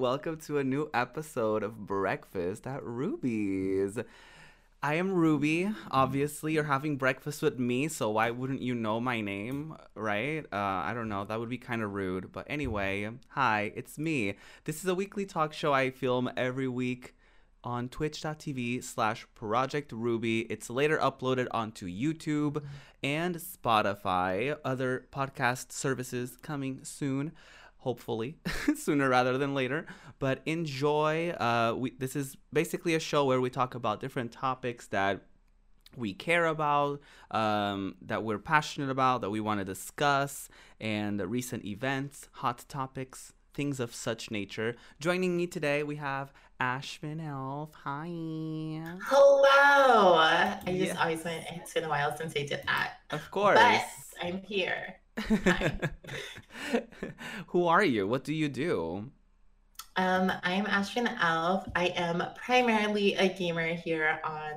Welcome 0.00 0.36
to 0.42 0.58
a 0.58 0.62
new 0.62 0.90
episode 0.94 1.64
of 1.64 1.84
Breakfast 1.84 2.68
at 2.68 2.84
Ruby's. 2.84 3.98
I 4.80 4.94
am 4.94 5.10
Ruby. 5.10 5.72
Obviously, 5.90 6.52
you're 6.52 6.62
having 6.62 6.96
breakfast 6.96 7.42
with 7.42 7.58
me, 7.58 7.88
so 7.88 8.10
why 8.10 8.30
wouldn't 8.30 8.62
you 8.62 8.76
know 8.76 9.00
my 9.00 9.20
name, 9.20 9.76
right? 9.96 10.46
Uh, 10.52 10.56
I 10.56 10.92
don't 10.94 11.08
know. 11.08 11.24
That 11.24 11.40
would 11.40 11.48
be 11.48 11.58
kind 11.58 11.82
of 11.82 11.94
rude. 11.94 12.30
But 12.30 12.46
anyway, 12.48 13.10
hi, 13.30 13.72
it's 13.74 13.98
me. 13.98 14.36
This 14.66 14.84
is 14.84 14.86
a 14.86 14.94
weekly 14.94 15.26
talk 15.26 15.52
show 15.52 15.72
I 15.72 15.90
film 15.90 16.30
every 16.36 16.68
week 16.68 17.16
on 17.64 17.88
twitch.tv 17.88 18.84
slash 18.84 19.26
project 19.34 19.90
ruby 19.90 20.42
it's 20.42 20.70
later 20.70 20.96
uploaded 20.98 21.48
onto 21.50 21.88
youtube 21.88 22.62
and 23.02 23.34
spotify 23.34 24.56
other 24.64 25.06
podcast 25.12 25.72
services 25.72 26.38
coming 26.40 26.78
soon 26.84 27.32
hopefully 27.78 28.36
sooner 28.76 29.08
rather 29.08 29.38
than 29.38 29.54
later 29.54 29.86
but 30.18 30.40
enjoy 30.46 31.30
uh, 31.30 31.74
we, 31.76 31.90
this 31.98 32.16
is 32.16 32.36
basically 32.52 32.94
a 32.94 33.00
show 33.00 33.24
where 33.24 33.40
we 33.40 33.48
talk 33.50 33.74
about 33.74 34.00
different 34.00 34.32
topics 34.32 34.88
that 34.88 35.22
we 35.96 36.12
care 36.12 36.46
about 36.46 37.00
um, 37.30 37.94
that 38.02 38.22
we're 38.22 38.38
passionate 38.38 38.90
about 38.90 39.20
that 39.20 39.30
we 39.30 39.40
want 39.40 39.58
to 39.60 39.64
discuss 39.64 40.48
and 40.80 41.20
recent 41.20 41.64
events 41.64 42.28
hot 42.32 42.64
topics 42.68 43.32
things 43.54 43.80
of 43.80 43.94
such 43.94 44.30
nature 44.30 44.74
joining 45.00 45.36
me 45.36 45.46
today 45.46 45.82
we 45.82 45.96
have 45.96 46.32
ashvin 46.60 47.24
elf 47.26 47.72
hi 47.84 48.08
Hello. 49.02 50.14
I 50.18 50.60
just 50.66 50.96
always 51.00 51.24
went, 51.24 51.44
it's 51.52 51.72
been 51.72 51.84
a 51.84 51.88
while 51.88 52.16
since 52.16 52.34
I 52.36 52.42
did 52.42 52.62
that. 52.66 52.94
of 53.10 53.30
course 53.30 53.58
But 53.58 53.82
I'm 54.22 54.42
here. 54.42 54.96
Hi. 55.18 55.78
who 57.48 57.66
are 57.66 57.82
you 57.82 58.06
what 58.06 58.24
do 58.24 58.32
you 58.34 58.48
do 58.48 59.10
Um, 59.96 60.30
I'm 60.44 60.64
Ashvin 60.66 61.08
Elf. 61.20 61.66
I 61.74 61.86
am 61.96 62.22
primarily 62.36 63.14
a 63.14 63.28
gamer 63.28 63.74
here 63.74 64.20
on, 64.22 64.52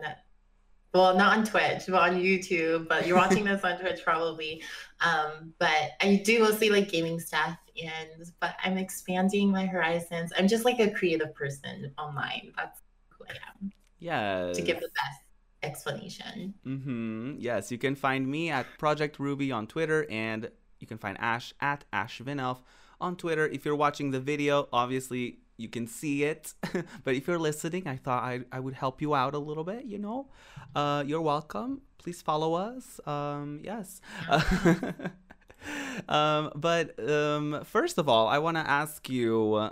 well, 0.93 1.17
not 1.17 1.35
on 1.35 1.45
Twitch, 1.45 1.83
but 1.87 1.99
on 1.99 2.21
YouTube. 2.21 2.87
But 2.87 3.07
you're 3.07 3.17
watching 3.17 3.45
this 3.45 3.63
on 3.63 3.79
Twitch 3.79 4.01
probably. 4.03 4.61
Um, 4.99 5.53
but 5.57 5.91
I 5.99 6.21
do 6.23 6.41
mostly 6.41 6.69
like 6.69 6.89
gaming 6.89 7.19
stuff, 7.19 7.57
and 7.83 8.31
but 8.39 8.55
I'm 8.63 8.77
expanding 8.77 9.49
my 9.49 9.65
horizons. 9.65 10.31
I'm 10.37 10.47
just 10.47 10.63
like 10.63 10.79
a 10.79 10.91
creative 10.91 11.33
person 11.33 11.91
online. 11.97 12.53
That's 12.55 12.79
who 13.09 13.25
I 13.25 13.31
am. 13.49 13.71
Yeah. 13.97 14.53
To 14.53 14.61
give 14.61 14.79
the 14.79 14.89
best 14.89 15.21
explanation. 15.63 16.53
Mm-hmm. 16.65 17.35
Yes, 17.39 17.71
you 17.71 17.77
can 17.77 17.95
find 17.95 18.27
me 18.27 18.49
at 18.49 18.65
Project 18.77 19.19
Ruby 19.19 19.51
on 19.51 19.67
Twitter, 19.67 20.05
and 20.09 20.49
you 20.79 20.87
can 20.87 20.97
find 20.97 21.17
Ash 21.19 21.53
at 21.61 21.85
AshVinelf 21.93 22.57
on 22.99 23.15
Twitter. 23.15 23.47
If 23.47 23.65
you're 23.65 23.75
watching 23.75 24.11
the 24.11 24.19
video, 24.19 24.67
obviously 24.73 25.39
you 25.57 25.69
can 25.69 25.87
see 25.87 26.23
it, 26.23 26.53
but 27.03 27.15
if 27.15 27.27
you're 27.27 27.39
listening, 27.39 27.87
I 27.87 27.95
thought 27.97 28.23
I, 28.23 28.41
I 28.51 28.59
would 28.59 28.73
help 28.73 29.01
you 29.01 29.13
out 29.13 29.35
a 29.35 29.39
little 29.39 29.63
bit. 29.63 29.85
You 29.85 29.99
know, 29.99 30.29
uh, 30.75 31.03
you're 31.05 31.21
welcome. 31.21 31.81
Please 31.97 32.21
follow 32.21 32.55
us. 32.55 32.99
Um, 33.05 33.59
yes. 33.63 34.01
um, 36.09 36.51
but 36.55 36.97
um, 37.07 37.63
first 37.63 37.97
of 37.99 38.09
all, 38.09 38.27
I 38.27 38.39
want 38.39 38.57
to 38.57 38.67
ask 38.67 39.07
you. 39.09 39.53
uh, 39.55 39.71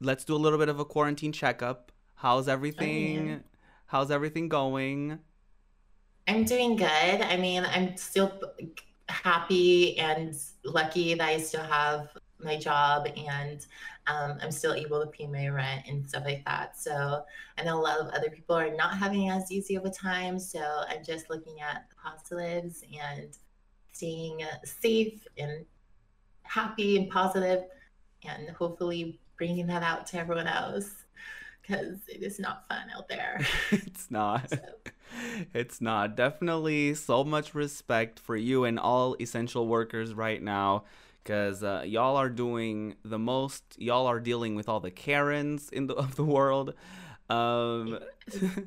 Let's 0.00 0.24
do 0.24 0.34
a 0.34 0.38
little 0.38 0.58
bit 0.60 0.68
of 0.68 0.78
a 0.78 0.84
quarantine 0.84 1.32
checkup. 1.32 1.90
How's 2.14 2.46
everything? 2.48 3.42
How's 3.88 4.10
everything 4.10 4.50
going? 4.50 5.18
I'm 6.26 6.44
doing 6.44 6.76
good. 6.76 6.86
I 7.22 7.38
mean, 7.38 7.64
I'm 7.64 7.96
still 7.96 8.38
happy 9.08 9.96
and 9.98 10.38
lucky 10.62 11.14
that 11.14 11.26
I 11.26 11.38
still 11.38 11.62
have 11.62 12.10
my 12.38 12.58
job 12.58 13.08
and 13.16 13.66
um, 14.06 14.36
I'm 14.42 14.50
still 14.50 14.74
able 14.74 15.00
to 15.00 15.06
pay 15.06 15.26
my 15.26 15.48
rent 15.48 15.86
and 15.88 16.06
stuff 16.06 16.26
like 16.26 16.44
that. 16.44 16.78
So 16.78 17.24
I 17.56 17.64
know 17.64 17.80
a 17.80 17.80
lot 17.80 17.98
of 17.98 18.08
other 18.08 18.28
people 18.28 18.56
are 18.56 18.76
not 18.76 18.98
having 18.98 19.30
as 19.30 19.50
easy 19.50 19.76
of 19.76 19.86
a 19.86 19.90
time. 19.90 20.38
So 20.38 20.60
I'm 20.86 21.02
just 21.02 21.30
looking 21.30 21.62
at 21.62 21.86
the 21.88 21.96
positives 21.96 22.84
and 22.92 23.34
staying 23.92 24.42
safe 24.64 25.26
and 25.38 25.64
happy 26.42 26.98
and 26.98 27.08
positive 27.08 27.64
and 28.22 28.50
hopefully 28.50 29.18
bringing 29.38 29.66
that 29.68 29.82
out 29.82 30.06
to 30.08 30.18
everyone 30.18 30.46
else 30.46 31.04
because 31.68 31.98
it 32.08 32.22
is 32.22 32.38
not 32.38 32.66
fun 32.68 32.86
out 32.96 33.08
there. 33.08 33.40
it's 33.70 34.10
not. 34.10 34.50
So. 34.50 34.58
It's 35.54 35.80
not. 35.80 36.16
Definitely 36.16 36.94
so 36.94 37.24
much 37.24 37.54
respect 37.54 38.20
for 38.20 38.36
you 38.36 38.64
and 38.64 38.78
all 38.78 39.16
essential 39.18 39.66
workers 39.66 40.12
right 40.12 40.40
now 40.40 40.84
because 41.22 41.62
uh, 41.62 41.82
y'all 41.86 42.16
are 42.16 42.28
doing 42.28 42.94
the 43.04 43.18
most. 43.18 43.64
Y'all 43.78 44.06
are 44.06 44.20
dealing 44.20 44.54
with 44.54 44.68
all 44.68 44.80
the 44.80 44.90
Karens 44.90 45.70
in 45.70 45.86
the 45.86 45.94
of 46.04 46.16
the 46.16 46.24
world. 46.24 46.74
Um, 47.30 47.98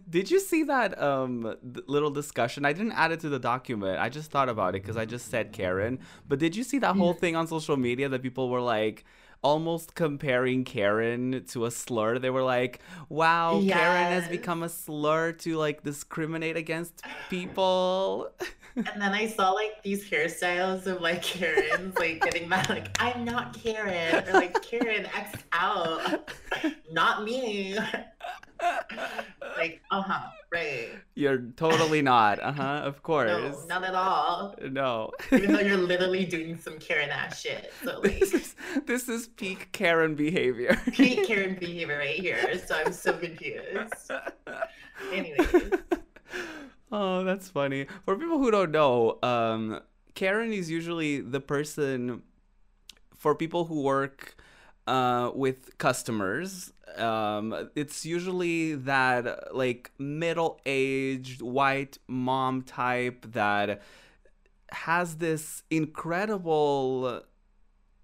did 0.10 0.32
you 0.32 0.40
see 0.40 0.64
that 0.64 1.00
um 1.02 1.56
little 1.64 2.12
discussion? 2.12 2.66
I 2.66 2.74
didn't 2.74 2.94
add 2.94 3.12
it 3.12 3.20
to 3.22 3.30
the 3.30 3.40
document. 3.40 4.00
I 4.00 4.10
just 4.10 4.32
thought 4.32 4.50
about 4.50 4.76
it 4.76 4.82
because 4.82 4.98
I 4.98 5.06
just 5.06 5.30
said 5.30 5.54
Karen. 5.54 6.00
But 6.28 6.40
did 6.40 6.56
you 6.56 6.64
see 6.64 6.80
that 6.80 6.96
whole 6.96 7.14
thing 7.14 7.36
on 7.36 7.46
social 7.46 7.78
media 7.78 8.10
that 8.10 8.24
people 8.24 8.50
were 8.50 8.62
like 8.62 9.06
almost 9.42 9.96
comparing 9.96 10.64
Karen 10.64 11.44
to 11.50 11.66
a 11.66 11.72
slur? 11.72 12.20
They 12.20 12.30
were 12.30 12.44
like, 12.44 12.80
"Wow, 13.10 13.62
Karen 13.68 14.12
has 14.12 14.28
become 14.28 14.64
a 14.64 14.70
slur 14.70 15.34
to 15.34 15.58
like 15.58 15.84
discriminate 15.84 16.58
against 16.58 17.02
people." 17.30 18.32
And 18.76 19.02
then 19.02 19.12
I 19.12 19.28
saw 19.28 19.52
like 19.52 19.84
these 19.84 20.10
hairstyles 20.10 20.86
of 20.88 21.02
like 21.02 21.22
Karens 21.22 21.94
like 21.98 22.22
getting 22.22 22.48
mad, 22.48 22.70
like 22.70 22.88
I'm 23.02 23.26
not 23.26 23.54
Karen, 23.62 24.26
or 24.30 24.32
like 24.32 24.62
Karen 24.62 25.06
X 25.08 25.44
out, 25.52 26.32
not 26.92 27.26
me. 27.26 27.78
like, 29.58 29.82
uh 29.92 30.02
huh, 30.02 30.30
right. 30.52 30.90
You're 31.16 31.40
totally 31.56 32.02
not. 32.02 32.40
Uh 32.40 32.52
huh. 32.52 32.82
Of 32.84 33.04
course. 33.04 33.30
No, 33.30 33.80
not 33.80 33.84
at 33.84 33.96
all. 33.96 34.56
No. 34.70 35.12
Even 35.32 35.54
though 35.54 35.60
you're 35.60 35.78
literally 35.94 36.26
doing 36.26 36.58
some 36.58 36.78
Karen 36.80 37.10
ass 37.10 37.42
shit. 37.42 37.72
So 37.84 38.00
like 38.00 38.20
this 38.20 38.34
is 38.34 38.56
this 38.86 39.10
is 39.10 39.28
peak 39.28 39.72
Karen 39.72 40.16
behavior. 40.16 40.80
peak 40.92 41.26
Karen 41.26 41.56
behavior 41.60 41.98
right 41.98 42.16
here. 42.16 42.60
So 42.66 42.76
I'm 42.76 42.94
so 42.94 43.14
confused. 43.14 44.12
Anyways. 45.12 45.72
oh, 46.92 47.24
that's 47.24 47.50
funny. 47.50 47.88
For 48.06 48.16
people 48.16 48.38
who 48.38 48.52
don't 48.52 48.72
know, 48.72 49.18
um, 49.24 49.82
Karen 50.14 50.54
is 50.54 50.70
usually 50.70 51.22
the 51.22 51.40
person 51.40 52.22
for 53.16 53.36
people 53.36 53.66
who 53.66 53.82
work 53.82 54.36
uh, 54.88 55.32
with 55.34 55.78
customers. 55.78 56.74
Um, 56.98 57.70
it's 57.76 58.06
usually 58.06 58.76
that 58.76 59.56
like 59.56 59.92
middle-aged 59.98 61.42
white 61.42 61.98
mom 62.08 62.64
type 62.64 63.26
that 63.32 63.82
has 64.72 65.16
this 65.18 65.64
incredible 65.70 67.24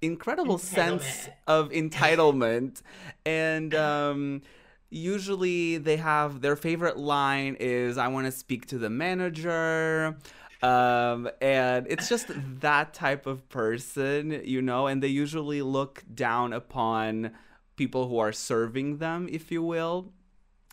incredible 0.01 0.57
sense 0.57 1.27
of 1.47 1.69
entitlement. 1.69 2.81
And 3.25 3.75
um 3.75 4.41
usually 4.89 5.77
they 5.77 5.97
have 5.97 6.39
their 6.41 6.55
favorite 6.55 6.97
line 6.97 7.57
is 7.59 7.97
i 7.97 8.07
want 8.07 8.25
to 8.25 8.31
speak 8.31 8.65
to 8.67 8.77
the 8.77 8.89
manager 8.89 10.15
um 10.63 11.29
and 11.40 11.85
it's 11.88 12.09
just 12.09 12.28
that 12.62 12.94
type 12.94 13.28
of 13.28 13.47
person 13.50 14.41
you 14.44 14.62
know 14.62 14.88
and 14.88 15.03
they 15.03 15.07
usually 15.07 15.62
look 15.62 16.03
down 16.16 16.51
upon 16.51 17.31
people 17.75 18.09
who 18.09 18.18
are 18.18 18.34
serving 18.34 18.97
them 18.97 19.29
if 19.31 19.51
you 19.51 19.63
will. 19.63 20.12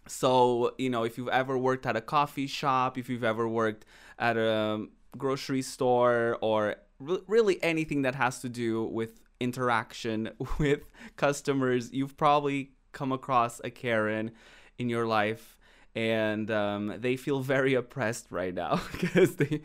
So 0.07 0.75
you 0.79 0.91
know 0.91 1.05
if 1.05 1.17
you've 1.17 1.29
ever 1.29 1.57
worked 1.57 1.87
at 1.87 1.97
a 1.97 2.01
coffee 2.01 2.47
shop 2.47 2.99
if 2.99 3.09
you've 3.09 3.25
ever 3.25 3.47
worked 3.47 3.85
at 4.19 4.37
a 4.37 4.87
grocery 5.17 5.63
store 5.63 6.39
or 6.41 6.77
re- 6.99 7.23
really 7.27 7.63
anything 7.63 8.03
that 8.03 8.15
has 8.15 8.41
to 8.41 8.49
do 8.49 8.85
with 8.85 9.21
interaction 9.41 10.31
with 10.59 10.89
customers 11.17 11.93
you've 11.93 12.17
probably 12.17 12.73
come 12.93 13.13
across 13.13 13.61
a 13.65 13.71
karen 13.71 14.31
in 14.79 14.89
your 14.89 15.07
life 15.07 15.57
and 15.95 16.51
um, 16.51 16.95
they 16.99 17.17
feel 17.17 17.41
very 17.41 17.75
oppressed 17.75 18.27
right 18.31 18.55
now 18.55 18.81
because 18.93 19.37
they 19.37 19.61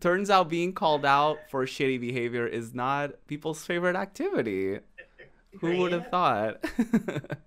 turns 0.00 0.30
out 0.30 0.48
being 0.48 0.72
called 0.72 1.04
out 1.04 1.38
for 1.50 1.64
shitty 1.64 2.00
behavior 2.00 2.46
is 2.46 2.74
not 2.74 3.12
people's 3.26 3.64
favorite 3.64 3.96
activity. 3.96 4.80
Who 5.60 5.78
would 5.78 5.92
have 5.92 6.08
thought? 6.08 6.64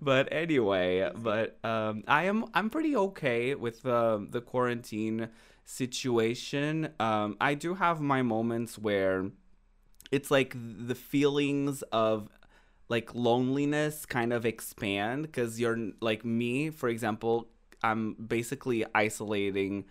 But 0.00 0.28
anyway 0.32 1.10
but 1.16 1.58
um, 1.64 2.04
i 2.06 2.24
am 2.24 2.44
i'm 2.54 2.70
pretty 2.70 2.94
okay 2.94 3.54
with 3.54 3.86
um, 3.86 4.28
the 4.30 4.40
quarantine 4.40 5.28
situation. 5.64 6.90
Um, 7.00 7.36
i 7.40 7.54
do 7.54 7.74
have 7.74 8.00
my 8.00 8.22
moments 8.22 8.78
where 8.78 9.30
it's 10.10 10.30
like 10.30 10.54
the 10.54 10.94
feelings 10.94 11.82
of 11.92 12.28
like 12.88 13.14
loneliness 13.14 14.06
kind 14.06 14.32
of 14.32 14.46
expand 14.46 15.22
because 15.22 15.60
you're 15.60 15.78
like 16.00 16.24
me 16.24 16.70
for 16.70 16.88
example 16.88 17.48
i'm 17.82 18.14
basically 18.14 18.84
isolating 18.94 19.84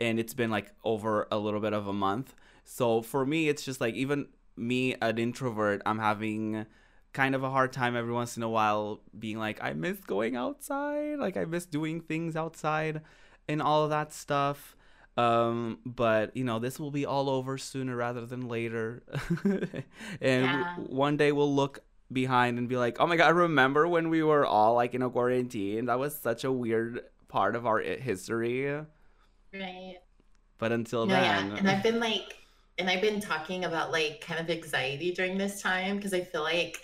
and 0.00 0.18
it's 0.18 0.34
been 0.34 0.50
like 0.50 0.72
over 0.84 1.26
a 1.30 1.38
little 1.38 1.60
bit 1.60 1.72
of 1.72 1.86
a 1.86 1.92
month 1.92 2.34
so 2.64 3.00
for 3.02 3.24
me 3.24 3.48
it's 3.48 3.64
just 3.64 3.80
like 3.80 3.94
even 3.94 4.26
me 4.56 4.94
an 5.00 5.18
introvert 5.18 5.80
i'm 5.86 5.98
having 5.98 6.66
kind 7.12 7.34
of 7.34 7.44
a 7.44 7.50
hard 7.50 7.72
time 7.72 7.94
every 7.96 8.12
once 8.12 8.36
in 8.36 8.42
a 8.42 8.48
while 8.48 9.00
being 9.16 9.38
like, 9.38 9.62
I 9.62 9.72
miss 9.72 9.98
going 9.98 10.34
outside. 10.34 11.20
Like, 11.20 11.36
I 11.36 11.44
miss 11.44 11.64
doing 11.64 12.00
things 12.00 12.34
outside 12.34 13.02
and 13.48 13.62
all 13.62 13.84
of 13.84 13.90
that 13.90 14.12
stuff. 14.12 14.76
Um, 15.16 15.78
but 15.86 16.36
you 16.36 16.42
know, 16.42 16.58
this 16.58 16.80
will 16.80 16.90
be 16.90 17.06
all 17.06 17.30
over 17.30 17.56
sooner 17.56 17.94
rather 17.94 18.26
than 18.26 18.48
later. 18.48 19.04
and 20.20 20.66
Yeah. 20.66 20.74
one 20.76 21.16
day 21.16 21.30
we'll 21.30 21.54
look 21.54 21.78
behind 22.14 22.58
and 22.58 22.68
be 22.68 22.76
like, 22.76 22.96
oh 23.00 23.06
my 23.06 23.16
God, 23.16 23.34
remember 23.34 23.86
when 23.86 24.08
we 24.08 24.22
were 24.22 24.46
all 24.46 24.74
like 24.74 24.94
in 24.94 25.02
a 25.02 25.10
quarantine? 25.10 25.86
That 25.86 25.98
was 25.98 26.16
such 26.16 26.44
a 26.44 26.52
weird 26.52 27.00
part 27.28 27.56
of 27.56 27.66
our 27.66 27.80
history. 27.80 28.64
Right. 29.52 29.96
But 30.58 30.72
until 30.72 31.06
No, 31.06 31.14
yeah. 31.14 31.40
then, 31.42 31.58
And 31.58 31.68
I've 31.68 31.82
been 31.82 32.00
like, 32.00 32.38
and 32.78 32.88
I've 32.88 33.02
been 33.02 33.20
talking 33.20 33.64
about 33.64 33.92
like 33.92 34.20
kind 34.20 34.40
of 34.40 34.48
anxiety 34.50 35.12
during 35.12 35.36
this 35.36 35.60
time 35.60 35.96
because 35.96 36.14
I 36.14 36.22
feel 36.22 36.42
like, 36.42 36.80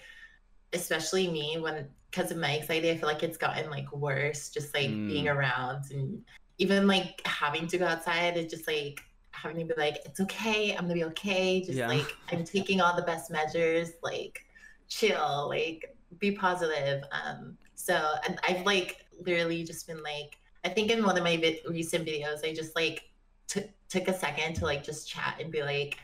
especially 0.73 1.29
me, 1.29 1.59
when 1.59 1.88
because 2.11 2.31
of 2.32 2.38
my 2.38 2.59
anxiety, 2.59 2.91
I 2.91 2.97
feel 2.97 3.09
like 3.09 3.23
it's 3.23 3.37
gotten 3.38 3.71
like 3.71 3.91
worse 3.93 4.50
just 4.50 4.75
like 4.75 4.88
being 4.88 5.27
Mm. 5.27 5.37
around 5.37 5.85
and 5.93 6.23
even 6.59 6.87
like 6.88 7.21
having 7.25 7.67
to 7.69 7.79
go 7.79 7.87
outside. 7.87 8.37
It's 8.37 8.53
just 8.53 8.67
like 8.67 9.00
having 9.31 9.56
to 9.67 9.75
be 9.75 9.81
like, 9.81 9.99
it's 10.05 10.21
okay. 10.21 10.73
I'm 10.73 10.82
gonna 10.82 10.94
be 10.94 11.05
okay. 11.05 11.61
Just 11.61 11.79
Yeah. 11.79 11.87
like 11.88 12.15
I'm 12.32 12.44
taking 12.44 12.81
all 12.81 12.94
the 12.97 13.03
best 13.03 13.31
measures, 13.31 13.93
like 14.03 14.44
chill, 14.90 15.48
like 15.48 15.96
be 16.19 16.32
positive. 16.32 17.02
Um, 17.12 17.56
so 17.75 17.94
and 18.28 18.38
I've 18.46 18.66
like 18.66 18.98
literally 19.25 19.64
just 19.64 19.87
been 19.87 20.02
like, 20.02 20.37
I 20.64 20.69
think 20.69 20.90
in 20.90 21.02
one 21.02 21.16
of 21.16 21.25
my 21.25 21.38
vid- 21.38 21.60
recent 21.66 22.06
videos, 22.06 22.44
I 22.44 22.52
just 22.52 22.76
like 22.76 23.10
took 23.48 23.64
took 23.88 24.08
a 24.08 24.14
second 24.14 24.56
to 24.56 24.64
like 24.64 24.84
just 24.84 25.08
chat 25.08 25.37
and 25.40 25.50
be 25.50 25.62
like, 25.62 25.96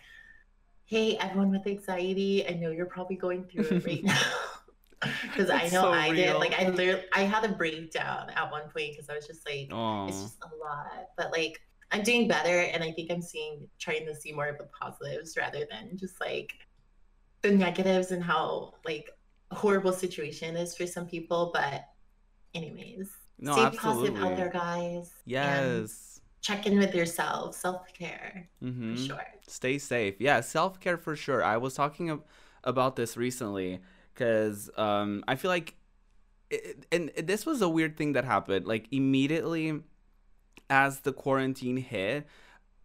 "Hey, 0.86 1.18
everyone 1.18 1.50
with 1.50 1.66
anxiety, 1.66 2.48
I 2.48 2.54
know 2.54 2.70
you're 2.70 2.86
probably 2.86 3.16
going 3.16 3.44
through 3.44 3.64
it 3.64 3.84
right 3.84 4.04
now." 4.14 4.22
Because 5.22 5.50
I 5.50 5.64
know 5.64 5.82
so 5.82 5.92
I 5.92 6.14
did. 6.14 6.34
Like 6.36 6.58
I 6.58 6.70
literally, 6.70 7.04
I 7.12 7.20
had 7.20 7.44
a 7.44 7.52
breakdown 7.52 8.30
at 8.34 8.50
one 8.50 8.62
point 8.62 8.92
because 8.92 9.10
I 9.10 9.14
was 9.14 9.26
just 9.26 9.46
like, 9.46 9.68
Aw. 9.70 10.08
it's 10.08 10.22
just 10.22 10.38
a 10.42 10.48
lot. 10.56 11.08
But 11.18 11.32
like, 11.32 11.60
I'm 11.92 12.02
doing 12.02 12.26
better, 12.26 12.60
and 12.60 12.82
I 12.82 12.92
think 12.92 13.12
I'm 13.12 13.20
seeing, 13.20 13.68
trying 13.78 14.06
to 14.06 14.14
see 14.16 14.32
more 14.32 14.48
of 14.48 14.56
the 14.56 14.64
positives 14.80 15.36
rather 15.36 15.66
than 15.70 15.98
just 15.98 16.18
like 16.18 16.54
the 17.50 17.56
negatives 17.56 18.10
and 18.12 18.22
how 18.22 18.75
like 18.84 19.10
horrible 19.52 19.93
situation 19.93 20.56
is 20.56 20.76
for 20.76 20.87
some 20.87 21.06
people. 21.06 21.50
But 21.54 21.84
anyways, 22.54 23.10
No, 23.38 23.52
stay 23.52 23.62
absolutely. 23.62 24.10
positive 24.10 24.25
out 24.25 24.37
there, 24.37 24.50
guys. 24.50 25.10
Yes. 25.25 26.20
check 26.40 26.66
in 26.66 26.78
with 26.78 26.94
yourself. 26.94 27.54
Self 27.56 27.93
care 27.93 28.48
Mm-hmm. 28.62 28.94
for 28.94 29.00
sure. 29.00 29.25
Stay 29.48 29.78
safe. 29.78 30.14
Yeah, 30.20 30.40
self 30.40 30.81
care 30.81 30.96
for 30.96 31.16
sure. 31.16 31.43
I 31.43 31.56
was 31.56 31.75
talking 31.75 32.10
ab- 32.10 32.25
about 32.64 32.96
this 32.96 33.16
recently 33.16 33.81
because 34.14 34.70
um, 34.76 35.22
I 35.28 35.34
feel 35.37 35.50
like, 35.50 35.75
it, 36.50 36.87
and 36.92 37.10
this 37.19 37.44
was 37.46 37.62
a 37.62 37.69
weird 37.69 37.96
thing 37.96 38.12
that 38.14 38.25
happened. 38.25 38.66
Like 38.66 38.87
immediately 38.92 39.81
as 40.70 41.00
the 41.00 41.12
quarantine 41.12 41.76
hit, 41.76 42.26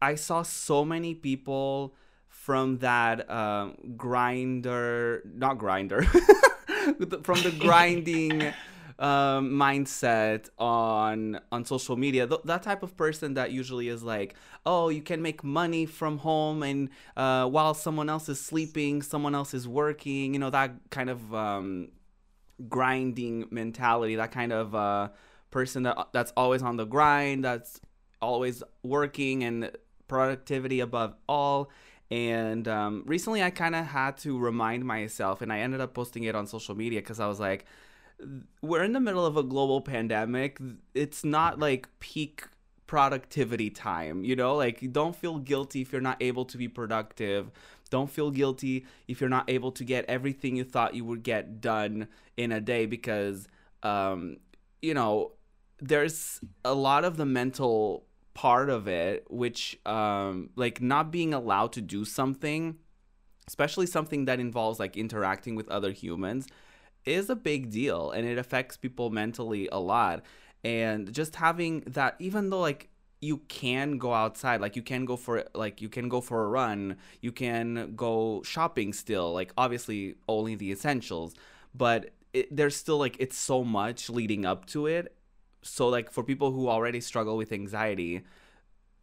I 0.02 0.16
saw 0.16 0.42
so 0.44 0.84
many 0.84 1.14
people 1.16 1.96
from 2.31 2.80
that 2.80 3.30
um, 3.30 3.75
grinder, 3.98 5.22
not 5.36 5.57
grinder, 5.57 6.04
from 6.04 7.42
the 7.44 7.54
grinding 7.60 8.42
um, 8.98 9.51
mindset 9.51 10.50
on 10.57 11.39
on 11.51 11.66
social 11.66 11.98
media. 11.98 12.25
Th- 12.25 12.42
that 12.45 12.63
type 12.63 12.83
of 12.83 12.95
person 12.95 13.33
that 13.33 13.51
usually 13.51 13.89
is 13.89 14.01
like, 14.01 14.36
oh, 14.66 14.89
you 14.89 15.01
can 15.01 15.22
make 15.22 15.44
money 15.44 15.86
from 15.86 16.19
home, 16.19 16.63
and 16.63 16.89
uh, 17.18 17.48
while 17.48 17.74
someone 17.74 18.10
else 18.10 18.30
is 18.30 18.39
sleeping, 18.39 19.01
someone 19.01 19.36
else 19.36 19.54
is 19.54 19.68
working. 19.68 20.33
You 20.33 20.39
know 20.39 20.50
that 20.50 20.72
kind 20.89 21.10
of 21.10 21.33
um, 21.36 21.89
grinding 22.69 23.48
mentality. 23.51 24.16
That 24.16 24.31
kind 24.31 24.54
of 24.54 24.74
uh, 24.74 25.10
person 25.51 25.83
that 25.83 26.07
that's 26.13 26.31
always 26.38 26.63
on 26.63 26.78
the 26.78 26.86
grind. 26.86 27.44
That's 27.44 27.81
always 28.22 28.63
working 28.83 29.44
and 29.44 29.72
productivity 30.07 30.80
above 30.80 31.16
all. 31.28 31.69
And 32.12 32.68
um, 32.68 33.04
recently, 33.06 33.42
I 33.42 33.50
kind 33.50 33.74
of 33.74 33.86
had 33.86 34.18
to 34.18 34.38
remind 34.38 34.84
myself, 34.84 35.42
and 35.42 35.52
I 35.52 35.60
ended 35.60 35.80
up 35.80 35.94
posting 35.94 36.25
it 36.25 36.36
on 36.36 36.46
social 36.46 36.75
media 36.75 37.00
because 37.00 37.22
I 37.22 37.28
was 37.28 37.40
like, 37.40 37.66
we're 38.62 38.84
in 38.84 38.92
the 38.92 39.00
middle 39.00 39.25
of 39.25 39.38
a 39.38 39.44
global 39.44 39.80
pandemic. 39.80 40.60
It's 40.94 41.24
not 41.24 41.58
like 41.58 41.88
peak 42.00 42.44
productivity 42.86 43.69
time, 43.69 44.25
you 44.25 44.36
know? 44.36 44.56
Like, 44.56 44.92
don't 44.92 45.16
feel 45.16 45.40
guilty 45.40 45.81
if 45.81 45.94
you're 45.94 46.02
not 46.02 46.18
able 46.22 46.44
to 46.46 46.58
be 46.58 46.68
productive. 46.68 47.50
Don't 47.90 48.10
feel 48.10 48.30
guilty 48.30 48.86
if 49.07 49.22
you're 49.22 49.30
not 49.30 49.50
able 49.50 49.72
to 49.72 49.86
get 49.86 50.04
everything 50.06 50.57
you 50.57 50.66
thought 50.66 50.94
you 50.94 51.06
would 51.06 51.24
get 51.24 51.62
done 51.62 52.10
in 52.36 52.52
a 52.52 52.60
day 52.60 52.86
because, 52.86 53.48
um, 53.84 54.38
you 54.81 54.94
know, 54.94 55.31
there's 55.80 56.42
a 56.66 56.74
lot 56.74 57.06
of 57.06 57.16
the 57.16 57.25
mental 57.25 58.06
part 58.33 58.69
of 58.69 58.88
it, 58.88 59.25
which, 59.30 59.80
um, 59.86 60.50
like, 60.56 60.81
not 60.81 61.12
being 61.12 61.33
allowed 61.33 61.74
to 61.74 61.81
do 61.81 62.06
something, 62.06 62.78
especially 63.48 63.86
something 63.86 64.25
that 64.25 64.39
involves 64.39 64.80
like 64.80 64.95
interacting 64.95 65.56
with 65.56 65.68
other 65.69 65.92
humans 65.92 66.48
is 67.06 67.30
a 67.30 67.36
big 67.36 67.72
deal 67.72 68.12
and 68.12 68.28
it 68.28 68.38
affects 68.38 68.78
people 68.78 69.10
mentally 69.10 69.68
a 69.72 69.80
lot. 69.80 70.24
And 70.63 71.12
just 71.12 71.36
having 71.36 71.81
that 71.88 72.16
even 72.19 72.50
though 72.50 72.60
like 72.60 72.89
you 73.19 73.38
can 73.48 73.98
go 73.98 74.13
outside 74.13 74.62
like 74.62 74.75
you 74.75 74.81
can 74.81 75.06
go 75.06 75.16
for 75.16 75.45
like 75.54 75.81
you 75.81 75.89
can 75.89 76.10
go 76.10 76.22
for 76.22 76.44
a 76.44 76.48
run 76.48 76.98
you 77.22 77.31
can 77.31 77.94
go 77.95 78.42
shopping 78.44 78.94
still 78.94 79.31
like 79.31 79.54
obviously 79.57 80.16
only 80.28 80.56
the 80.56 80.72
essentials 80.72 81.36
but 81.75 82.10
it, 82.33 82.54
there's 82.56 82.75
still 82.75 82.98
like 82.98 83.16
it's 83.19 83.38
so 83.38 83.63
much 83.63 84.10
leading 84.10 84.44
up 84.44 84.66
to 84.66 84.88
it 84.88 85.16
so 85.62 85.88
like 85.88 86.12
for 86.12 86.24
people 86.24 86.52
who 86.52 86.68
already 86.69 87.02
struggle 87.02 87.38
with 87.38 87.52
anxiety 87.52 88.24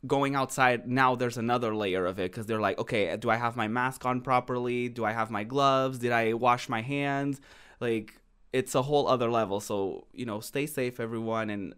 going 0.06 0.36
outside 0.36 0.88
now 0.88 1.16
there's 1.16 1.36
another 1.36 1.74
layer 1.74 2.06
of 2.06 2.18
it 2.18 2.30
because 2.30 2.46
they're 2.46 2.60
like 2.60 2.78
okay 2.78 3.16
do 3.16 3.30
i 3.30 3.36
have 3.36 3.56
my 3.56 3.66
mask 3.66 4.04
on 4.06 4.20
properly? 4.20 4.88
Do 4.88 5.04
i 5.04 5.12
have 5.12 5.30
my 5.30 5.44
gloves? 5.44 5.98
Did 5.98 6.12
i 6.12 6.32
wash 6.34 6.68
my 6.68 6.82
hands? 6.82 7.40
Like 7.80 8.14
it's 8.52 8.74
a 8.74 8.82
whole 8.82 9.08
other 9.08 9.30
level. 9.30 9.60
So 9.60 10.06
you 10.12 10.24
know 10.24 10.40
stay 10.40 10.66
safe 10.66 11.00
everyone 11.00 11.50
and 11.50 11.74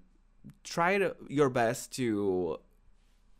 try 0.65 0.99
to, 0.99 1.15
your 1.29 1.50
best 1.50 1.93
to 1.97 2.59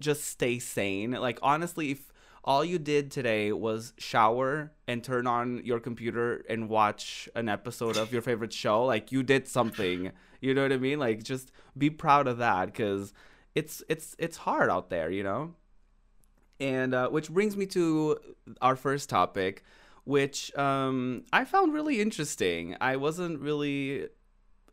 just 0.01 0.25
stay 0.25 0.59
sane. 0.59 1.13
Like 1.13 1.39
honestly 1.43 1.91
if 1.91 2.10
all 2.45 2.65
you 2.65 2.79
did 2.79 3.11
today 3.11 3.53
was 3.53 3.93
shower 3.99 4.73
and 4.89 5.05
turn 5.05 5.27
on 5.27 5.63
your 5.65 5.81
computer 5.81 6.45
and 6.49 6.69
watch 6.69 7.29
an 7.35 7.49
episode 7.49 7.97
of 7.97 8.13
your 8.13 8.23
favorite 8.23 8.53
show 8.53 8.85
like 8.85 9.13
you 9.13 9.23
did 9.23 9.47
something 9.47 10.13
you 10.41 10.55
know 10.55 10.63
what 10.63 10.73
i 10.73 10.77
mean 10.77 10.99
like 10.99 11.23
just 11.23 11.53
be 11.77 11.91
proud 11.91 12.27
of 12.27 12.39
that 12.39 12.67
because 12.67 13.13
it's 13.55 13.83
it's 13.89 14.17
it's 14.19 14.39
hard 14.39 14.71
out 14.71 14.91
there 14.91 15.11
you 15.11 15.23
know 15.23 15.55
and 16.59 16.95
uh, 16.95 17.09
which 17.09 17.31
brings 17.31 17.57
me 17.57 17.67
to 17.67 18.19
our 18.61 18.77
first 18.77 19.09
topic 19.09 19.63
which 20.05 20.55
um, 20.57 21.25
I 21.33 21.45
found 21.45 21.73
really 21.73 22.01
interesting. 22.01 22.77
I 22.81 22.97
wasn't 22.97 23.41
really 23.41 24.09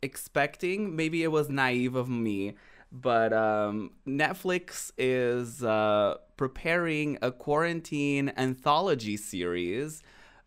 expecting. 0.02 0.96
Maybe 0.96 1.22
it 1.22 1.30
was 1.30 1.48
naive 1.48 1.94
of 1.94 2.08
me, 2.08 2.54
but 2.90 3.32
um, 3.32 3.92
Netflix 4.06 4.92
is 4.96 5.62
uh, 5.62 6.16
preparing 6.36 7.18
a 7.20 7.30
quarantine 7.30 8.32
anthology 8.36 9.16
series 9.16 10.02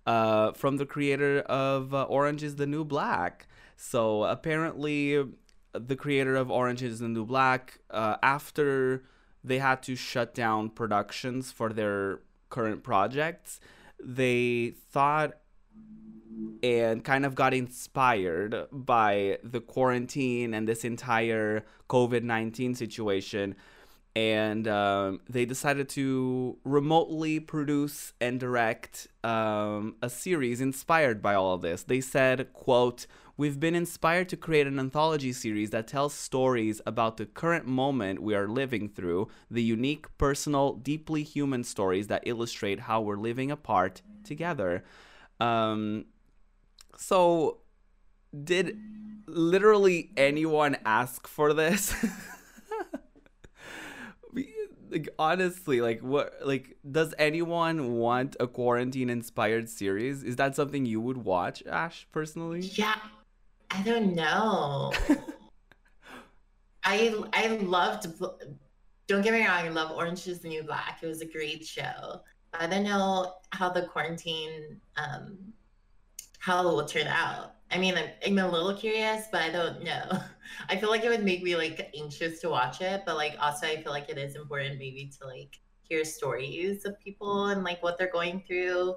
uh, 0.06 0.52
from 0.54 0.78
the 0.78 0.86
creator 0.86 1.40
of 1.42 1.94
uh, 1.94 2.04
Orange 2.04 2.44
is 2.44 2.56
the 2.56 2.66
New 2.66 2.84
Black. 2.84 3.48
So 3.78 4.24
apparently, 4.24 5.24
the 5.74 5.96
creator 5.96 6.36
of 6.36 6.52
Orange 6.52 6.84
is 6.84 7.00
the 7.00 7.08
New 7.08 7.26
Black, 7.26 7.80
uh, 7.90 8.18
after 8.22 9.04
they 9.44 9.60
had 9.60 9.82
to 9.84 9.96
shut 9.96 10.34
down 10.34 10.70
productions 10.70 11.52
for 11.52 11.70
their 11.70 12.20
current 12.50 12.84
projects, 12.84 13.60
they 14.04 14.76
thought 14.92 15.38
and 16.64 17.04
kind 17.04 17.26
of 17.26 17.36
got 17.36 17.54
inspired 17.54 18.68
by 18.72 19.38
the 19.44 19.60
quarantine 19.62 20.54
and 20.54 20.68
this 20.68 20.84
entire 20.84 21.66
COVID 21.90 22.24
19 22.24 22.76
situation. 22.76 23.56
And 24.14 24.68
um, 24.68 25.22
they 25.30 25.46
decided 25.46 25.88
to 25.90 26.58
remotely 26.66 27.40
produce 27.40 28.12
and 28.20 28.40
direct 28.40 29.08
um, 29.24 29.96
a 30.02 30.10
series 30.10 30.60
inspired 30.60 31.22
by 31.22 31.34
all 31.34 31.54
of 31.54 31.62
this. 31.62 31.84
They 31.84 32.02
said, 32.02 32.52
quote, 32.52 33.08
We've 33.38 33.60
been 33.60 33.74
inspired 33.74 34.30
to 34.30 34.38
create 34.38 34.68
an 34.68 34.78
anthology 34.78 35.34
series 35.34 35.72
that 35.72 35.88
tells 35.88 36.14
stories 36.14 36.82
about 36.86 37.18
the 37.18 37.26
current 37.26 37.66
moment 37.66 38.22
we 38.22 38.36
are 38.36 38.48
living 38.48 38.90
through, 38.90 39.30
the 39.50 39.64
unique, 39.64 40.06
personal, 40.18 40.74
deeply 40.74 41.24
human 41.24 41.64
stories 41.64 42.06
that 42.08 42.22
illustrate 42.26 42.82
how 42.82 43.02
we're 43.02 43.16
living 43.16 43.50
apart 43.50 44.02
together. 44.24 44.84
Um, 45.40 46.06
so, 47.02 47.58
did 48.44 48.78
literally 49.26 50.12
anyone 50.16 50.78
ask 50.86 51.28
for 51.28 51.54
this? 51.54 51.96
like 54.92 55.10
honestly, 55.18 55.82
like 55.82 56.02
what 56.02 56.36
like 56.44 56.78
does 56.90 57.16
anyone 57.18 57.94
want 57.94 58.36
a 58.40 58.46
quarantine 58.46 59.10
inspired 59.10 59.68
series? 59.68 60.24
Is 60.24 60.36
that 60.36 60.56
something 60.56 60.86
you 60.86 61.02
would 61.02 61.18
watch, 61.18 61.64
Ash, 61.66 62.08
personally? 62.12 62.60
Yeah. 62.60 62.96
I 63.72 63.82
don't 63.84 64.14
know. 64.14 64.94
I 66.84 67.16
I 67.34 67.48
loved 67.48 68.08
don't 69.08 69.24
get 69.24 69.34
me 69.34 69.40
wrong, 69.40 69.66
I 69.66 69.70
love 69.70 69.92
Orange 69.92 70.28
is 70.28 70.40
the 70.40 70.50
New 70.50 70.64
Black. 70.64 71.00
It 71.02 71.08
was 71.08 71.22
a 71.22 71.26
great 71.26 71.66
show. 71.66 72.22
I 72.54 72.68
don't 72.68 72.84
know 72.84 73.34
how 73.52 73.70
the 73.70 73.84
quarantine 73.84 74.80
um 74.98 75.38
how 76.42 76.62
it 76.68 76.72
will 76.74 76.86
turn 76.86 77.08
out. 77.08 77.56
I 77.70 77.78
mean, 77.78 77.96
I'm, 77.96 78.10
I'm 78.26 78.38
a 78.40 78.52
little 78.52 78.74
curious, 78.74 79.28
but 79.32 79.42
I 79.44 79.50
don't 79.50 79.84
know. 79.84 80.08
I 80.70 80.76
feel 80.76 80.90
like 80.90 81.04
it 81.04 81.10
would 81.10 81.24
make 81.24 81.44
me 81.44 81.56
like 81.56 81.94
anxious 81.98 82.42
to 82.42 82.50
watch 82.50 82.82
it, 82.82 83.04
but 83.06 83.16
like 83.16 83.36
also 83.40 83.68
I 83.68 83.82
feel 83.82 83.92
like 83.92 84.10
it 84.10 84.18
is 84.18 84.36
important 84.36 84.80
maybe 84.80 85.12
to 85.20 85.28
like 85.28 85.60
hear 85.84 86.04
stories 86.04 86.84
of 86.86 87.00
people 87.00 87.48
and 87.48 87.64
like 87.64 87.82
what 87.84 87.98
they're 87.98 88.12
going 88.12 88.44
through. 88.48 88.96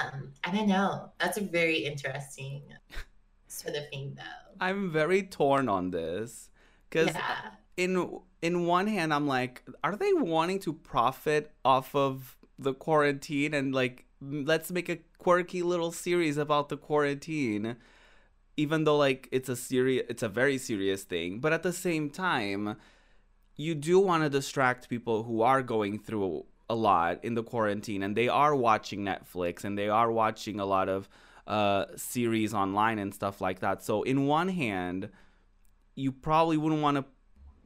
Um, 0.00 0.32
I 0.44 0.50
don't 0.54 0.68
know. 0.68 1.10
That's 1.18 1.36
a 1.36 1.42
very 1.42 1.78
interesting 1.78 2.62
sort 3.48 3.76
of 3.76 3.88
thing, 3.90 4.14
though. 4.16 4.54
I'm 4.60 4.90
very 4.90 5.22
torn 5.24 5.68
on 5.68 5.90
this 5.90 6.48
because 6.88 7.08
Yeah. 7.14 7.50
in 7.76 8.20
in 8.40 8.66
one 8.66 8.86
hand 8.86 9.12
I'm 9.12 9.26
like, 9.26 9.62
are 9.82 9.96
they 9.96 10.12
wanting 10.12 10.60
to 10.60 10.72
profit 10.72 11.52
off 11.64 11.94
of 11.94 12.36
the 12.58 12.72
quarantine 12.72 13.52
and 13.52 13.74
like 13.74 14.06
let's 14.30 14.70
make 14.70 14.88
a 14.88 14.98
quirky 15.18 15.62
little 15.62 15.92
series 15.92 16.36
about 16.36 16.68
the 16.68 16.76
quarantine 16.76 17.76
even 18.56 18.84
though 18.84 18.96
like 18.96 19.28
it's 19.32 19.48
a 19.48 19.56
serious 19.56 20.06
it's 20.08 20.22
a 20.22 20.28
very 20.28 20.58
serious 20.58 21.02
thing. 21.02 21.40
But 21.40 21.52
at 21.52 21.62
the 21.62 21.72
same 21.72 22.10
time 22.10 22.76
you 23.56 23.74
do 23.74 23.98
want 23.98 24.22
to 24.22 24.30
distract 24.30 24.88
people 24.88 25.24
who 25.24 25.42
are 25.42 25.62
going 25.62 25.98
through 25.98 26.44
a 26.68 26.74
lot 26.74 27.24
in 27.24 27.34
the 27.34 27.42
quarantine 27.42 28.02
and 28.02 28.16
they 28.16 28.28
are 28.28 28.54
watching 28.54 29.04
Netflix 29.04 29.64
and 29.64 29.78
they 29.78 29.88
are 29.88 30.10
watching 30.10 30.60
a 30.60 30.66
lot 30.66 30.88
of 30.88 31.08
uh 31.46 31.86
series 31.96 32.54
online 32.54 32.98
and 32.98 33.14
stuff 33.14 33.40
like 33.40 33.60
that. 33.60 33.82
So 33.82 34.02
in 34.02 34.26
one 34.26 34.48
hand 34.48 35.10
you 35.94 36.10
probably 36.10 36.56
wouldn't 36.56 36.82
want 36.82 36.96
to 36.96 37.04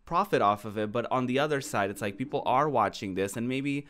profit 0.04 0.40
off 0.40 0.64
of 0.64 0.78
it 0.78 0.90
but 0.90 1.06
on 1.10 1.26
the 1.26 1.38
other 1.38 1.60
side 1.60 1.90
it's 1.90 2.00
like 2.00 2.16
people 2.16 2.42
are 2.46 2.66
watching 2.66 3.14
this 3.14 3.36
and 3.36 3.46
maybe 3.46 3.86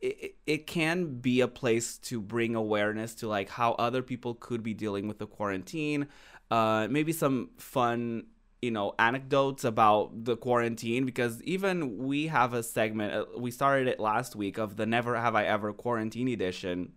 it, 0.00 0.36
it 0.46 0.66
can 0.66 1.18
be 1.20 1.40
a 1.40 1.48
place 1.48 1.98
to 1.98 2.20
bring 2.20 2.54
awareness 2.54 3.14
to 3.16 3.28
like 3.28 3.48
how 3.48 3.72
other 3.72 4.02
people 4.02 4.34
could 4.34 4.62
be 4.62 4.74
dealing 4.74 5.08
with 5.08 5.18
the 5.18 5.26
quarantine. 5.26 6.08
Uh 6.50 6.86
maybe 6.90 7.12
some 7.12 7.50
fun 7.58 8.24
you 8.60 8.70
know 8.70 8.94
anecdotes 8.98 9.64
about 9.64 10.24
the 10.24 10.36
quarantine 10.36 11.04
because 11.04 11.42
even 11.42 11.98
we 11.98 12.28
have 12.28 12.54
a 12.54 12.62
segment 12.62 13.12
uh, 13.12 13.24
we 13.38 13.50
started 13.50 13.88
it 13.88 14.00
last 14.00 14.34
week 14.34 14.56
of 14.56 14.76
the 14.76 14.86
never 14.86 15.16
have 15.16 15.34
i 15.34 15.44
ever 15.44 15.70
quarantine 15.72 16.28
edition 16.28 16.92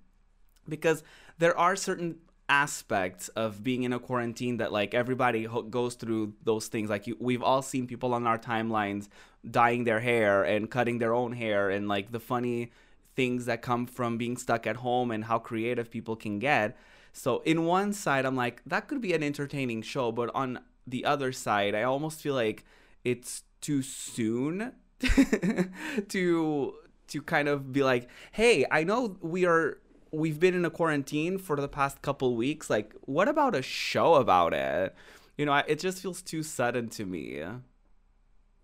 because 0.69 1.03
there 1.39 1.57
are 1.57 1.75
certain 1.75 2.19
aspects 2.49 3.27
of 3.29 3.63
being 3.63 3.83
in 3.83 3.91
a 3.93 3.99
quarantine 3.99 4.57
that 4.57 4.71
like 4.71 4.93
everybody 4.93 5.43
ho- 5.43 5.63
goes 5.63 5.95
through 5.95 6.33
those 6.43 6.67
things. 6.67 6.89
Like 6.89 7.07
you, 7.07 7.17
we've 7.19 7.43
all 7.43 7.61
seen 7.61 7.87
people 7.87 8.13
on 8.13 8.25
our 8.25 8.37
timelines 8.37 9.09
dyeing 9.49 9.83
their 9.83 9.99
hair 9.99 10.43
and 10.43 10.69
cutting 10.69 10.99
their 10.99 11.13
own 11.13 11.33
hair 11.33 11.69
and 11.69 11.87
like 11.87 12.11
the 12.11 12.19
funny 12.19 12.71
things 13.17 13.45
that 13.47 13.61
come 13.61 13.85
from 13.87 14.17
being 14.17 14.37
stuck 14.37 14.67
at 14.67 14.77
home 14.77 15.11
and 15.11 15.25
how 15.25 15.39
creative 15.39 15.91
people 15.91 16.15
can 16.15 16.39
get. 16.39 16.77
So 17.13 17.41
in 17.45 17.65
one 17.65 17.93
side 17.93 18.25
i'm 18.25 18.35
like 18.35 18.61
that 18.67 18.87
could 18.87 19.01
be 19.01 19.13
an 19.13 19.23
entertaining 19.23 19.81
show 19.81 20.11
but 20.11 20.29
on 20.35 20.59
the 20.85 21.03
other 21.03 21.31
side 21.31 21.73
i 21.73 21.81
almost 21.81 22.21
feel 22.21 22.35
like 22.35 22.63
it's 23.03 23.43
too 23.59 23.81
soon 23.81 24.73
to 26.09 26.73
to 27.07 27.21
kind 27.21 27.47
of 27.47 27.71
be 27.71 27.83
like 27.83 28.09
hey 28.33 28.65
i 28.71 28.83
know 28.83 29.17
we 29.21 29.45
are 29.45 29.79
we've 30.11 30.39
been 30.39 30.55
in 30.55 30.65
a 30.65 30.69
quarantine 30.69 31.37
for 31.37 31.57
the 31.57 31.67
past 31.67 32.01
couple 32.01 32.35
weeks. 32.35 32.69
Like 32.69 32.93
what 33.01 33.27
about 33.27 33.55
a 33.55 33.61
show 33.61 34.15
about 34.15 34.53
it? 34.53 34.95
You 35.37 35.45
know 35.45 35.51
I- 35.51 35.65
it 35.67 35.79
just 35.79 36.01
feels 36.01 36.21
too 36.21 36.43
sudden 36.43 36.87
to 36.91 37.05
me. 37.05 37.43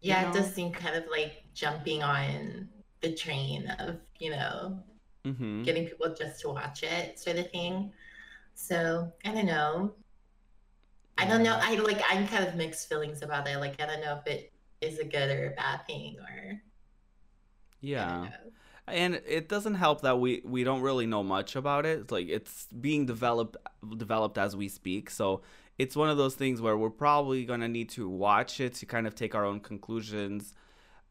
Yeah, 0.02 0.22
You 0.22 0.28
it 0.30 0.34
does 0.34 0.54
seem 0.54 0.72
kind 0.72 0.96
of 0.96 1.06
like 1.10 1.44
jumping 1.54 2.04
on 2.04 2.70
the 3.04 3.14
train 3.14 3.68
of, 3.80 3.98
you 4.18 4.32
know, 4.32 4.80
mm-hmm. 5.24 5.62
getting 5.62 5.86
people 5.86 6.16
just 6.18 6.42
to 6.42 6.50
watch 6.50 6.82
it 6.82 7.20
sort 7.20 7.38
of 7.38 7.52
thing. 7.52 7.92
So 8.56 9.12
I 9.24 9.32
don't 9.32 9.46
know. 9.46 9.94
I 11.18 11.26
don't 11.26 11.44
know. 11.44 11.60
I 11.62 11.76
like 11.76 12.02
I'm 12.10 12.28
kind 12.28 12.48
of 12.48 12.56
mixed 12.56 12.90
feelings 12.90 13.22
about 13.22 13.48
it. 13.48 13.58
Like 13.58 13.80
I 13.80 13.86
don't 13.86 14.02
know 14.02 14.20
if 14.20 14.32
it 14.32 14.54
is 14.84 15.00
a 15.00 15.06
good 15.06 15.30
or 15.30 15.48
a 15.48 15.56
bad 15.56 15.86
thing 15.88 16.18
or 16.20 16.62
yeah 17.82 18.28
and 18.88 19.22
it 19.28 19.48
doesn't 19.48 19.76
help 19.76 20.02
that 20.02 20.20
we 20.20 20.42
we 20.44 20.64
don't 20.64 20.82
really 20.82 21.06
know 21.06 21.24
much 21.24 21.56
about 21.56 21.86
it 21.86 22.12
like 22.12 22.28
it's 22.28 22.68
being 22.82 23.06
developed 23.06 23.58
developed 23.98 24.38
as 24.38 24.56
we 24.56 24.68
speak 24.68 25.10
so 25.10 25.42
it's 25.78 25.96
one 25.96 26.10
of 26.10 26.18
those 26.18 26.36
things 26.36 26.62
where 26.62 26.78
we're 26.78 26.90
probably 26.90 27.46
going 27.46 27.62
to 27.62 27.68
need 27.68 27.90
to 27.90 28.08
watch 28.08 28.60
it 28.60 28.74
to 28.76 28.86
kind 28.86 29.08
of 29.08 29.16
take 29.16 29.34
our 29.34 29.46
own 29.46 29.60
conclusions 29.60 30.54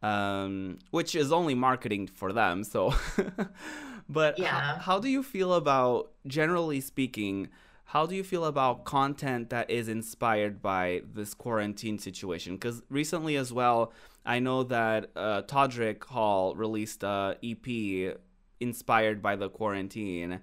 um 0.02 0.78
which 0.90 1.14
is 1.14 1.30
only 1.32 1.54
marketing 1.54 2.06
for 2.06 2.32
them 2.32 2.64
so 2.64 2.92
but 4.08 4.38
Yeah. 4.38 4.78
how 4.80 4.98
do 4.98 5.08
you 5.08 5.22
feel 5.22 5.54
about 5.54 6.10
generally 6.26 6.80
speaking 6.80 7.48
how 7.86 8.06
do 8.06 8.14
you 8.14 8.24
feel 8.24 8.44
about 8.46 8.84
content 8.84 9.50
that 9.50 9.70
is 9.70 9.86
inspired 9.88 10.62
by 10.62 11.02
this 11.12 11.34
quarantine 11.34 11.98
situation 11.98 12.54
because 12.54 12.82
recently 12.88 13.36
as 13.36 13.52
well 13.52 13.92
I 14.24 14.38
know 14.38 14.62
that 14.64 15.10
uh, 15.16 15.42
Todrick 15.42 16.04
Hall 16.04 16.54
released 16.54 17.02
a 17.02 17.36
EP 17.42 18.16
inspired 18.60 19.20
by 19.20 19.34
the 19.34 19.48
quarantine. 19.48 20.38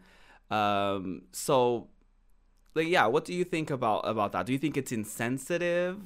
Um, 0.52 1.22
so, 1.32 1.88
like, 2.76 2.90
yeah, 2.90 3.06
what 3.06 3.24
do 3.24 3.34
you 3.34 3.46
think 3.46 3.70
about 3.72 4.00
about 4.02 4.34
that? 4.34 4.46
Do 4.48 4.52
you 4.52 4.60
think 4.60 4.76
it's 4.76 4.92
insensitive? 4.92 5.98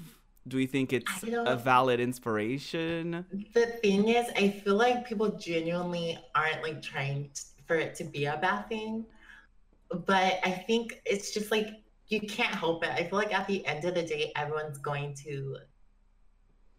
Do 0.48 0.60
you 0.60 0.68
think 0.68 0.92
it's 0.92 1.24
a 1.24 1.56
valid 1.56 2.00
inspiration? 2.00 3.26
The 3.54 3.68
thing 3.82 4.10
is, 4.10 4.28
I 4.36 4.50
feel 4.50 4.76
like 4.76 5.08
people 5.08 5.30
genuinely 5.38 6.18
aren't 6.36 6.62
like 6.64 6.82
trying 6.82 7.30
for 7.66 7.76
it 7.76 7.96
to 7.96 8.04
be 8.04 8.26
a 8.26 8.38
bad 8.38 8.68
thing. 8.68 9.06
But 9.90 10.40
I 10.44 10.52
think 10.52 11.02
it's 11.06 11.34
just 11.34 11.52
like 11.52 11.68
you 12.08 12.20
can't 12.22 12.54
help 12.54 12.84
it. 12.84 12.92
I 12.92 13.04
feel 13.08 13.20
like 13.20 13.34
at 13.34 13.48
the 13.48 13.66
end 13.66 13.86
of 13.86 13.96
the 13.96 14.04
day, 14.04 14.32
everyone's 14.36 14.78
going 14.78 15.14
to 15.26 15.58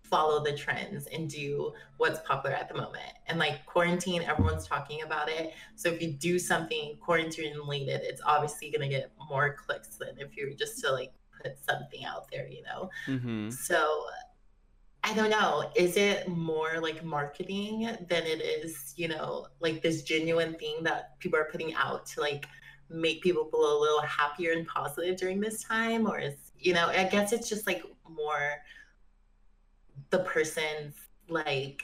follow 0.03 0.45
the 0.45 0.53
trends 0.53 1.07
and 1.07 1.29
do 1.29 1.73
what's 1.97 2.21
popular 2.21 2.55
at 2.55 2.69
the 2.69 2.75
moment. 2.75 3.13
And 3.27 3.39
like 3.39 3.65
quarantine, 3.67 4.23
everyone's 4.23 4.67
talking 4.67 5.03
about 5.03 5.31
it. 5.31 5.55
So 5.77 5.89
if 5.89 6.03
you 6.03 6.13
do 6.13 6.39
something 6.39 6.99
quarantine 7.01 7.57
related, 7.57 8.03
it's 8.05 8.21
obviously 8.27 8.71
going 8.71 8.89
to 8.89 8.89
get 8.89 9.11
more 9.31 9.55
clicks 9.55 9.97
than 9.97 10.19
if 10.19 10.37
you 10.37 10.47
were 10.47 10.55
just 10.55 10.81
to 10.83 10.93
like 10.93 11.13
put 11.45 11.63
something 11.65 12.05
out 12.05 12.31
there, 12.33 12.49
you 12.49 12.63
know? 12.63 12.91
Mm-hmm. 13.07 13.51
So 13.51 14.07
I 15.07 15.13
don't 15.13 15.29
know. 15.29 15.71
Is 15.77 15.99
it 15.99 16.29
more 16.29 16.81
like 16.81 17.05
marketing 17.05 17.83
than 18.09 18.23
it 18.25 18.41
is, 18.41 18.95
you 18.97 19.09
know, 19.09 19.47
like 19.61 19.83
this 19.83 20.03
genuine 20.03 20.55
thing 20.55 20.79
that 20.83 21.19
people 21.21 21.39
are 21.39 21.49
putting 21.53 21.75
out 21.75 22.07
to 22.07 22.23
like 22.23 22.47
make 22.89 23.23
people 23.23 23.45
feel 23.51 23.79
a 23.79 23.81
little 23.81 24.01
happier 24.01 24.53
and 24.53 24.67
positive 24.67 25.19
during 25.19 25.41
this 25.41 25.63
time? 25.63 26.07
Or 26.07 26.19
is, 26.19 26.53
you 26.59 26.73
know, 26.73 26.87
I 26.87 27.05
guess 27.05 27.35
it's 27.35 27.51
just 27.51 27.67
like 27.67 27.83
more 28.09 28.63
the 30.09 30.21
person's 30.21 30.95
like 31.29 31.83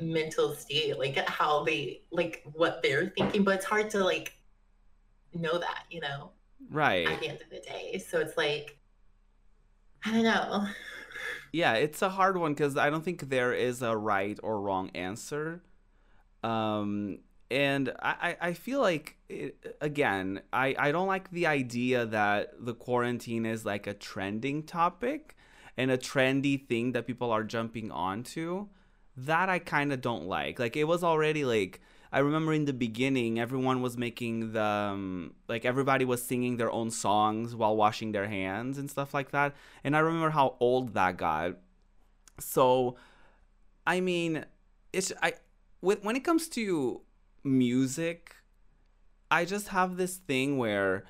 mental 0.00 0.54
state, 0.54 0.98
like 0.98 1.16
how 1.28 1.62
they, 1.62 2.02
like 2.10 2.42
what 2.54 2.82
they're 2.82 3.12
thinking. 3.18 3.44
But 3.44 3.56
it's 3.56 3.66
hard 3.66 3.90
to 3.90 4.02
like 4.02 4.32
know 5.34 5.58
that, 5.58 5.84
you 5.90 6.00
know, 6.00 6.30
Right. 6.70 7.06
at 7.06 7.20
the 7.20 7.28
end 7.28 7.42
of 7.42 7.50
the 7.50 7.60
day. 7.60 7.98
So 7.98 8.18
it's 8.18 8.38
like, 8.38 8.78
I 10.06 10.12
don't 10.12 10.22
know. 10.22 10.68
Yeah, 11.52 11.74
it's 11.74 12.00
a 12.00 12.08
hard 12.08 12.36
one 12.36 12.54
because 12.54 12.76
I 12.76 12.90
don't 12.90 13.04
think 13.04 13.28
there 13.28 13.52
is 13.52 13.82
a 13.82 13.96
right 13.96 14.38
or 14.42 14.60
wrong 14.60 14.90
answer. 14.94 15.62
Um, 16.44 17.18
and 17.50 17.92
I, 18.00 18.36
I 18.40 18.52
feel 18.52 18.80
like, 18.80 19.16
it, 19.28 19.76
again, 19.80 20.42
I, 20.52 20.76
I 20.78 20.92
don't 20.92 21.08
like 21.08 21.30
the 21.30 21.46
idea 21.46 22.06
that 22.06 22.52
the 22.60 22.74
quarantine 22.74 23.46
is 23.46 23.64
like 23.64 23.86
a 23.86 23.94
trending 23.94 24.62
topic 24.62 25.36
and 25.76 25.90
a 25.90 25.98
trendy 25.98 26.64
thing 26.68 26.92
that 26.92 27.06
people 27.06 27.32
are 27.32 27.42
jumping 27.42 27.90
onto. 27.90 28.68
That 29.16 29.48
I 29.48 29.58
kind 29.58 29.92
of 29.92 30.00
don't 30.00 30.26
like. 30.26 30.60
Like, 30.60 30.76
it 30.76 30.84
was 30.84 31.02
already 31.02 31.44
like, 31.44 31.80
I 32.12 32.20
remember 32.20 32.52
in 32.52 32.64
the 32.64 32.72
beginning, 32.72 33.38
everyone 33.38 33.82
was 33.82 33.96
making 33.96 34.52
the, 34.52 34.62
um, 34.62 35.34
like, 35.48 35.64
everybody 35.64 36.04
was 36.04 36.22
singing 36.22 36.56
their 36.56 36.70
own 36.70 36.90
songs 36.90 37.54
while 37.54 37.76
washing 37.76 38.12
their 38.12 38.28
hands 38.28 38.78
and 38.78 38.90
stuff 38.90 39.12
like 39.12 39.32
that. 39.32 39.54
And 39.84 39.96
I 39.96 40.00
remember 40.00 40.30
how 40.30 40.56
old 40.60 40.94
that 40.94 41.16
got. 41.16 41.56
So, 42.38 42.96
I 43.86 44.00
mean, 44.00 44.44
it's 44.92 45.12
I 45.22 45.34
with 45.80 46.02
when 46.02 46.16
it 46.16 46.24
comes 46.24 46.48
to 46.50 47.02
music, 47.44 48.34
I 49.30 49.44
just 49.44 49.68
have 49.68 49.96
this 49.96 50.16
thing 50.16 50.58
where 50.58 51.04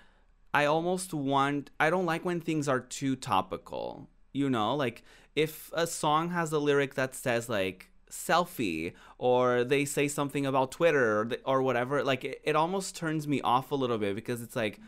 I 0.53 0.67
almost 0.67 1.15
want 1.15 1.71
I 1.81 1.91
don't 1.91 2.07
like 2.07 2.25
when 2.25 2.41
things 2.41 2.69
are 2.69 2.81
too 2.81 3.17
topical. 3.17 4.09
You 4.33 4.51
know, 4.51 4.75
like 4.75 5.03
if 5.35 5.71
a 5.73 5.87
song 5.87 6.31
has 6.31 6.53
a 6.53 6.59
lyric 6.59 6.95
that 6.95 7.15
says 7.15 7.49
like 7.49 7.91
selfie 8.11 8.93
or 9.19 9.65
they 9.65 9.85
say 9.85 10.09
something 10.09 10.47
about 10.47 10.73
Twitter 10.73 11.21
or, 11.21 11.31
or 11.45 11.63
whatever, 11.63 12.03
like 12.03 12.25
it, 12.25 12.41
it 12.45 12.57
almost 12.57 12.97
turns 12.97 13.27
me 13.27 13.41
off 13.41 13.71
a 13.71 13.75
little 13.75 13.99
bit 13.99 14.15
because 14.15 14.43
it's 14.43 14.57
like 14.57 14.81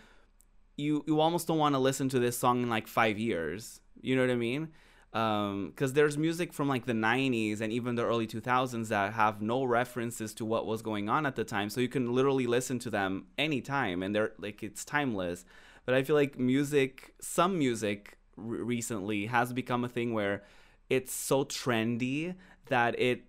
you 0.77 1.05
you 1.07 1.21
almost 1.21 1.47
don't 1.49 1.59
want 1.59 1.75
to 1.75 1.79
listen 1.79 2.09
to 2.09 2.19
this 2.19 2.39
song 2.39 2.63
in 2.63 2.71
like 2.71 2.87
five 2.87 3.19
years. 3.19 3.81
You 4.01 4.17
know 4.17 4.23
what 4.23 4.31
I 4.31 4.37
mean? 4.37 4.69
Because 5.11 5.91
um, 5.91 5.95
there's 5.95 6.17
music 6.17 6.53
from 6.53 6.69
like 6.69 6.87
the 6.87 6.93
90s 6.93 7.61
and 7.61 7.73
even 7.73 7.95
the 7.95 8.05
early 8.05 8.27
2000s 8.27 8.89
that 8.89 9.15
have 9.15 9.43
no 9.43 9.65
references 9.65 10.35
to 10.35 10.45
what 10.45 10.67
was 10.67 10.83
going 10.83 11.09
on 11.09 11.27
at 11.27 11.35
the 11.35 11.45
time. 11.45 11.71
So 11.71 11.81
you 11.81 11.89
can 11.89 12.13
literally 12.13 12.47
listen 12.47 12.79
to 12.81 12.91
them 12.91 13.27
anytime 13.39 14.03
and 14.03 14.15
they're 14.15 14.33
like, 14.39 14.63
it's 14.63 14.85
timeless. 14.85 15.45
But 15.87 15.95
I 15.95 16.03
feel 16.03 16.15
like 16.15 16.39
music, 16.39 17.15
some 17.21 17.59
music 17.59 18.19
recently 18.37 19.27
has 19.27 19.53
become 19.53 19.83
a 19.83 19.89
thing 19.89 20.13
where 20.13 20.45
it's 20.91 21.13
so 21.13 21.45
trendy 21.45 22.35
that 22.69 22.99
it 22.99 23.23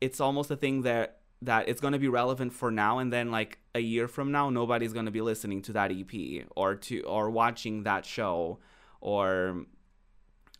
it's 0.00 0.20
almost 0.20 0.50
a 0.50 0.56
thing 0.56 0.82
that 0.82 1.20
that 1.42 1.68
it's 1.68 1.80
going 1.80 1.92
to 1.92 1.98
be 1.98 2.08
relevant 2.08 2.52
for 2.52 2.70
now 2.70 2.98
and 2.98 3.12
then 3.12 3.30
like 3.30 3.58
a 3.74 3.80
year 3.80 4.08
from 4.08 4.32
now 4.32 4.48
nobody's 4.48 4.92
going 4.92 5.04
to 5.04 5.12
be 5.12 5.20
listening 5.20 5.60
to 5.60 5.72
that 5.72 5.90
EP 5.90 6.46
or 6.56 6.74
to 6.74 7.00
or 7.02 7.30
watching 7.30 7.82
that 7.82 8.06
show 8.06 8.58
or 9.00 9.66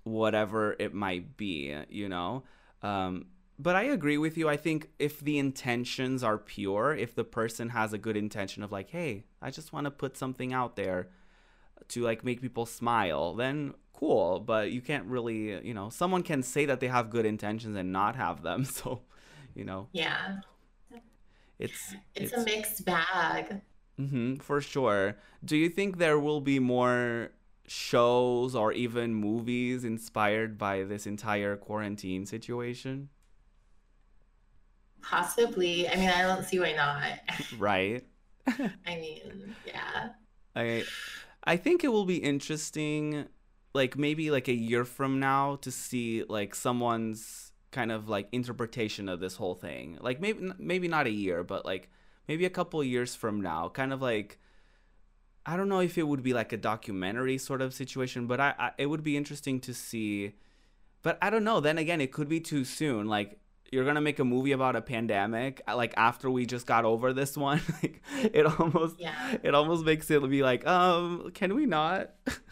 whatever 0.05 0.77
it 0.79 0.95
might 0.95 1.37
be, 1.37 1.75
you 1.89 2.09
know. 2.09 2.45
Um, 2.83 3.27
but 3.59 3.75
I 3.75 3.85
agree 3.85 4.19
with 4.19 4.37
you. 4.37 4.49
I 4.49 4.57
think 4.57 4.91
if 4.99 5.21
the 5.21 5.39
intentions 5.39 6.23
are 6.23 6.39
pure, 6.39 6.95
if 6.95 7.15
the 7.15 7.25
person 7.25 7.71
has 7.71 7.93
a 7.93 7.99
good 7.99 8.17
intention 8.17 8.63
of 8.63 8.71
like, 8.71 8.91
hey, 8.91 9.25
I 9.41 9.51
just 9.51 9.73
want 9.73 9.87
to 9.87 9.91
put 9.91 10.17
something 10.17 10.53
out 10.53 10.77
there 10.77 11.09
to 11.89 12.03
like 12.03 12.25
make 12.25 12.43
people 12.43 12.67
smile, 12.67 13.35
then 13.35 13.75
cool. 13.95 14.41
But 14.41 14.71
you 14.71 14.81
can't 14.81 15.07
really, 15.07 15.67
you 15.67 15.75
know, 15.75 15.89
someone 15.89 16.23
can 16.23 16.43
say 16.43 16.67
that 16.67 16.81
they 16.81 16.89
have 16.89 17.11
good 17.11 17.25
intentions 17.25 17.77
and 17.77 17.93
not 17.93 18.17
have 18.17 18.43
them. 18.43 18.65
So, 18.75 19.03
you 19.55 19.65
know. 19.65 19.89
Yeah. 19.93 20.41
It's 21.59 21.95
it's, 22.15 22.33
it's 22.33 22.33
a 22.33 22.45
mixed 22.45 22.85
bag. 22.85 23.61
Mm-hmm, 24.01 24.37
for 24.37 24.61
sure. 24.61 25.17
Do 25.45 25.57
you 25.57 25.69
think 25.69 25.99
there 25.99 26.19
will 26.19 26.41
be 26.41 26.59
more 26.59 27.31
shows 27.67 28.55
or 28.55 28.73
even 28.73 29.15
movies 29.15 29.85
inspired 29.85 30.59
by 30.59 30.83
this 30.83 31.07
entire 31.07 31.57
quarantine 31.57 32.27
situation? 32.27 33.09
Possibly. 35.01 35.89
I 35.89 35.97
mean, 35.97 36.09
I 36.09 36.23
don't 36.23 36.45
see 36.45 36.59
why 36.59 36.73
not. 36.73 37.21
right. 37.59 38.05
I 38.47 38.97
mean, 38.97 39.55
yeah. 39.67 40.11
I 40.57 40.85
I 41.45 41.57
think 41.57 41.85
it 41.85 41.89
will 41.89 42.07
be 42.07 42.17
interesting 42.17 43.27
like 43.75 43.99
maybe 43.99 44.31
like 44.31 44.49
a 44.49 44.55
year 44.55 44.85
from 44.85 45.19
now 45.21 45.57
to 45.57 45.71
see 45.71 46.25
like 46.29 46.55
someone's 46.55 47.53
kind 47.73 47.91
of 47.91 48.09
like 48.09 48.29
interpretation 48.31 49.09
of 49.09 49.21
this 49.21 49.37
whole 49.37 49.55
thing. 49.55 49.99
Like 50.01 50.21
maybe 50.21 50.53
maybe 50.59 50.89
not 50.89 51.07
a 51.07 51.11
year, 51.11 51.43
but 51.43 51.67
like 51.67 51.91
maybe 52.29 52.45
a 52.45 52.51
couple 52.51 52.83
years 52.83 53.15
from 53.15 53.41
now, 53.41 53.69
kind 53.69 53.93
of 53.93 54.01
like 54.01 54.39
I 55.45 55.57
don't 55.57 55.69
know 55.69 55.81
if 55.81 55.99
it 55.99 56.05
would 56.05 56.23
be 56.23 56.33
like 56.33 56.53
a 56.53 56.57
documentary 56.57 57.37
sort 57.37 57.61
of 57.61 57.75
situation, 57.75 58.27
but 58.27 58.41
I, 58.41 58.55
I 58.59 58.71
it 58.79 58.87
would 58.87 59.03
be 59.03 59.17
interesting 59.17 59.61
to 59.63 59.75
see. 59.75 60.35
But 61.03 61.19
I 61.21 61.29
don't 61.29 61.45
know. 61.45 61.61
Then 61.61 61.77
again, 61.77 62.01
it 62.01 62.13
could 62.13 62.29
be 62.29 62.41
too 62.41 62.65
soon. 62.65 63.09
Like 63.09 63.39
you're 63.73 63.85
gonna 63.85 64.01
make 64.01 64.21
a 64.21 64.25
movie 64.25 64.53
about 64.53 64.77
a 64.77 64.81
pandemic, 64.81 65.61
uh, 65.67 65.77
like 65.77 65.93
after 65.97 66.31
we 66.31 66.47
just 66.47 66.67
got 66.67 66.85
over 66.85 67.13
this 67.13 67.37
one. 67.37 67.61
like 67.83 68.01
it 68.33 68.47
almost, 68.47 69.01
yeah. 69.01 69.37
it 69.43 69.55
almost 69.55 69.85
makes 69.85 70.11
it 70.11 70.31
be 70.31 70.43
like, 70.43 70.65
um, 70.67 71.33
can 71.35 71.55
we 71.55 71.67
not? 71.67 72.13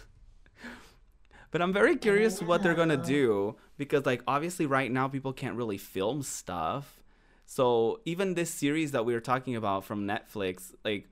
but 1.53 1.63
I'm 1.63 1.73
very 1.73 1.97
curious 1.97 2.43
what 2.43 2.65
they're 2.65 2.75
gonna 2.75 2.97
do 2.97 3.55
because, 3.79 4.05
like, 4.05 4.23
obviously, 4.27 4.67
right 4.67 4.91
now 4.91 5.07
people 5.07 5.33
can't 5.33 5.57
really 5.57 5.79
film 5.79 6.25
stuff. 6.25 7.01
So 7.47 8.01
even 8.05 8.35
this 8.35 8.51
series 8.51 8.91
that 8.91 9.05
we 9.05 9.15
were 9.15 9.21
talking 9.21 9.55
about 9.55 9.85
from 9.85 10.09
Netflix, 10.09 10.73
like 10.85 11.07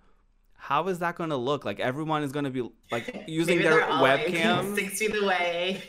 how 0.60 0.88
is 0.88 0.98
that 0.98 1.16
to 1.30 1.36
look? 1.36 1.64
Like 1.64 1.80
everyone 1.80 2.22
is 2.22 2.32
to 2.44 2.50
be 2.50 2.68
like 2.92 3.24
using 3.26 3.60
their 3.60 3.80
webcam 3.82 4.74
six 4.74 4.98
feet 4.98 5.16
away. 5.20 5.82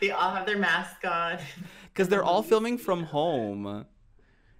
they 0.00 0.10
all 0.10 0.30
have 0.30 0.46
their 0.46 0.58
mask 0.58 1.04
on. 1.04 1.38
Because 1.84 2.08
they're 2.08 2.24
all 2.24 2.42
filming 2.42 2.76
from 2.76 3.04
home. 3.04 3.86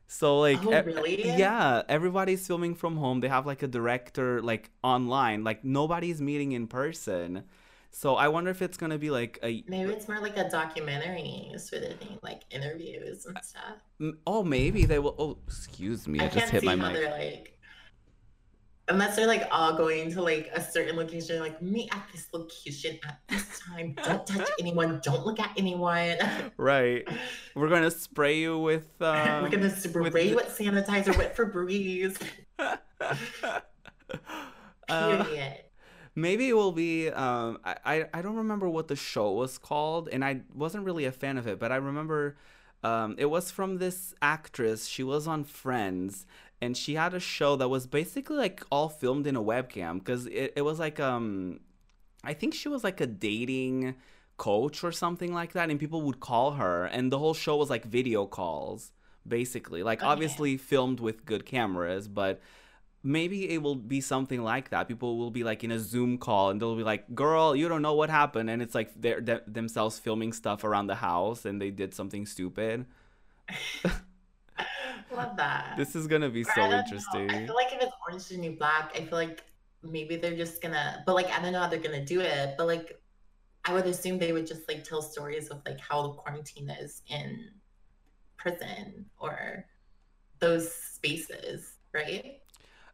So 0.07 0.39
like, 0.39 0.65
oh, 0.65 0.83
really? 0.85 1.27
yeah, 1.27 1.83
everybody's 1.89 2.47
filming 2.47 2.77
from 2.77 2.97
home. 2.97 3.19
They 3.19 3.27
have 3.27 3.45
like 3.45 3.65
a 3.65 3.67
director 3.67 4.41
like 4.41 4.71
online. 4.85 5.43
Like 5.43 5.65
nobody's 5.65 6.21
meeting 6.21 6.53
in 6.53 6.69
person. 6.69 7.43
So 7.95 8.17
I 8.17 8.27
wonder 8.27 8.51
if 8.51 8.61
it's 8.61 8.77
gonna 8.77 8.99
be 8.99 9.11
like 9.11 9.39
a 9.45 9.63
maybe 9.69 9.93
it's 9.93 10.09
more 10.09 10.19
like 10.19 10.37
a 10.37 10.51
documentary 10.51 11.53
sort 11.59 11.85
of 11.85 11.97
thing, 12.01 12.19
like 12.23 12.43
interviews 12.51 13.25
and 13.25 13.39
stuff. 13.41 14.17
Oh, 14.27 14.43
maybe 14.43 14.85
they 14.85 14.99
will. 14.99 15.15
Oh, 15.17 15.39
excuse 15.47 16.09
me, 16.09 16.19
I, 16.19 16.25
I 16.25 16.29
just 16.29 16.51
hit 16.51 16.65
my 16.65 16.75
mic. 16.75 17.09
Like 17.09 17.57
unless 18.89 19.15
they're 19.15 19.29
like 19.29 19.47
all 19.53 19.77
going 19.77 20.11
to 20.13 20.23
like 20.23 20.51
a 20.55 20.61
certain 20.61 20.97
location, 20.97 21.39
like 21.39 21.63
me 21.63 21.89
at 21.93 22.05
this 22.13 22.27
location 22.35 22.99
at 23.07 23.21
this 23.29 23.61
time. 23.61 23.95
Don't 24.03 24.27
touch 24.27 24.51
anyone. 24.59 25.01
Don't 25.05 25.25
look 25.25 25.39
at 25.39 25.53
anyone. 25.57 26.17
Right. 26.57 27.07
We're 27.55 27.69
gonna 27.69 27.93
spray 27.93 28.39
you 28.41 28.59
with. 28.59 28.89
Um, 29.01 29.45
We're 29.45 29.51
gonna 29.51 29.71
spray 29.71 30.03
with 30.03 30.17
you 30.17 30.35
with 30.35 30.47
sanitizer 30.47 31.17
with 31.17 31.37
Febreze. 31.37 32.21
Uh, 34.89 35.25
Period. 35.25 35.65
Maybe 36.15 36.49
it 36.49 36.55
will 36.55 36.73
be. 36.73 37.09
Um, 37.11 37.59
I 37.65 38.07
I 38.13 38.23
don't 38.23 38.37
remember 38.37 38.69
what 38.69 38.89
the 38.89 38.97
show 38.97 39.33
was 39.33 39.59
called, 39.59 40.09
and 40.11 40.25
I 40.25 40.41
wasn't 40.55 40.85
really 40.85 41.05
a 41.05 41.13
fan 41.13 41.39
of 41.39 41.47
it, 41.47 41.59
but 41.59 41.73
I 41.73 41.77
remember. 41.77 42.37
Um, 42.83 43.15
it 43.17 43.25
was 43.25 43.51
from 43.51 43.79
this 43.79 44.15
actress. 44.21 44.87
She 44.87 45.03
was 45.03 45.27
on 45.27 45.45
Friends, 45.45 46.27
and 46.65 46.77
she 46.77 46.95
had 46.95 47.15
a 47.15 47.21
show 47.21 47.57
that 47.57 47.69
was 47.69 47.87
basically 47.87 48.37
like 48.37 48.63
all 48.71 48.89
filmed 48.89 49.27
in 49.27 49.37
a 49.37 49.43
webcam 49.43 49.99
because 49.99 50.27
it, 50.27 50.55
it 50.57 50.63
was 50.63 50.79
like 50.79 50.99
um 50.99 51.61
i 52.25 52.33
think 52.33 52.55
she 52.55 52.69
was 52.69 52.83
like 52.83 53.01
a 53.01 53.07
dating 53.07 53.95
coach 54.37 54.83
or 54.83 54.91
something 54.91 55.33
like 55.33 55.53
that 55.53 55.71
and 55.71 55.79
people 55.79 56.03
would 56.03 56.21
call 56.21 56.53
her 56.53 56.87
and 56.87 57.13
the 57.13 57.19
whole 57.19 57.35
show 57.35 57.57
was 57.57 57.71
like 57.71 57.85
video 57.85 58.27
calls 58.27 58.93
basically 59.27 59.83
like 59.83 60.01
okay. 60.01 60.09
obviously 60.09 60.57
filmed 60.57 61.01
with 61.01 61.25
good 61.25 61.45
cameras 61.47 62.09
but 62.09 62.41
maybe 63.05 63.49
it 63.51 63.63
will 63.63 63.75
be 63.75 64.01
something 64.01 64.43
like 64.43 64.71
that 64.71 64.89
people 64.89 65.19
will 65.19 65.31
be 65.31 65.45
like 65.45 65.63
in 65.63 65.71
a 65.71 65.79
zoom 65.79 66.19
call 66.19 66.51
and 66.51 66.61
they'll 66.61 66.75
be 66.75 66.83
like 66.83 67.15
girl 67.15 67.55
you 67.55 67.69
don't 67.69 67.83
know 67.83 67.95
what 67.95 68.09
happened 68.09 68.49
and 68.49 68.63
it's 68.63 68.75
like 68.75 68.91
they're, 68.97 69.21
themselves 69.47 69.99
filming 69.99 70.33
stuff 70.33 70.65
around 70.65 70.87
the 70.87 70.95
house 70.97 71.45
and 71.45 71.61
they 71.61 71.71
did 71.71 71.95
something 71.95 72.25
stupid 72.25 72.87
Love 75.15 75.37
that. 75.37 75.75
This 75.77 75.95
is 75.95 76.07
gonna 76.07 76.31
be 76.31 76.45
so 76.45 76.63
interesting. 76.71 77.27
Know. 77.29 77.35
I 77.35 77.47
feel 77.47 77.55
like 77.55 77.73
if 77.73 77.83
it's 77.83 77.93
Orange 78.07 78.23
is 78.23 78.29
the 78.29 78.37
New 78.39 78.53
Black, 78.53 78.93
I 78.95 79.05
feel 79.05 79.19
like 79.19 79.45
maybe 79.83 80.17
they're 80.17 80.37
just 80.37 80.61
gonna. 80.61 81.03
But 81.07 81.15
like 81.15 81.31
I 81.31 81.41
don't 81.41 81.53
know 81.53 81.61
how 81.61 81.69
they're 81.69 81.79
gonna 81.79 82.05
do 82.05 82.21
it. 82.21 82.55
But 82.57 82.67
like 82.67 83.01
I 83.65 83.73
would 83.73 83.87
assume 83.87 84.19
they 84.19 84.33
would 84.33 84.47
just 84.47 84.67
like 84.69 84.85
tell 84.85 85.03
stories 85.03 85.49
of 85.49 85.63
like 85.67 85.81
how 85.81 86.03
the 86.03 86.09
quarantine 86.15 86.71
is 86.71 87.03
in 87.09 87.51
prison 88.37 89.07
or 89.19 89.67
those 90.39 90.73
spaces, 90.73 91.75
right? 91.93 92.41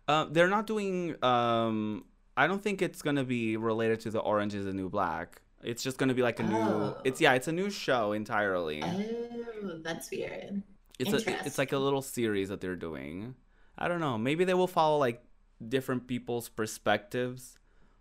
Uh, 0.09 0.27
they're 0.31 0.49
not 0.49 0.67
doing. 0.67 1.17
Um, 1.23 2.05
I 2.37 2.47
don't 2.47 2.63
think 2.63 2.83
it's 2.83 3.03
gonna 3.03 3.25
be 3.25 3.57
related 3.57 4.01
to 4.01 4.11
the 4.11 4.21
Orange 4.21 4.55
is 4.55 4.65
the 4.65 4.73
New 4.73 4.89
Black. 4.89 5.43
It's 5.63 5.83
just 5.83 5.99
gonna 5.99 6.15
be 6.15 6.23
like 6.23 6.41
a 6.41 6.45
oh. 6.45 6.47
new. 6.47 6.97
It's 7.05 7.21
yeah, 7.21 7.35
it's 7.35 7.49
a 7.49 7.53
new 7.53 7.71
show 7.71 8.13
entirely. 8.13 8.83
Oh, 8.83 9.81
that's 9.83 10.11
weird. 10.11 10.63
It's 10.99 11.13
a 11.13 11.47
it's 11.47 11.59
like 11.59 11.73
a 11.73 11.79
little 11.79 12.03
series 12.03 12.49
that 12.49 12.61
they're 12.61 12.77
doing. 12.77 13.35
I 13.79 13.89
don't 13.89 14.01
know. 14.01 14.19
Maybe 14.19 14.45
they 14.45 14.55
will 14.55 14.67
follow 14.67 14.99
like 14.99 15.23
different 15.67 16.07
people's 16.07 16.49
perspectives 16.49 17.59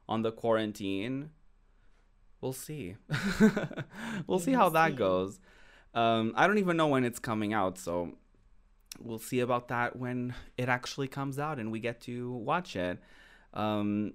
on 0.08 0.22
the 0.22 0.32
quarantine. 0.32 1.32
We'll 2.42 2.54
see. 2.54 2.96
we'll 4.28 4.40
see 4.40 4.54
how 4.54 4.70
that 4.70 4.96
goes. 4.96 5.40
Um, 5.94 6.34
I 6.36 6.48
don't 6.48 6.58
even 6.58 6.78
know 6.78 6.88
when 6.88 7.04
it's 7.04 7.20
coming 7.20 7.54
out, 7.54 7.78
so 7.78 8.16
we'll 9.00 9.20
see 9.20 9.40
about 9.40 9.68
that 9.70 9.96
when 9.96 10.34
it 10.58 10.70
actually 10.70 11.08
comes 11.08 11.40
out 11.40 11.60
and 11.60 11.72
we 11.72 11.80
get 11.80 12.02
to 12.02 12.32
watch 12.32 12.76
it. 12.76 13.00
Um, 13.54 14.14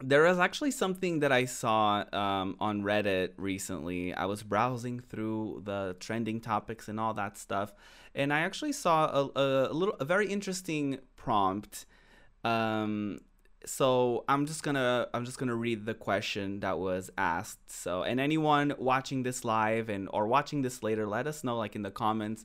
there 0.00 0.22
was 0.22 0.38
actually 0.38 0.72
something 0.72 1.20
that 1.20 1.30
I 1.30 1.44
saw 1.44 2.04
um, 2.12 2.56
on 2.58 2.82
Reddit 2.82 3.30
recently. 3.36 4.12
I 4.12 4.24
was 4.24 4.42
browsing 4.42 5.00
through 5.00 5.62
the 5.64 5.96
trending 6.00 6.40
topics 6.40 6.88
and 6.88 6.98
all 6.98 7.14
that 7.14 7.38
stuff, 7.38 7.72
and 8.14 8.32
I 8.32 8.40
actually 8.40 8.72
saw 8.72 9.06
a, 9.06 9.30
a, 9.36 9.72
little, 9.72 9.94
a 10.00 10.04
very 10.04 10.26
interesting 10.26 10.98
prompt. 11.16 11.86
Um, 12.42 13.20
so 13.64 14.24
I'm 14.28 14.46
just 14.46 14.62
gonna 14.62 15.08
I'm 15.14 15.24
just 15.24 15.38
gonna 15.38 15.54
read 15.54 15.86
the 15.86 15.94
question 15.94 16.60
that 16.60 16.78
was 16.78 17.10
asked. 17.16 17.70
So, 17.70 18.02
and 18.02 18.18
anyone 18.18 18.74
watching 18.78 19.22
this 19.22 19.44
live 19.44 19.88
and 19.88 20.08
or 20.12 20.26
watching 20.26 20.62
this 20.62 20.82
later, 20.82 21.06
let 21.06 21.26
us 21.26 21.44
know 21.44 21.56
like 21.56 21.76
in 21.76 21.82
the 21.82 21.90
comments 21.90 22.44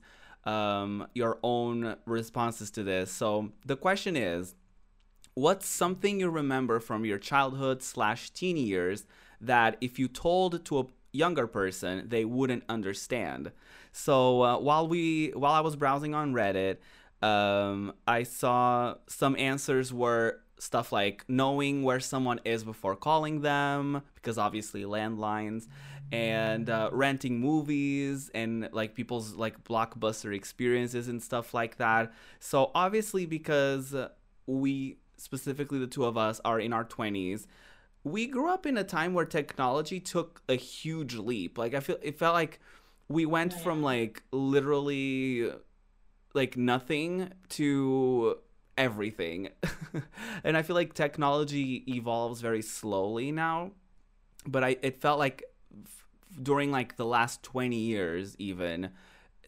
um, 0.50 0.92
your 1.22 1.34
own 1.44 1.96
responses 2.06 2.70
to 2.72 2.82
this. 2.84 3.08
So 3.12 3.28
the 3.72 3.76
question 3.86 4.16
is 4.16 4.56
what's 5.36 5.68
something 5.68 6.20
you 6.20 6.30
remember 6.30 6.80
from 6.80 7.06
your 7.06 7.20
childhood 7.20 7.78
slash 7.84 8.22
teen 8.40 8.58
years 8.58 9.06
that 9.52 9.72
if 9.80 10.00
you 10.00 10.08
told 10.08 10.52
to 10.66 10.80
a 10.80 10.86
younger 11.12 11.48
person, 11.48 11.94
they 12.14 12.26
wouldn't 12.26 12.64
understand. 12.68 13.52
So 13.92 14.16
uh, 14.42 14.58
while 14.68 14.88
we 14.94 15.32
while 15.42 15.54
I 15.54 15.64
was 15.68 15.76
browsing 15.76 16.14
on 16.22 16.34
Reddit, 16.34 16.78
um, 17.22 17.94
I 18.18 18.24
saw 18.24 18.96
some 19.08 19.36
answers 19.52 19.94
were 19.94 20.42
stuff 20.60 20.92
like 20.92 21.24
knowing 21.28 21.84
where 21.84 22.02
someone 22.02 22.40
is 22.44 22.64
before 22.64 22.96
calling 22.96 23.42
them, 23.42 24.02
because 24.16 24.38
obviously 24.38 24.84
landlines, 24.84 25.68
and 26.12 26.70
uh, 26.70 26.90
renting 26.92 27.40
movies 27.40 28.30
and 28.34 28.70
like 28.72 28.96
people's 28.96 29.34
like 29.36 29.64
blockbuster 29.64 30.34
experiences 30.36 31.08
and 31.08 31.22
stuff 31.22 31.54
like 31.54 31.78
that. 31.78 32.12
So 32.40 32.72
obviously, 32.74 33.26
because 33.26 33.96
we 34.48 34.98
specifically 35.18 35.80
the 35.80 35.88
two 35.88 36.06
of 36.06 36.18
us 36.18 36.40
are 36.46 36.60
in 36.60 36.74
our 36.74 36.84
twenties. 36.84 37.48
We 38.04 38.28
grew 38.28 38.50
up 38.50 38.66
in 38.66 38.78
a 38.78 38.84
time 38.84 39.14
where 39.14 39.26
technology 39.26 40.00
took 40.00 40.42
a 40.48 40.56
huge 40.56 41.16
leap. 41.16 41.58
Like 41.58 41.74
I 41.74 41.82
feel 41.82 41.98
it 42.02 42.18
felt 42.18 42.34
like 42.34 42.60
we 43.08 43.26
went 43.26 43.52
Yeah. 43.54 43.60
from 43.60 43.84
like 43.84 44.24
literally 44.32 45.52
like 46.34 46.56
nothing 46.58 47.32
to 47.50 48.38
everything. 48.78 49.50
and 50.44 50.56
I 50.56 50.62
feel 50.62 50.76
like 50.76 50.94
technology 50.94 51.84
evolves 51.88 52.40
very 52.42 52.62
slowly 52.62 53.32
now. 53.32 53.72
But 54.48 54.64
I 54.64 54.78
it 54.82 55.02
felt 55.02 55.20
like 55.20 55.44
during 56.42 56.72
like 56.72 56.96
the 56.96 57.06
last 57.06 57.44
20 57.44 57.76
years 57.76 58.36
even 58.38 58.92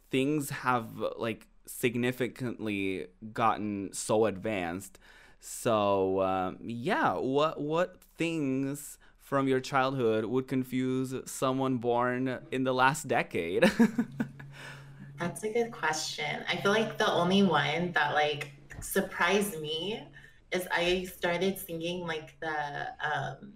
things 0.10 0.50
have 0.50 0.90
like 1.18 1.48
significantly 1.66 3.08
gotten 3.34 3.90
so 3.94 4.26
advanced. 4.26 5.00
So 5.40 6.22
um, 6.22 6.58
yeah, 6.62 7.14
what 7.14 7.60
what 7.60 7.98
things 8.18 8.98
from 9.18 9.48
your 9.48 9.60
childhood 9.60 10.26
would 10.26 10.48
confuse 10.48 11.16
someone 11.26 11.78
born 11.78 12.40
in 12.52 12.64
the 12.64 12.74
last 12.74 13.08
decade? 13.08 13.64
That's 15.20 15.44
a 15.44 15.54
good 15.54 15.72
question. 15.72 16.44
I 16.50 16.58
feel 16.58 16.72
like 16.72 16.98
the 16.98 17.12
only 17.12 17.44
one 17.44 17.92
that 17.94 18.14
like 18.14 18.52
surprised 18.82 19.60
me 19.62 20.04
is 20.52 20.68
I 20.72 21.06
started 21.06 21.58
singing 21.58 22.06
like 22.06 22.38
the 22.42 22.88
um, 23.02 23.54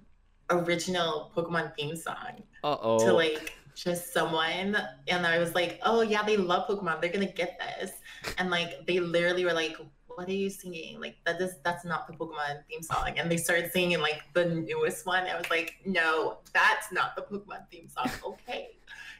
original 0.49 1.31
Pokemon 1.35 1.75
theme 1.75 1.95
song 1.95 2.43
Uh 2.63 2.97
to 2.99 3.13
like 3.13 3.53
just 3.75 4.13
someone, 4.13 4.77
and 5.09 5.27
I 5.27 5.37
was 5.37 5.53
like, 5.53 5.79
oh 5.83 6.01
yeah, 6.01 6.23
they 6.23 6.37
love 6.37 6.67
Pokemon. 6.69 7.01
They're 7.01 7.11
gonna 7.11 7.25
get 7.25 7.59
this, 7.59 7.91
and 8.37 8.49
like 8.49 8.85
they 8.87 8.99
literally 8.99 9.43
were 9.43 9.53
like, 9.53 9.75
what 10.07 10.29
are 10.29 10.31
you 10.31 10.49
singing? 10.49 10.99
Like 11.01 11.17
that 11.25 11.41
is 11.41 11.55
that's 11.63 11.83
not 11.83 12.07
the 12.07 12.13
Pokemon 12.13 12.63
theme 12.69 12.81
song, 12.81 13.13
and 13.17 13.29
they 13.29 13.37
started 13.37 13.71
singing 13.73 13.99
like 13.99 14.21
the 14.33 14.45
newest 14.45 15.05
one. 15.05 15.23
I 15.25 15.35
was 15.35 15.49
like, 15.49 15.75
no, 15.85 16.37
that's 16.53 16.91
not 16.93 17.15
the 17.17 17.23
Pokemon 17.23 17.69
theme 17.69 17.89
song. 17.89 18.09
Okay. 18.25 18.69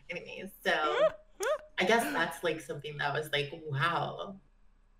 Anyways, 0.09 0.51
so. 0.65 0.73
I 1.77 1.83
guess 1.83 2.03
that's 2.13 2.41
like 2.41 2.61
something 2.61 2.97
that 2.99 3.13
was 3.13 3.29
like, 3.33 3.51
wow, 3.69 4.35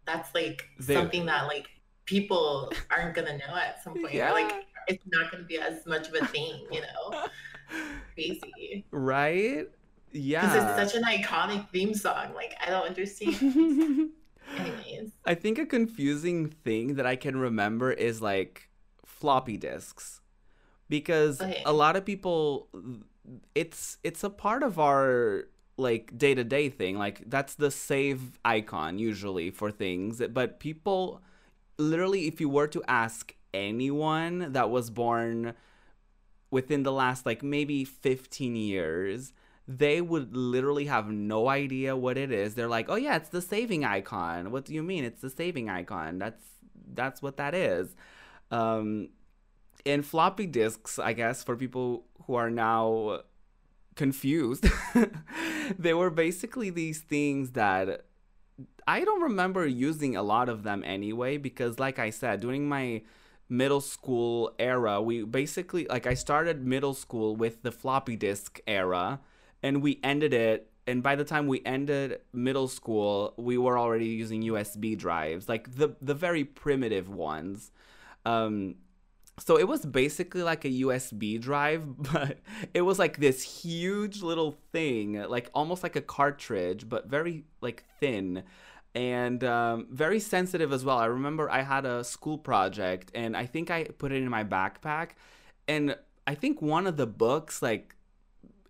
that's 0.06 0.36
like 0.36 0.68
They- 0.80 0.94
something 0.94 1.26
that 1.28 1.48
like 1.48 1.68
people 2.04 2.70
aren't 2.92 3.16
gonna 3.16 3.38
know 3.38 3.56
at 3.56 3.82
some 3.82 3.94
point. 3.94 4.14
Or, 4.16 4.32
like 4.32 4.50
Yeah. 4.52 4.75
It's 4.88 5.04
not 5.08 5.32
gonna 5.32 5.43
be 5.43 5.58
as 5.58 5.86
much 5.86 6.08
of 6.10 6.15
a 6.15 6.26
thing, 6.28 6.65
you 6.71 6.82
know? 6.82 7.24
Crazy. 8.13 8.86
Right? 8.91 9.67
Yeah. 10.12 10.41
Because 10.48 10.63
it's 10.80 10.93
such 10.93 11.02
an 11.02 11.04
iconic 11.08 11.69
theme 11.69 11.93
song. 11.93 12.34
Like 12.34 12.56
I 12.65 12.69
don't 12.69 12.88
understand. 12.88 13.36
Anyways. 14.58 15.12
I 15.26 15.34
think 15.36 15.58
a 15.60 15.65
confusing 15.65 16.48
thing 16.48 16.95
that 16.95 17.06
I 17.06 17.15
can 17.15 17.38
remember 17.38 17.91
is 17.91 18.21
like 18.21 18.69
floppy 19.06 19.58
disks. 19.58 20.21
Because 20.88 21.41
Okay. 21.41 21.63
a 21.65 21.74
lot 21.74 21.95
of 21.95 22.06
people 22.06 22.69
it's 23.56 23.98
it's 24.04 24.24
a 24.24 24.30
part 24.30 24.63
of 24.63 24.80
our 24.80 25.45
like 25.78 26.17
day-to-day 26.17 26.69
thing. 26.69 26.98
Like 26.98 27.24
that's 27.30 27.56
the 27.56 27.71
save 27.71 28.39
icon 28.45 28.98
usually 29.00 29.50
for 29.52 29.71
things, 29.71 30.21
but 30.32 30.60
people 30.60 31.21
literally 31.78 32.28
if 32.28 32.39
you 32.39 32.48
were 32.50 32.67
to 32.67 32.82
ask 32.88 33.36
anyone 33.56 34.52
that 34.54 34.70
was 34.70 34.89
born 34.89 35.54
within 36.52 36.84
the 36.84 36.91
last 36.91 37.26
like 37.26 37.41
maybe 37.44 37.84
15 37.84 38.56
years 38.56 39.34
they 39.68 40.00
would 40.00 40.36
literally 40.38 40.86
have 40.86 41.10
no 41.10 41.50
idea 41.50 41.96
what 41.96 42.20
it 42.20 42.32
is. 42.32 42.54
They're 42.54 42.68
like 42.68 42.88
oh 42.88 42.96
yeah 42.96 43.15
it's 43.15 43.30
the 43.30 43.41
saving 43.41 43.84
icon. 43.84 44.52
What 44.52 44.65
do 44.65 44.74
you 44.74 44.84
mean 44.84 45.04
it's 45.04 45.22
the 45.22 45.30
saving 45.30 45.70
icon? 45.70 46.20
That's 46.20 46.44
that's 46.94 47.22
what 47.22 47.38
that 47.38 47.56
is. 47.56 47.96
Um 48.52 49.10
and 49.86 50.04
floppy 50.06 50.48
disks 50.48 50.98
i 50.98 51.13
guess 51.13 51.44
for 51.44 51.56
people 51.56 52.06
who 52.26 52.34
are 52.34 52.50
now 52.50 53.20
confused 53.96 54.68
they 55.80 55.94
were 55.94 56.10
basically 56.10 56.70
these 56.70 57.00
things 57.00 57.52
that 57.52 58.06
I 58.88 59.04
don't 59.04 59.22
remember 59.22 59.65
using 59.65 60.15
a 60.15 60.24
lot 60.24 60.48
of 60.48 60.63
them 60.63 60.84
anyway 60.86 61.38
because 61.38 61.80
like 61.80 61.98
I 61.98 62.10
said 62.10 62.41
during 62.41 62.70
my 62.70 63.02
middle 63.48 63.82
school 63.82 64.52
era 64.58 65.02
we 65.02 65.24
basically 65.24 65.86
like 65.88 66.08
I 66.08 66.14
started 66.14 66.66
middle 66.66 66.94
school 66.94 67.36
with 67.36 67.62
the 67.62 67.72
floppy 67.72 68.16
disk 68.16 68.60
era 68.68 69.20
and 69.62 69.82
we 69.82 70.00
ended 70.04 70.34
it 70.34 70.72
and 70.88 71.04
by 71.04 71.16
the 71.16 71.24
time 71.24 71.48
we 71.48 71.62
ended 71.66 72.22
middle 72.34 72.68
school 72.68 73.34
we 73.38 73.58
were 73.58 73.78
already 73.78 74.08
using 74.08 74.44
USB 74.44 74.98
drives 74.98 75.48
like 75.48 75.76
the 75.76 75.96
the 76.02 76.14
very 76.14 76.44
primitive 76.44 77.10
ones. 77.10 77.72
Um 78.26 78.76
so 79.38 79.58
it 79.60 79.68
was 79.68 79.86
basically 79.86 80.44
like 80.44 80.64
a 80.64 80.70
USB 80.70 81.40
drive, 81.40 81.84
but 82.14 82.40
it 82.74 82.82
was 82.82 82.98
like 82.98 83.18
this 83.18 83.44
huge 83.44 84.22
little 84.22 84.58
thing, 84.72 85.22
like 85.28 85.50
almost 85.54 85.84
like 85.84 85.96
a 85.96 86.02
cartridge, 86.02 86.88
but 86.88 87.08
very 87.08 87.44
like 87.62 87.84
thin 88.00 88.44
and 88.96 89.44
um, 89.44 89.88
very 89.92 90.20
sensitive 90.20 90.72
as 90.72 90.84
well. 90.84 90.98
I 90.98 91.06
remember 91.06 91.52
I 91.52 91.62
had 91.62 91.86
a 91.86 92.04
school 92.04 92.38
project 92.38 93.12
and 93.14 93.36
I 93.36 93.46
think 93.46 93.70
I 93.70 93.84
put 93.84 94.12
it 94.12 94.24
in 94.24 94.30
my 94.30 94.44
backpack, 94.44 95.12
and 95.68 95.96
I 96.26 96.34
think 96.34 96.62
one 96.62 96.88
of 96.88 96.98
the 96.98 97.06
books 97.06 97.62
like 97.62 97.96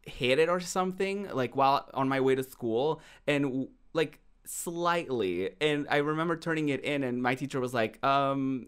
hit 0.03 0.39
it 0.39 0.49
or 0.49 0.59
something 0.59 1.29
like 1.31 1.55
while 1.55 1.89
on 1.93 2.07
my 2.07 2.19
way 2.19 2.35
to 2.35 2.43
school 2.43 3.01
and 3.25 3.67
like 3.93 4.19
slightly 4.45 5.49
and 5.59 5.87
i 5.89 5.97
remember 5.97 6.37
turning 6.37 6.69
it 6.69 6.79
in 6.81 7.03
and 7.03 7.23
my 7.23 7.33
teacher 7.33 7.59
was 7.59 7.73
like 7.73 8.03
um 8.05 8.67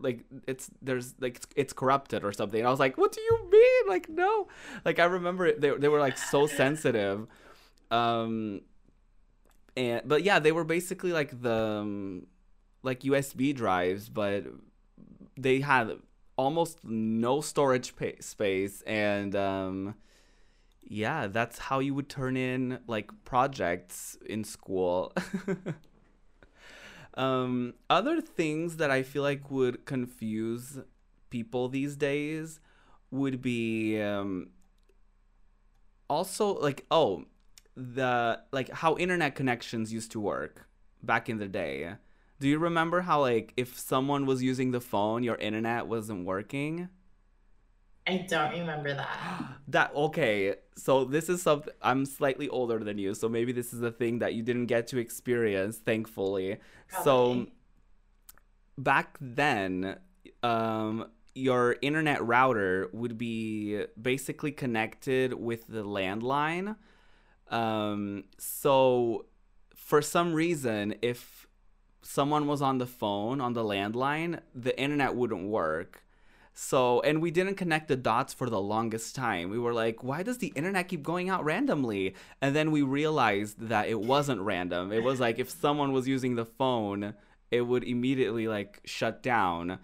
like 0.00 0.24
it's 0.46 0.70
there's 0.80 1.14
like 1.20 1.40
it's, 1.56 1.72
corrupted 1.72 2.24
or 2.24 2.32
something. 2.32 2.60
And 2.60 2.68
i 2.68 2.70
was 2.70 2.80
like 2.80 2.96
what 2.96 3.12
do 3.12 3.20
you 3.20 3.48
mean? 3.50 3.88
Like 3.88 4.08
no. 4.08 4.48
Like 4.84 4.98
i 4.98 5.04
remember 5.04 5.46
it, 5.46 5.60
they, 5.60 5.70
they 5.70 5.88
were 5.88 6.00
like 6.00 6.18
so 6.18 6.46
sensitive 6.46 7.26
um 7.90 8.60
and 9.78 10.02
but 10.04 10.22
yeah 10.24 10.38
they 10.38 10.52
were 10.52 10.64
basically 10.64 11.12
like 11.12 11.40
the 11.40 11.54
um, 11.54 12.26
like 12.82 13.00
usb 13.00 13.54
drives 13.54 14.08
but 14.08 14.44
they 15.36 15.60
had 15.60 15.92
almost 16.36 16.84
no 16.84 17.40
storage 17.40 17.94
pa- 17.96 18.20
space 18.20 18.82
and 18.82 19.34
um 19.36 19.94
yeah 20.82 21.26
that's 21.26 21.58
how 21.58 21.78
you 21.78 21.94
would 21.94 22.08
turn 22.08 22.36
in 22.36 22.78
like 22.86 23.10
projects 23.24 24.16
in 24.26 24.44
school. 24.44 25.12
Um 27.14 27.74
other 27.90 28.20
things 28.20 28.76
that 28.76 28.92
i 28.92 29.02
feel 29.02 29.24
like 29.24 29.50
would 29.50 29.84
confuse 29.84 30.78
people 31.30 31.68
these 31.68 31.96
days 31.96 32.60
would 33.10 33.42
be 33.42 34.00
um 34.00 34.50
also 36.08 36.54
like 36.60 36.86
oh 36.92 37.24
the 37.78 38.40
like 38.50 38.70
how 38.70 38.96
internet 38.96 39.36
connections 39.36 39.92
used 39.92 40.10
to 40.12 40.20
work 40.20 40.68
back 41.02 41.28
in 41.28 41.38
the 41.38 41.46
day. 41.46 41.94
Do 42.40 42.48
you 42.48 42.58
remember 42.58 43.02
how 43.02 43.20
like 43.20 43.52
if 43.56 43.78
someone 43.78 44.26
was 44.26 44.42
using 44.42 44.72
the 44.72 44.80
phone 44.80 45.22
your 45.22 45.36
internet 45.36 45.86
wasn't 45.86 46.26
working? 46.26 46.88
I 48.06 48.26
don't 48.28 48.50
remember 48.50 48.94
that. 48.94 49.58
that 49.68 49.94
okay 49.94 50.56
so 50.76 51.04
this 51.04 51.28
is 51.28 51.42
something 51.42 51.72
i'm 51.82 52.06
slightly 52.06 52.48
older 52.48 52.78
than 52.78 52.96
you 52.96 53.12
so 53.12 53.28
maybe 53.28 53.52
this 53.52 53.74
is 53.74 53.82
a 53.82 53.90
thing 53.90 54.20
that 54.20 54.32
you 54.32 54.42
didn't 54.42 54.66
get 54.66 54.88
to 54.88 54.98
experience 54.98 55.76
thankfully. 55.78 56.58
So 57.04 57.46
back 58.76 59.16
then 59.20 59.98
um 60.42 61.06
your 61.34 61.76
internet 61.82 62.24
router 62.24 62.88
would 62.92 63.16
be 63.16 63.84
basically 64.00 64.50
connected 64.50 65.32
with 65.34 65.68
the 65.68 65.84
landline 65.84 66.74
um 67.50 68.24
so 68.38 69.26
for 69.74 70.02
some 70.02 70.34
reason 70.34 70.94
if 71.02 71.46
someone 72.02 72.46
was 72.46 72.62
on 72.62 72.78
the 72.78 72.86
phone 72.86 73.40
on 73.40 73.52
the 73.54 73.64
landline 73.64 74.40
the 74.54 74.78
internet 74.80 75.14
wouldn't 75.14 75.48
work 75.48 76.04
so, 76.60 77.00
and 77.02 77.22
we 77.22 77.30
didn't 77.30 77.54
connect 77.54 77.86
the 77.86 77.94
dots 77.94 78.34
for 78.34 78.50
the 78.50 78.60
longest 78.60 79.14
time. 79.14 79.48
We 79.48 79.60
were 79.60 79.72
like, 79.72 80.02
why 80.02 80.24
does 80.24 80.38
the 80.38 80.52
internet 80.56 80.88
keep 80.88 81.04
going 81.04 81.28
out 81.28 81.44
randomly? 81.44 82.16
And 82.42 82.54
then 82.54 82.72
we 82.72 82.82
realized 82.82 83.60
that 83.68 83.86
it 83.86 84.00
wasn't 84.00 84.40
random. 84.40 84.90
It 84.90 85.04
was 85.04 85.20
like 85.20 85.38
if 85.38 85.48
someone 85.48 85.92
was 85.92 86.08
using 86.08 86.34
the 86.34 86.44
phone, 86.44 87.14
it 87.52 87.60
would 87.60 87.84
immediately 87.84 88.48
like 88.48 88.80
shut 88.84 89.22
down. 89.22 89.78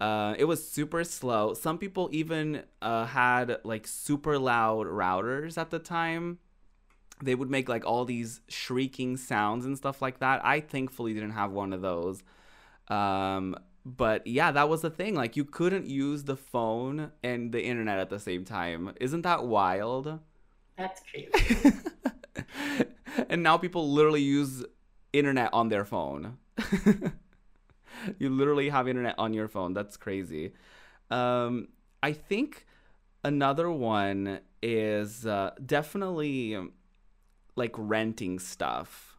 Uh, 0.00 0.36
it 0.38 0.44
was 0.44 0.64
super 0.64 1.02
slow. 1.02 1.52
Some 1.52 1.78
people 1.78 2.08
even 2.12 2.62
uh, 2.80 3.06
had 3.06 3.58
like 3.64 3.84
super 3.84 4.38
loud 4.38 4.86
routers 4.86 5.58
at 5.58 5.70
the 5.70 5.80
time. 5.80 6.38
They 7.22 7.34
would 7.34 7.50
make 7.50 7.68
like 7.68 7.86
all 7.86 8.04
these 8.04 8.40
shrieking 8.48 9.16
sounds 9.16 9.64
and 9.64 9.76
stuff 9.76 10.02
like 10.02 10.18
that. 10.18 10.44
I 10.44 10.60
thankfully 10.60 11.14
didn't 11.14 11.30
have 11.32 11.52
one 11.52 11.72
of 11.72 11.80
those. 11.80 12.22
Um, 12.88 13.56
but 13.84 14.26
yeah, 14.26 14.50
that 14.50 14.68
was 14.68 14.82
the 14.82 14.90
thing. 14.90 15.14
Like 15.14 15.36
you 15.36 15.44
couldn't 15.44 15.86
use 15.86 16.24
the 16.24 16.36
phone 16.36 17.12
and 17.22 17.52
the 17.52 17.62
internet 17.62 17.98
at 17.98 18.10
the 18.10 18.18
same 18.18 18.44
time. 18.44 18.92
Isn't 19.00 19.22
that 19.22 19.44
wild? 19.44 20.18
That's 20.76 21.02
crazy. 21.02 21.72
and 23.28 23.42
now 23.42 23.58
people 23.58 23.92
literally 23.92 24.22
use 24.22 24.64
internet 25.12 25.50
on 25.52 25.68
their 25.68 25.84
phone. 25.84 26.38
you 28.18 28.30
literally 28.30 28.70
have 28.70 28.88
internet 28.88 29.14
on 29.18 29.34
your 29.34 29.48
phone. 29.48 29.72
That's 29.72 29.96
crazy. 29.96 30.52
Um, 31.10 31.68
I 32.02 32.12
think 32.12 32.66
another 33.22 33.70
one 33.70 34.40
is 34.62 35.26
uh, 35.26 35.52
definitely 35.64 36.58
like 37.56 37.72
renting 37.76 38.38
stuff. 38.38 39.16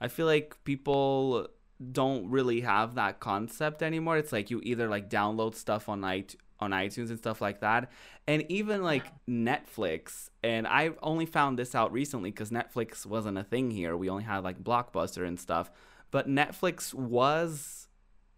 I 0.00 0.08
feel 0.08 0.26
like 0.26 0.56
people 0.64 1.48
don't 1.92 2.28
really 2.28 2.60
have 2.62 2.94
that 2.96 3.20
concept 3.20 3.82
anymore. 3.82 4.16
It's 4.16 4.32
like 4.32 4.50
you 4.50 4.60
either 4.64 4.88
like 4.88 5.08
download 5.08 5.54
stuff 5.54 5.88
on 5.88 6.02
it 6.04 6.36
on 6.60 6.72
iTunes 6.72 7.08
and 7.10 7.18
stuff 7.18 7.40
like 7.40 7.60
that. 7.60 7.90
And 8.26 8.44
even 8.48 8.82
like 8.82 9.06
Netflix, 9.26 10.30
and 10.42 10.66
I 10.66 10.90
only 11.02 11.26
found 11.26 11.58
this 11.58 11.74
out 11.74 11.92
recently 11.92 12.30
because 12.30 12.50
Netflix 12.50 13.06
wasn't 13.06 13.38
a 13.38 13.44
thing 13.44 13.70
here. 13.70 13.96
We 13.96 14.08
only 14.08 14.24
had 14.24 14.44
like 14.44 14.62
Blockbuster 14.62 15.26
and 15.26 15.38
stuff. 15.38 15.70
But 16.10 16.28
Netflix 16.28 16.92
was 16.94 17.88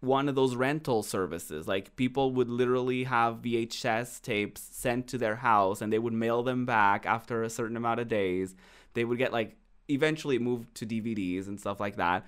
one 0.01 0.27
of 0.27 0.35
those 0.35 0.55
rental 0.55 1.03
services. 1.03 1.67
Like 1.67 1.95
people 1.95 2.31
would 2.33 2.49
literally 2.49 3.05
have 3.05 3.41
VHS 3.41 4.21
tapes 4.21 4.61
sent 4.71 5.07
to 5.07 5.17
their 5.17 5.37
house 5.37 5.81
and 5.81 5.91
they 5.91 5.99
would 5.99 6.13
mail 6.13 6.43
them 6.43 6.65
back 6.65 7.05
after 7.05 7.43
a 7.43 7.49
certain 7.49 7.77
amount 7.77 7.99
of 7.99 8.07
days. 8.07 8.55
They 8.93 9.05
would 9.05 9.17
get 9.17 9.31
like 9.31 9.57
eventually 9.89 10.39
moved 10.39 10.75
to 10.75 10.85
DVDs 10.85 11.47
and 11.47 11.59
stuff 11.59 11.79
like 11.79 11.97
that. 11.97 12.25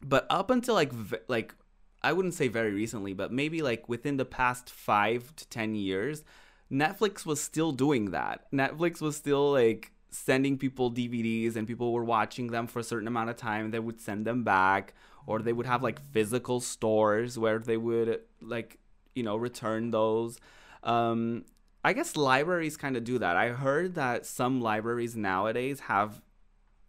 But 0.00 0.26
up 0.30 0.50
until 0.50 0.74
like 0.74 0.92
like 1.28 1.54
I 2.02 2.12
wouldn't 2.12 2.34
say 2.34 2.48
very 2.48 2.72
recently, 2.72 3.12
but 3.12 3.32
maybe 3.32 3.62
like 3.62 3.88
within 3.88 4.16
the 4.16 4.24
past 4.24 4.70
5 4.70 5.34
to 5.36 5.48
10 5.48 5.74
years, 5.74 6.22
Netflix 6.70 7.26
was 7.26 7.40
still 7.40 7.72
doing 7.72 8.12
that. 8.12 8.50
Netflix 8.52 9.00
was 9.00 9.16
still 9.16 9.52
like 9.52 9.92
sending 10.10 10.56
people 10.56 10.90
DVDs 10.90 11.56
and 11.56 11.66
people 11.66 11.92
were 11.92 12.04
watching 12.04 12.48
them 12.48 12.66
for 12.66 12.78
a 12.78 12.84
certain 12.84 13.08
amount 13.08 13.30
of 13.30 13.36
time. 13.36 13.70
They 13.70 13.80
would 13.80 14.00
send 14.00 14.26
them 14.26 14.44
back 14.44 14.94
or 15.26 15.40
they 15.40 15.52
would 15.52 15.66
have 15.66 15.82
like 15.82 16.00
physical 16.00 16.60
stores 16.60 17.38
where 17.38 17.58
they 17.58 17.76
would 17.76 18.20
like, 18.40 18.78
you 19.14 19.22
know, 19.22 19.36
return 19.36 19.90
those. 19.90 20.38
Um, 20.84 21.44
I 21.84 21.92
guess 21.92 22.16
libraries 22.16 22.76
kind 22.76 22.96
of 22.96 23.04
do 23.04 23.18
that. 23.18 23.36
I 23.36 23.50
heard 23.50 23.94
that 23.94 24.26
some 24.26 24.60
libraries 24.60 25.16
nowadays 25.16 25.80
have 25.80 26.20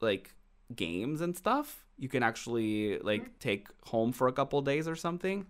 like 0.02 0.34
games 0.76 1.22
and 1.22 1.36
stuff 1.36 1.86
you 2.00 2.08
can 2.08 2.24
actually 2.24 2.98
like 3.00 3.24
mm-hmm. 3.24 3.40
take 3.40 3.68
home 3.84 4.14
for 4.14 4.28
a 4.28 4.32
couple 4.32 4.62
days 4.62 4.88
or 4.88 4.96
something. 4.96 5.46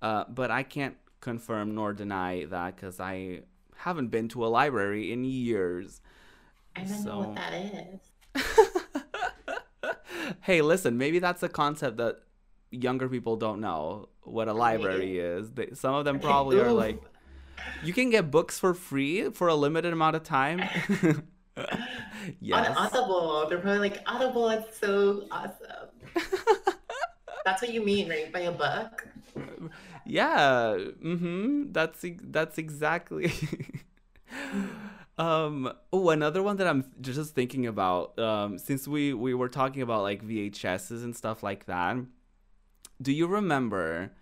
Uh, 0.00 0.24
but 0.28 0.50
I 0.50 0.62
can't 0.62 0.96
confirm 1.20 1.74
nor 1.74 1.92
deny 1.92 2.44
that 2.46 2.76
because 2.76 3.00
I 3.00 3.40
haven't 3.76 4.08
been 4.08 4.28
to 4.28 4.46
a 4.46 4.48
library 4.48 5.12
in 5.12 5.24
years. 5.24 6.00
I 6.76 6.84
don't 6.84 7.02
so... 7.02 7.08
know 7.08 7.18
what 7.28 7.34
that 7.34 7.52
is. 7.52 8.00
hey, 10.42 10.62
listen, 10.62 10.96
maybe 10.96 11.18
that's 11.18 11.42
a 11.42 11.48
concept 11.48 11.96
that 11.98 12.20
younger 12.70 13.08
people 13.08 13.36
don't 13.36 13.60
know 13.60 14.08
what 14.22 14.48
a 14.48 14.52
library 14.52 15.18
is. 15.18 15.50
They, 15.50 15.70
some 15.74 15.94
of 15.94 16.04
them 16.04 16.20
probably 16.20 16.60
are 16.60 16.72
like, 16.72 17.02
you 17.82 17.92
can 17.92 18.10
get 18.10 18.30
books 18.30 18.58
for 18.58 18.74
free 18.74 19.30
for 19.30 19.48
a 19.48 19.54
limited 19.54 19.92
amount 19.92 20.16
of 20.16 20.22
time. 20.22 20.60
yes. 22.40 22.68
On 22.68 22.76
Audible, 22.76 23.46
they're 23.48 23.58
probably 23.58 23.90
like, 23.90 23.98
Audible, 24.06 24.48
it's 24.50 24.78
so 24.78 25.26
awesome. 25.30 25.88
That's 27.44 27.60
what 27.60 27.72
you 27.72 27.84
mean, 27.84 28.08
right? 28.08 28.32
By 28.32 28.40
a 28.40 28.52
book. 28.52 29.08
Yeah. 30.06 30.76
Mm-hmm. 31.02 31.72
That's 31.72 32.04
that's 32.22 32.58
exactly. 32.58 33.32
um. 35.18 35.72
Oh, 35.92 36.10
another 36.10 36.42
one 36.42 36.56
that 36.58 36.66
I'm 36.68 36.84
just 37.00 37.34
thinking 37.34 37.66
about. 37.66 38.16
Um. 38.18 38.58
Since 38.58 38.86
we 38.86 39.12
we 39.12 39.34
were 39.34 39.48
talking 39.48 39.82
about 39.82 40.02
like 40.02 40.24
VHSs 40.24 41.02
and 41.02 41.16
stuff 41.16 41.42
like 41.42 41.66
that. 41.66 41.96
Do 43.00 43.12
you 43.12 43.26
remember 43.26 44.12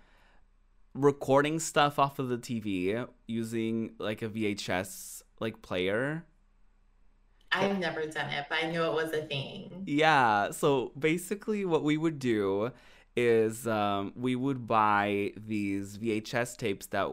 recording 0.95 1.59
stuff 1.59 1.99
off 1.99 2.19
of 2.19 2.29
the 2.29 2.39
TV 2.39 3.07
using 3.27 3.93
like 3.99 4.23
a 4.23 4.29
VHS 4.29 5.23
like 5.39 5.63
player? 5.63 6.25
I've 7.53 7.79
never 7.79 8.07
done 8.07 8.31
it, 8.31 8.47
but 8.49 8.59
I 8.63 8.71
knew 8.71 8.85
it 8.85 8.93
was 8.93 9.13
a 9.13 9.23
thing. 9.23 9.83
Yeah. 9.87 10.51
So 10.53 10.93
basically, 10.99 11.65
what 11.65 11.83
we 11.83 11.97
would 11.97 12.19
do 12.19 12.71
is 13.17 13.67
um, 13.67 14.13
we 14.15 14.37
would 14.37 14.69
buy 14.69 15.33
these 15.37 15.99
VHS 15.99 16.57
tapes 16.57 16.87
that 16.87 17.09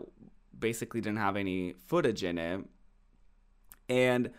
basically 0.58 1.02
didn't 1.02 1.18
have 1.18 1.36
any 1.36 1.74
footage 1.88 2.24
in 2.24 2.38
it, 2.38 2.66
and 3.90 4.30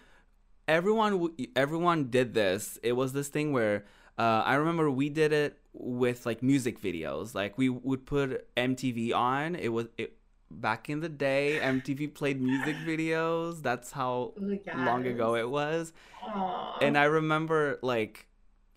everyone 0.68 1.30
everyone 1.56 2.10
did 2.10 2.34
this. 2.34 2.78
It 2.82 2.92
was 2.92 3.12
this 3.12 3.28
thing 3.28 3.52
where 3.52 3.84
uh, 4.18 4.42
I 4.44 4.54
remember 4.54 4.90
we 4.90 5.08
did 5.08 5.32
it 5.32 5.58
with 5.78 6.26
like 6.26 6.42
music 6.42 6.80
videos. 6.80 7.34
Like 7.34 7.56
we 7.56 7.68
would 7.68 8.04
put 8.04 8.52
MTV 8.56 9.14
on. 9.14 9.54
It 9.54 9.68
was 9.68 9.86
it 9.96 10.16
back 10.50 10.88
in 10.88 11.00
the 11.00 11.08
day, 11.08 11.60
MTV 11.62 12.14
played 12.14 12.40
music 12.40 12.76
videos. 12.86 13.62
That's 13.62 13.92
how 13.92 14.34
oh 14.36 14.58
long 14.76 15.06
ago 15.06 15.36
it 15.36 15.48
was. 15.48 15.92
Aww. 16.24 16.82
And 16.82 16.98
I 16.98 17.04
remember 17.04 17.78
like 17.82 18.26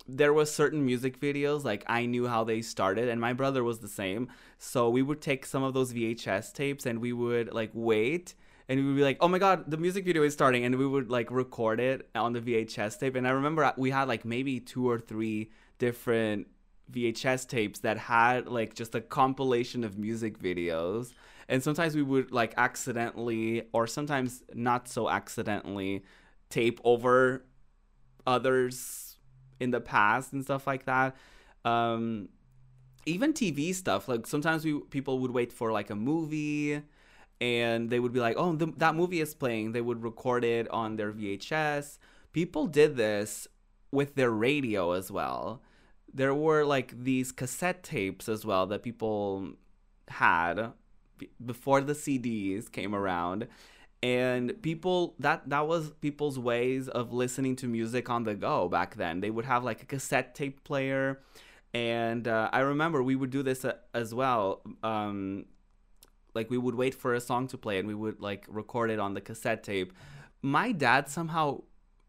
there 0.08 0.32
was 0.32 0.52
certain 0.52 0.84
music 0.84 1.20
videos 1.20 1.62
like 1.62 1.84
I 1.86 2.06
knew 2.06 2.26
how 2.26 2.42
they 2.42 2.60
started 2.60 3.08
and 3.08 3.20
my 3.20 3.32
brother 3.32 3.64
was 3.64 3.80
the 3.80 3.88
same. 3.88 4.28
So 4.58 4.88
we 4.88 5.02
would 5.02 5.20
take 5.20 5.46
some 5.46 5.62
of 5.62 5.74
those 5.74 5.92
VHS 5.92 6.52
tapes 6.52 6.86
and 6.86 7.00
we 7.00 7.12
would 7.12 7.52
like 7.52 7.70
wait 7.72 8.34
and 8.68 8.78
we 8.78 8.86
would 8.86 8.96
be 8.96 9.02
like, 9.02 9.18
"Oh 9.20 9.28
my 9.28 9.38
god, 9.38 9.70
the 9.70 9.76
music 9.76 10.04
video 10.04 10.22
is 10.22 10.32
starting." 10.32 10.64
And 10.64 10.76
we 10.76 10.86
would 10.86 11.10
like 11.10 11.30
record 11.30 11.80
it 11.80 12.08
on 12.14 12.32
the 12.32 12.40
VHS 12.40 12.98
tape. 12.98 13.16
And 13.16 13.26
I 13.26 13.30
remember 13.30 13.64
uh, 13.64 13.72
we 13.76 13.90
had 13.90 14.06
like 14.08 14.24
maybe 14.24 14.60
two 14.60 14.88
or 14.88 14.98
three 15.00 15.50
different 15.78 16.46
VHS 16.92 17.48
tapes 17.48 17.80
that 17.80 17.98
had 17.98 18.46
like 18.46 18.74
just 18.74 18.94
a 18.94 19.00
compilation 19.00 19.84
of 19.84 19.98
music 19.98 20.38
videos. 20.38 21.12
And 21.48 21.62
sometimes 21.62 21.94
we 21.94 22.02
would 22.02 22.32
like 22.32 22.54
accidentally 22.56 23.64
or 23.72 23.86
sometimes 23.86 24.42
not 24.54 24.88
so 24.88 25.08
accidentally 25.08 26.04
tape 26.50 26.80
over 26.84 27.44
others 28.26 29.16
in 29.58 29.70
the 29.70 29.80
past 29.80 30.32
and 30.32 30.44
stuff 30.44 30.66
like 30.66 30.84
that. 30.86 31.16
Um 31.64 32.28
even 33.04 33.32
tv 33.32 33.74
stuff 33.74 34.06
like 34.06 34.28
sometimes 34.28 34.64
we 34.64 34.78
people 34.78 35.18
would 35.18 35.32
wait 35.32 35.52
for 35.52 35.72
like 35.72 35.90
a 35.90 35.94
movie 35.96 36.80
and 37.40 37.90
they 37.90 37.98
would 37.98 38.12
be 38.12 38.20
like 38.20 38.36
oh 38.38 38.54
the, 38.54 38.66
that 38.76 38.94
movie 38.94 39.20
is 39.20 39.34
playing. 39.34 39.72
They 39.72 39.80
would 39.80 40.02
record 40.02 40.44
it 40.44 40.68
on 40.70 40.96
their 40.96 41.12
vhs 41.12 41.98
people 42.32 42.66
did 42.66 42.96
this 42.96 43.46
with 43.90 44.14
their 44.14 44.30
radio 44.30 44.92
as 44.92 45.10
well 45.10 45.62
there 46.14 46.34
were 46.34 46.64
like 46.64 47.04
these 47.04 47.32
cassette 47.32 47.82
tapes 47.82 48.28
as 48.28 48.44
well 48.44 48.66
that 48.66 48.82
people 48.82 49.52
had 50.08 50.72
before 51.44 51.80
the 51.80 51.94
CDs 51.94 52.70
came 52.70 52.94
around. 52.94 53.48
And 54.02 54.60
people 54.62 55.14
that 55.20 55.48
that 55.48 55.68
was 55.68 55.90
people's 56.00 56.38
ways 56.38 56.88
of 56.88 57.12
listening 57.12 57.54
to 57.56 57.68
music 57.68 58.10
on 58.10 58.24
the 58.24 58.34
go 58.34 58.68
back 58.68 58.96
then. 58.96 59.20
They 59.20 59.30
would 59.30 59.44
have 59.44 59.62
like 59.62 59.82
a 59.82 59.86
cassette 59.86 60.34
tape 60.34 60.64
player. 60.64 61.20
And 61.74 62.28
uh, 62.28 62.50
i 62.52 62.60
remember 62.60 63.02
we 63.02 63.16
would 63.16 63.30
do 63.30 63.42
this 63.42 63.64
uh, 63.64 63.74
as 63.94 64.12
well. 64.12 64.62
Um, 64.82 65.46
like 66.34 66.50
we 66.50 66.58
would 66.58 66.74
wait 66.74 66.94
for 66.94 67.14
a 67.14 67.20
song 67.20 67.46
to 67.48 67.58
play 67.58 67.78
and 67.78 67.86
we 67.86 67.94
would 67.94 68.20
like 68.20 68.44
record 68.48 68.90
it 68.90 68.98
on 68.98 69.14
the 69.14 69.20
cassette 69.20 69.62
tape. 69.62 69.92
My 70.42 70.72
dad 70.72 71.08
somehow 71.08 71.62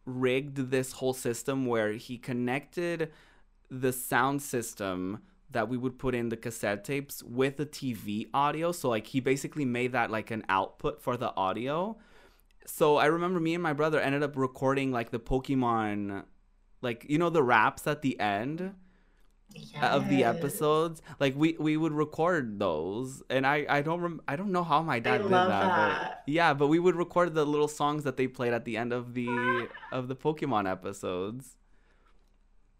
rigged 0.05 0.71
this 0.71 0.93
whole 0.93 1.13
system 1.13 1.65
where 1.65 1.93
he 1.93 2.17
connected 2.17 3.11
the 3.81 3.91
sound 3.91 4.41
system 4.41 5.19
that 5.51 5.69
we 5.69 5.77
would 5.77 5.97
put 5.97 6.13
in 6.13 6.29
the 6.29 6.37
cassette 6.37 6.83
tapes 6.83 7.23
with 7.23 7.57
the 7.57 7.65
TV 7.65 8.27
audio. 8.33 8.71
So 8.71 8.89
like 8.89 9.07
he 9.07 9.19
basically 9.19 9.65
made 9.65 9.93
that 9.93 10.11
like 10.11 10.31
an 10.31 10.43
output 10.49 11.01
for 11.01 11.17
the 11.17 11.33
audio. 11.35 11.97
So 12.65 12.97
I 12.97 13.05
remember 13.05 13.39
me 13.39 13.53
and 13.53 13.63
my 13.63 13.73
brother 13.73 13.99
ended 13.99 14.23
up 14.23 14.35
recording 14.35 14.91
like 14.91 15.11
the 15.11 15.19
Pokemon 15.19 16.23
like 16.81 17.05
you 17.07 17.17
know 17.17 17.29
the 17.29 17.43
raps 17.43 17.87
at 17.87 18.01
the 18.01 18.19
end 18.19 18.73
yes. 19.53 19.83
of 19.83 20.09
the 20.09 20.23
episodes. 20.23 21.01
Like 21.19 21.35
we 21.35 21.55
we 21.59 21.77
would 21.77 21.93
record 21.93 22.59
those 22.59 23.23
and 23.29 23.45
I 23.45 23.65
I 23.69 23.81
don't 23.81 24.01
rem- 24.01 24.21
I 24.27 24.35
don't 24.35 24.51
know 24.51 24.63
how 24.63 24.81
my 24.81 24.99
dad 24.99 25.13
I 25.13 25.17
did 25.19 25.31
that, 25.31 25.47
that. 25.47 26.23
But 26.25 26.31
yeah, 26.31 26.53
but 26.53 26.67
we 26.67 26.79
would 26.79 26.95
record 26.95 27.33
the 27.33 27.45
little 27.45 27.67
songs 27.67 28.03
that 28.03 28.17
they 28.17 28.27
played 28.27 28.53
at 28.53 28.65
the 28.65 28.77
end 28.77 28.93
of 28.93 29.13
the 29.13 29.67
of 29.91 30.07
the 30.07 30.15
Pokemon 30.15 30.69
episodes. 30.69 31.57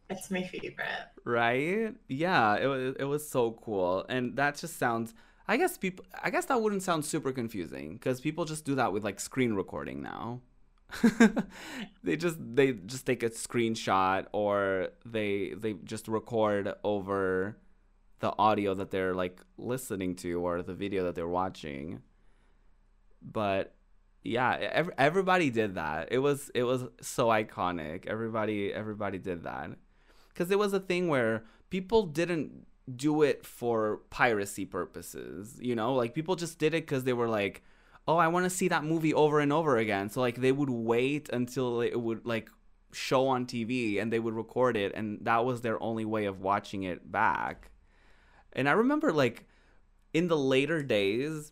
It's 0.10 0.30
my 0.30 0.44
favorite. 0.44 1.10
Right? 1.24 1.94
Yeah, 2.08 2.58
it 2.58 2.68
was 2.68 2.96
it 3.00 3.06
was 3.06 3.28
so 3.28 3.52
cool. 3.52 4.06
And 4.10 4.36
that 4.36 4.58
just 4.58 4.78
sounds 4.78 5.14
I 5.48 5.58
guess 5.58 5.78
people. 5.78 6.06
I 6.24 6.30
guess 6.30 6.46
that 6.46 6.62
wouldn't 6.62 6.84
sound 6.84 7.06
super 7.06 7.32
confusing 7.32 7.94
because 7.94 8.22
people 8.22 8.46
just 8.46 8.66
do 8.66 8.76
that 8.76 8.94
with 8.94 9.04
like 9.04 9.20
screen 9.20 9.54
recording 9.54 10.02
now. 10.02 10.42
they 12.04 12.16
just 12.16 12.38
they 12.40 12.74
just 12.74 13.06
take 13.06 13.24
a 13.24 13.30
screenshot 13.30 14.28
or 14.32 14.90
they 15.06 15.54
they 15.58 15.74
just 15.84 16.08
record 16.08 16.72
over 16.84 17.58
the 18.20 18.34
audio 18.38 18.74
that 18.74 18.92
they're 18.92 19.14
like 19.14 19.42
listening 19.58 20.16
to 20.16 20.46
or 20.46 20.62
the 20.62 20.74
video 20.74 21.04
that 21.04 21.16
they're 21.16 21.28
watching. 21.28 22.02
But 23.22 23.76
yeah, 24.24 24.56
ev- 24.56 24.92
everybody 24.98 25.50
did 25.50 25.76
that. 25.76 26.10
It 26.12 26.20
was 26.20 26.52
it 26.56 26.64
was 26.64 26.86
so 27.02 27.28
iconic. 27.28 28.06
Everybody 28.08 28.74
everybody 28.74 29.18
did 29.18 29.44
that. 29.44 29.72
Cuz 30.36 30.52
it 30.52 30.60
was 30.60 30.74
a 30.74 30.80
thing 30.80 31.08
where 31.08 31.44
people 31.70 32.04
didn't 32.04 32.66
do 32.96 33.22
it 33.22 33.46
for 33.46 34.02
piracy 34.10 34.66
purposes, 34.66 35.58
you 35.62 35.76
know? 35.76 35.94
Like 35.94 36.14
people 36.14 36.36
just 36.36 36.60
did 36.60 36.74
it 36.74 36.88
cuz 36.88 37.04
they 37.04 37.14
were 37.14 37.30
like, 37.30 37.64
"Oh, 38.08 38.18
I 38.18 38.28
want 38.28 38.46
to 38.46 38.50
see 38.50 38.68
that 38.68 38.84
movie 38.84 39.14
over 39.14 39.40
and 39.40 39.54
over 39.54 39.78
again." 39.78 40.10
So 40.10 40.22
like 40.22 40.38
they 40.38 40.52
would 40.52 40.70
wait 40.70 41.30
until 41.30 41.82
it 41.82 42.00
would 42.00 42.26
like 42.26 42.50
show 42.92 43.28
on 43.28 43.46
TV 43.46 44.00
and 44.00 44.12
they 44.12 44.20
would 44.20 44.36
record 44.36 44.78
it 44.78 44.94
and 44.94 45.26
that 45.26 45.46
was 45.46 45.62
their 45.62 45.82
only 45.82 46.06
way 46.06 46.26
of 46.26 46.42
watching 46.42 46.84
it 46.84 47.12
back. 47.12 47.72
And 48.54 48.70
I 48.70 48.74
remember 48.74 49.12
like 49.12 49.48
in 50.14 50.28
the 50.28 50.38
later 50.38 50.84
days 50.84 51.52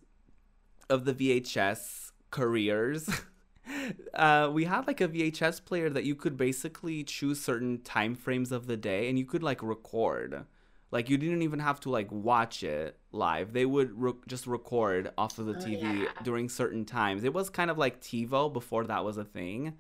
of 0.90 1.06
the 1.06 1.14
VHS 1.14 2.12
careers, 2.30 3.10
uh, 4.14 4.50
we 4.52 4.66
had 4.66 4.88
like 4.88 5.02
a 5.02 5.08
VHS 5.08 5.64
player 5.66 5.90
that 5.90 6.04
you 6.04 6.16
could 6.16 6.38
basically 6.38 7.04
choose 7.04 7.40
certain 7.42 7.82
time 7.82 8.16
frames 8.16 8.52
of 8.52 8.68
the 8.68 8.78
day 8.78 9.10
and 9.10 9.18
you 9.18 9.26
could 9.26 9.44
like 9.44 9.62
record. 9.64 10.46
Like 10.92 11.10
you 11.10 11.18
didn't 11.18 11.42
even 11.42 11.60
have 11.60 11.80
to 11.82 11.90
like 11.90 12.12
watch 12.12 12.64
it 12.64 12.98
live. 13.12 13.54
They 13.54 13.66
would 13.66 13.92
re- 14.00 14.14
just 14.28 14.46
record 14.46 15.12
off 15.18 15.40
of 15.40 15.46
the 15.46 15.54
Oh, 15.54 15.66
TV 15.66 16.04
yeah. 16.04 16.10
during 16.24 16.50
certain 16.50 16.84
times. 16.86 17.24
It 17.24 17.34
was 17.34 17.50
kind 17.50 17.72
of 17.72 17.78
like 17.78 18.02
TiVo 18.02 18.52
before 18.52 18.84
that 18.86 19.06
was 19.06 19.18
a 19.18 19.24
thing. 19.24 19.76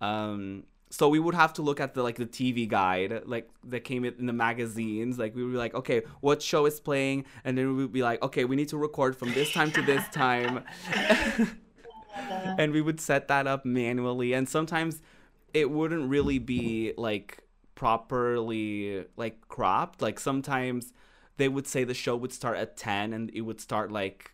Um, 0.00 0.64
so 0.90 1.08
we 1.08 1.18
would 1.18 1.34
have 1.34 1.52
to 1.54 1.62
look 1.62 1.80
at 1.80 1.94
the 1.94 2.02
like 2.02 2.16
the 2.16 2.24
TV 2.24 2.66
guide, 2.68 3.22
like 3.26 3.50
that 3.64 3.80
came 3.80 4.04
in 4.04 4.26
the 4.26 4.32
magazines. 4.32 5.18
Like 5.18 5.34
we 5.34 5.42
would 5.42 5.52
be 5.52 5.58
like, 5.58 5.74
okay, 5.74 6.02
what 6.20 6.40
show 6.40 6.64
is 6.66 6.80
playing, 6.80 7.24
and 7.44 7.58
then 7.58 7.76
we 7.76 7.82
would 7.82 7.92
be 7.92 8.02
like, 8.02 8.22
okay, 8.22 8.44
we 8.44 8.56
need 8.56 8.68
to 8.68 8.78
record 8.78 9.16
from 9.16 9.34
this 9.34 9.52
time 9.52 9.70
to 9.72 9.82
this 9.82 10.06
time, 10.12 10.64
and 12.58 12.72
we 12.72 12.80
would 12.80 13.00
set 13.00 13.28
that 13.28 13.46
up 13.46 13.64
manually. 13.64 14.32
And 14.32 14.48
sometimes 14.48 15.00
it 15.54 15.70
wouldn't 15.70 16.08
really 16.08 16.38
be 16.38 16.92
like 16.96 17.42
properly 17.74 19.04
like 19.16 19.48
cropped. 19.48 20.02
Like 20.02 20.18
sometimes 20.18 20.92
they 21.36 21.48
would 21.48 21.66
say 21.66 21.84
the 21.84 21.94
show 21.94 22.16
would 22.16 22.32
start 22.32 22.56
at 22.56 22.76
ten, 22.76 23.12
and 23.12 23.30
it 23.32 23.42
would 23.42 23.60
start 23.60 23.92
like 23.92 24.32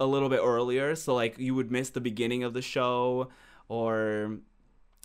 a 0.00 0.06
little 0.06 0.28
bit 0.28 0.40
earlier. 0.42 0.94
So 0.96 1.14
like 1.14 1.38
you 1.38 1.54
would 1.54 1.70
miss 1.70 1.90
the 1.90 2.00
beginning 2.00 2.42
of 2.42 2.54
the 2.54 2.62
show, 2.62 3.28
or 3.68 4.38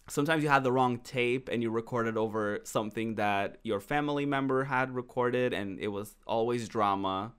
sometimes 0.09 0.43
you 0.43 0.49
had 0.49 0.63
the 0.63 0.71
wrong 0.71 0.99
tape 0.99 1.49
and 1.49 1.61
you 1.61 1.69
recorded 1.69 2.17
over 2.17 2.59
something 2.63 3.15
that 3.15 3.57
your 3.63 3.79
family 3.79 4.25
member 4.25 4.63
had 4.63 4.95
recorded 4.95 5.53
and 5.53 5.79
it 5.79 5.89
was 5.89 6.15
always 6.25 6.67
drama 6.69 7.33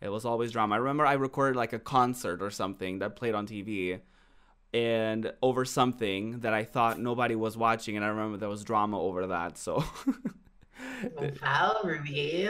it 0.00 0.08
was 0.08 0.24
always 0.24 0.50
drama 0.50 0.74
i 0.74 0.78
remember 0.78 1.06
i 1.06 1.12
recorded 1.12 1.56
like 1.56 1.72
a 1.72 1.78
concert 1.78 2.42
or 2.42 2.50
something 2.50 2.98
that 2.98 3.16
played 3.16 3.34
on 3.34 3.46
tv 3.46 4.00
and 4.74 5.32
over 5.42 5.64
something 5.64 6.40
that 6.40 6.52
i 6.52 6.62
thought 6.64 6.98
nobody 7.00 7.34
was 7.34 7.56
watching 7.56 7.96
and 7.96 8.04
i 8.04 8.08
remember 8.08 8.36
there 8.36 8.48
was 8.48 8.64
drama 8.64 9.00
over 9.00 9.26
that 9.28 9.56
so 9.58 9.82
Wow, 11.42 11.76
Ruby. 11.84 12.48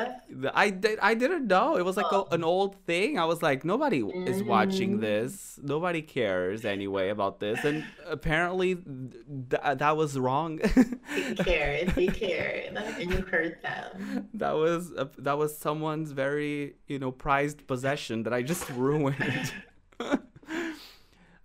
I 0.55 0.71
did. 0.71 0.99
I 1.01 1.15
didn't 1.15 1.47
know. 1.47 1.77
It 1.77 1.85
was 1.85 1.97
like 1.97 2.11
a, 2.13 2.25
an 2.31 2.45
old 2.45 2.77
thing. 2.87 3.19
I 3.19 3.25
was 3.27 3.43
like, 3.43 3.65
nobody 3.65 4.01
is 4.01 4.43
watching 4.43 4.99
Mm. 4.99 5.01
this. 5.01 5.59
Nobody 5.63 6.01
cares 6.03 6.65
anyway 6.65 7.09
about 7.11 7.41
this. 7.41 7.63
And 7.65 7.85
apparently, 8.07 8.75
th- 8.77 9.79
that 9.79 9.97
was 9.97 10.19
wrong. 10.19 10.61
He 11.15 11.35
cared. 11.37 11.91
He 11.93 12.09
cared. 12.09 12.75
And 12.77 13.11
you 13.11 13.23
heard 13.23 13.59
them. 13.63 14.29
that 14.35 14.53
was 14.53 14.93
a, 14.93 15.11
that 15.19 15.37
was 15.39 15.57
someone's 15.57 16.13
very 16.13 16.77
you 16.87 16.99
know 16.99 17.11
prized 17.11 17.67
possession 17.67 18.23
that 18.25 18.33
I 18.35 18.43
just 18.43 18.69
ruined. 18.87 19.53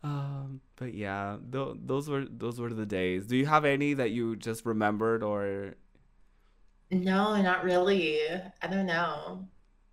Um, 0.04 0.62
but 0.76 0.94
yeah, 0.94 1.38
th- 1.52 1.78
those 1.86 2.10
were 2.10 2.26
those 2.26 2.60
were 2.60 2.74
the 2.74 2.86
days. 2.86 3.28
Do 3.28 3.38
you 3.38 3.46
have 3.46 3.66
any 3.66 3.94
that 3.94 4.12
you 4.12 4.36
just 4.36 4.66
remembered 4.66 5.24
or? 5.24 5.76
No, 6.92 7.42
not 7.42 7.64
really. 7.64 8.20
I 8.62 8.68
don't 8.68 8.86
know. 8.86 9.48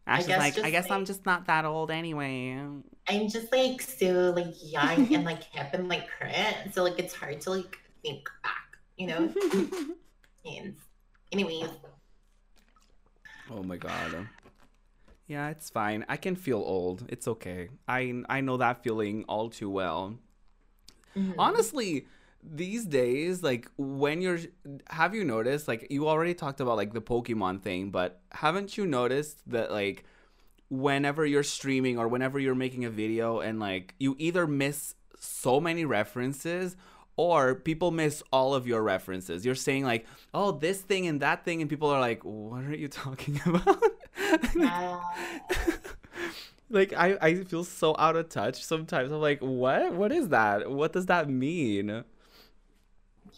Ash's 0.06 0.26
guess 0.26 0.38
like, 0.38 0.58
I 0.58 0.70
just, 0.70 0.72
guess 0.72 0.90
I'm 0.90 1.04
just 1.04 1.24
not 1.24 1.46
that 1.46 1.64
old 1.64 1.90
anyway. 1.90 2.50
I'm 3.08 3.28
just 3.28 3.52
like 3.52 3.80
so 3.80 4.32
like 4.34 4.54
young 4.60 5.12
and 5.14 5.24
like 5.24 5.44
hip 5.44 5.68
and 5.72 5.88
like 5.88 6.08
current. 6.08 6.74
So 6.74 6.82
like 6.82 6.98
it's 6.98 7.14
hard 7.14 7.40
to 7.42 7.50
like 7.50 7.78
think 8.02 8.28
back, 8.42 8.78
you 8.96 9.06
know? 9.06 9.32
and 10.44 10.74
anyways, 11.32 11.70
Oh 13.50 13.62
my 13.62 13.76
god. 13.76 14.28
Yeah, 15.30 15.48
it's 15.50 15.70
fine. 15.70 16.04
I 16.08 16.16
can 16.16 16.34
feel 16.36 16.58
old. 16.58 17.04
It's 17.08 17.28
okay. 17.28 17.68
I 17.86 18.22
I 18.28 18.40
know 18.40 18.56
that 18.58 18.82
feeling 18.82 19.24
all 19.28 19.48
too 19.48 19.70
well. 19.70 20.18
mhm. 21.16 21.34
Honestly, 21.38 22.06
these 22.42 22.86
days 22.86 23.42
like 23.42 23.70
when 23.76 24.22
you're 24.22 24.38
have 24.90 25.14
you 25.14 25.24
noticed 25.24 25.68
like 25.68 25.86
you 25.90 26.08
already 26.08 26.34
talked 26.34 26.60
about 26.60 26.76
like 26.76 26.92
the 26.94 27.00
Pokemon 27.02 27.62
thing, 27.62 27.90
but 27.90 28.20
haven't 28.32 28.76
you 28.76 28.86
noticed 28.86 29.38
that 29.50 29.70
like 29.70 30.04
whenever 30.70 31.26
you're 31.26 31.44
streaming 31.44 31.98
or 31.98 32.08
whenever 32.08 32.38
you're 32.38 32.54
making 32.66 32.84
a 32.84 32.90
video 32.90 33.40
and 33.40 33.60
like 33.60 33.94
you 33.98 34.16
either 34.18 34.46
miss 34.46 34.94
so 35.20 35.60
many 35.60 35.84
references 35.84 36.76
or 37.16 37.54
people 37.54 37.90
miss 37.92 38.22
all 38.32 38.54
of 38.54 38.66
your 38.66 38.82
references. 38.82 39.44
You're 39.46 39.54
saying 39.68 39.84
like, 39.84 40.06
"Oh, 40.34 40.52
this 40.52 40.80
thing 40.80 41.06
and 41.06 41.20
that 41.22 41.44
thing," 41.44 41.60
and 41.60 41.70
people 41.70 41.90
are 41.90 42.00
like, 42.00 42.24
"What 42.24 42.64
are 42.64 42.74
you 42.76 42.88
talking 43.04 43.40
about?" 43.46 43.82
Like 46.70 46.92
I, 46.92 47.18
I 47.20 47.34
feel 47.44 47.64
so 47.64 47.96
out 47.98 48.14
of 48.14 48.28
touch 48.28 48.64
sometimes. 48.64 49.10
I'm 49.10 49.20
like, 49.20 49.40
"What? 49.40 49.92
What 49.92 50.12
is 50.12 50.28
that? 50.28 50.70
What 50.70 50.92
does 50.92 51.06
that 51.06 51.28
mean?" 51.28 52.04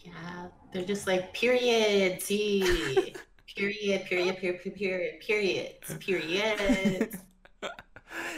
Yeah, 0.05 0.47
they're 0.71 0.85
just 0.85 1.07
like 1.07 1.33
period, 1.33 2.19
T, 2.19 3.15
period, 3.55 4.05
period, 4.05 4.37
period, 4.37 4.61
period, 4.61 5.19
period, 5.19 5.99
period. 5.99 7.19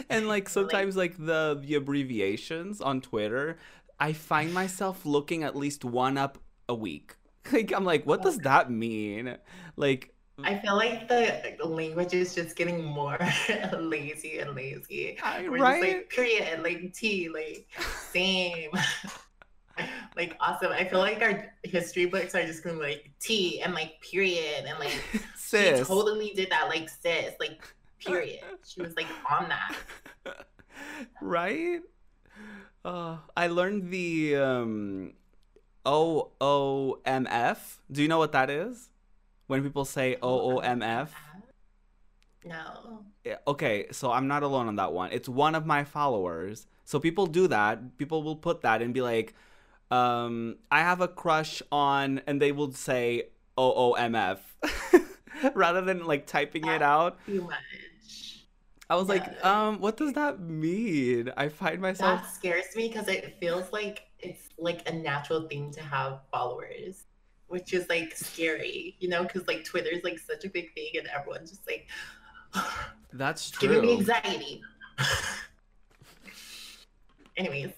and 0.09 0.27
like 0.29 0.47
sometimes 0.47 0.95
like 0.95 1.17
the 1.17 1.59
the 1.61 1.75
abbreviations 1.75 2.79
on 2.79 3.01
Twitter, 3.01 3.57
I 3.99 4.13
find 4.13 4.53
myself 4.53 5.05
looking 5.05 5.43
at 5.43 5.57
least 5.57 5.83
one 5.83 6.17
up 6.17 6.37
a 6.69 6.75
week. 6.75 7.15
Like 7.51 7.71
I'm 7.71 7.85
like, 7.85 8.07
what 8.07 8.23
does 8.23 8.39
that 8.39 8.71
mean? 8.71 9.37
Like 9.75 10.14
I 10.43 10.57
feel 10.59 10.75
like 10.75 11.07
the 11.07 11.65
language 11.65 12.13
is 12.13 12.35
just 12.35 12.55
getting 12.55 12.83
more 12.83 13.17
lazy 13.79 14.39
and 14.39 14.53
lazy. 14.55 15.17
I- 15.23 15.47
We're 15.47 15.59
right? 15.59 15.81
just 15.81 15.95
like 15.95 16.09
period, 16.09 16.63
like 16.63 16.93
T, 16.93 17.29
like 17.29 17.67
same. 18.11 18.71
like 20.17 20.35
awesome. 20.39 20.71
I 20.71 20.85
feel 20.85 20.99
like 20.99 21.21
our 21.21 21.53
history 21.63 22.05
books 22.05 22.35
are 22.35 22.45
just 22.45 22.63
gonna 22.63 22.77
be 22.77 22.83
like 22.83 23.11
T 23.19 23.61
and 23.61 23.73
like 23.73 24.01
period 24.01 24.65
and 24.67 24.77
like 24.79 24.91
she 25.13 25.19
sis. 25.35 25.87
totally 25.87 26.31
did 26.35 26.49
that 26.49 26.67
like 26.69 26.89
sis, 26.89 27.33
like 27.39 27.63
period. 27.99 28.41
She 28.67 28.81
was 28.81 28.95
like 28.95 29.07
on 29.31 29.49
that. 29.49 29.75
right? 31.21 31.79
Uh, 32.83 33.17
I 33.35 33.47
learned 33.47 33.89
the 33.89 34.35
um, 34.35 35.13
O 35.85 36.31
O 36.41 36.99
M 37.05 37.25
F. 37.29 37.81
Do 37.91 38.01
you 38.01 38.07
know 38.07 38.17
what 38.19 38.31
that 38.33 38.49
is? 38.49 38.89
When 39.47 39.63
people 39.63 39.85
say 39.85 40.17
O 40.21 40.55
O 40.55 40.59
M 40.59 40.81
F. 40.81 41.13
No. 42.43 43.05
Yeah, 43.23 43.37
Okay, 43.47 43.87
so 43.91 44.11
I'm 44.11 44.27
not 44.27 44.43
alone 44.43 44.67
on 44.67 44.75
that 44.75 44.93
one. 44.93 45.11
It's 45.11 45.27
one 45.27 45.55
of 45.55 45.65
my 45.65 45.83
followers. 45.83 46.67
So 46.83 46.99
people 46.99 47.25
do 47.25 47.47
that. 47.47 47.97
People 47.97 48.21
will 48.21 48.35
put 48.35 48.61
that 48.61 48.81
and 48.83 48.93
be 48.93 49.01
like, 49.01 49.33
um, 49.89 50.57
I 50.71 50.81
have 50.81 51.01
a 51.01 51.07
crush 51.07 51.61
on, 51.71 52.21
and 52.27 52.41
they 52.41 52.51
will 52.51 52.71
say 52.71 53.29
O 53.57 53.73
O 53.73 53.93
M 53.93 54.15
F 54.15 54.55
rather 55.53 55.81
than 55.81 56.05
like 56.05 56.27
typing 56.27 56.67
it 56.67 56.81
out. 56.81 57.17
Too 57.25 57.41
much. 57.41 58.45
I 58.87 58.95
was 58.95 59.09
like, 59.09 59.43
um, 59.43 59.79
what 59.79 59.97
does 59.97 60.13
that 60.13 60.39
mean? 60.39 61.31
I 61.35 61.49
find 61.49 61.81
myself. 61.81 62.21
That 62.21 62.31
scares 62.31 62.65
me 62.75 62.87
because 62.87 63.07
it 63.07 63.37
feels 63.39 63.71
like 63.73 64.03
it's 64.19 64.49
like 64.59 64.87
a 64.87 64.93
natural 64.93 65.47
thing 65.47 65.71
to 65.71 65.81
have 65.81 66.19
followers, 66.31 67.05
which 67.47 67.73
is 67.73 67.87
like 67.89 68.15
scary, 68.15 68.95
you 68.99 69.07
know, 69.09 69.23
because 69.23 69.47
like 69.47 69.63
Twitter's 69.63 70.03
like 70.03 70.19
such 70.19 70.45
a 70.45 70.49
big 70.49 70.73
thing 70.73 70.89
and 70.95 71.07
everyone's 71.07 71.51
just 71.51 71.67
like 71.67 71.87
That's 73.13 73.51
giving 73.57 73.81
me 73.81 73.97
anxiety. 73.97 74.61
Anyways, 77.37 77.71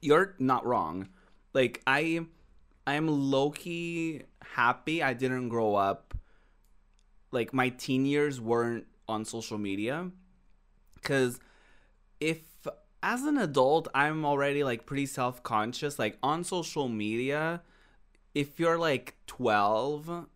You're 0.00 0.34
not 0.38 0.64
wrong. 0.66 1.08
Like 1.52 1.82
I, 1.86 2.20
I 2.86 2.94
am 2.94 3.08
low 3.08 3.50
key 3.50 4.22
happy 4.42 5.02
I 5.02 5.14
didn't 5.14 5.48
grow 5.48 5.74
up. 5.74 6.14
Like 7.30 7.54
my 7.54 7.70
teen 7.70 8.04
years 8.04 8.40
weren't 8.40 8.86
on 9.08 9.24
social 9.24 9.58
media, 9.58 10.10
Cuz 11.02 11.40
if 12.20 12.40
as 13.02 13.22
an 13.22 13.36
adult 13.36 13.88
I'm 13.94 14.24
already 14.24 14.62
like 14.64 14.86
pretty 14.86 15.06
self-conscious 15.06 15.98
like 15.98 16.18
on 16.22 16.44
social 16.44 16.88
media 16.88 17.62
if 18.34 18.58
you're 18.58 18.78
like 18.78 19.14
12 19.26 20.26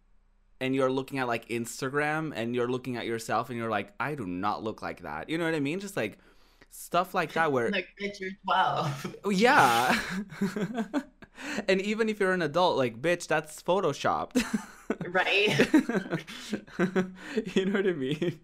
and 0.61 0.75
you're 0.75 0.91
looking 0.91 1.19
at 1.19 1.27
like 1.27 1.49
Instagram 1.49 2.33
and 2.35 2.55
you're 2.55 2.69
looking 2.69 2.97
at 2.97 3.07
yourself 3.07 3.51
and 3.51 3.59
you're 3.59 3.71
like 3.71 3.93
I 4.01 4.15
do 4.15 4.27
not 4.27 4.63
look 4.63 4.83
like 4.83 5.03
that. 5.03 5.29
You 5.29 5.39
know 5.39 5.45
what 5.45 5.55
I 5.55 5.61
mean? 5.61 5.81
Just 5.81 5.97
like 5.97 6.19
stuff 6.71 7.15
like 7.15 7.33
that 7.33 7.53
where 7.53 7.71
like 7.71 7.89
bitch 8.01 8.21
you're 8.21 8.31
12 8.45 9.17
Oh, 9.25 9.31
yeah. 9.31 9.99
and 11.69 11.81
even 11.81 12.09
if 12.09 12.21
you're 12.21 12.33
an 12.33 12.43
adult, 12.43 12.77
like, 12.77 13.01
bitch, 13.01 13.27
that's 13.27 13.63
photoshopped. 13.63 14.43
right 15.09 15.59
you 17.57 17.67
know 17.67 17.73
what 17.73 17.87
I 17.87 17.93
mean? 17.93 18.41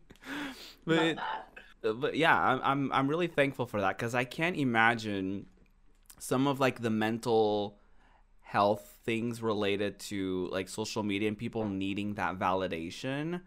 But, 0.85 1.17
that. 1.17 1.49
Uh, 1.85 1.93
but 1.93 2.17
yeah, 2.17 2.39
I'm, 2.39 2.61
I'm 2.63 2.93
I'm 2.93 3.09
really 3.09 3.27
thankful 3.27 3.67
for 3.67 3.81
that 3.81 3.97
because 3.99 4.15
I 4.15 4.25
can't 4.25 4.57
imagine 4.57 5.47
some 6.19 6.47
of 6.47 6.61
like 6.61 6.81
the 6.81 6.91
mental 6.91 7.79
health 8.41 8.92
things 9.05 9.43
related 9.43 9.99
to 9.99 10.49
like 10.53 10.69
social 10.69 11.03
media 11.03 11.29
and 11.29 11.39
people 11.39 11.69
needing 11.69 12.15
that 12.15 12.39
validation. 12.39 13.41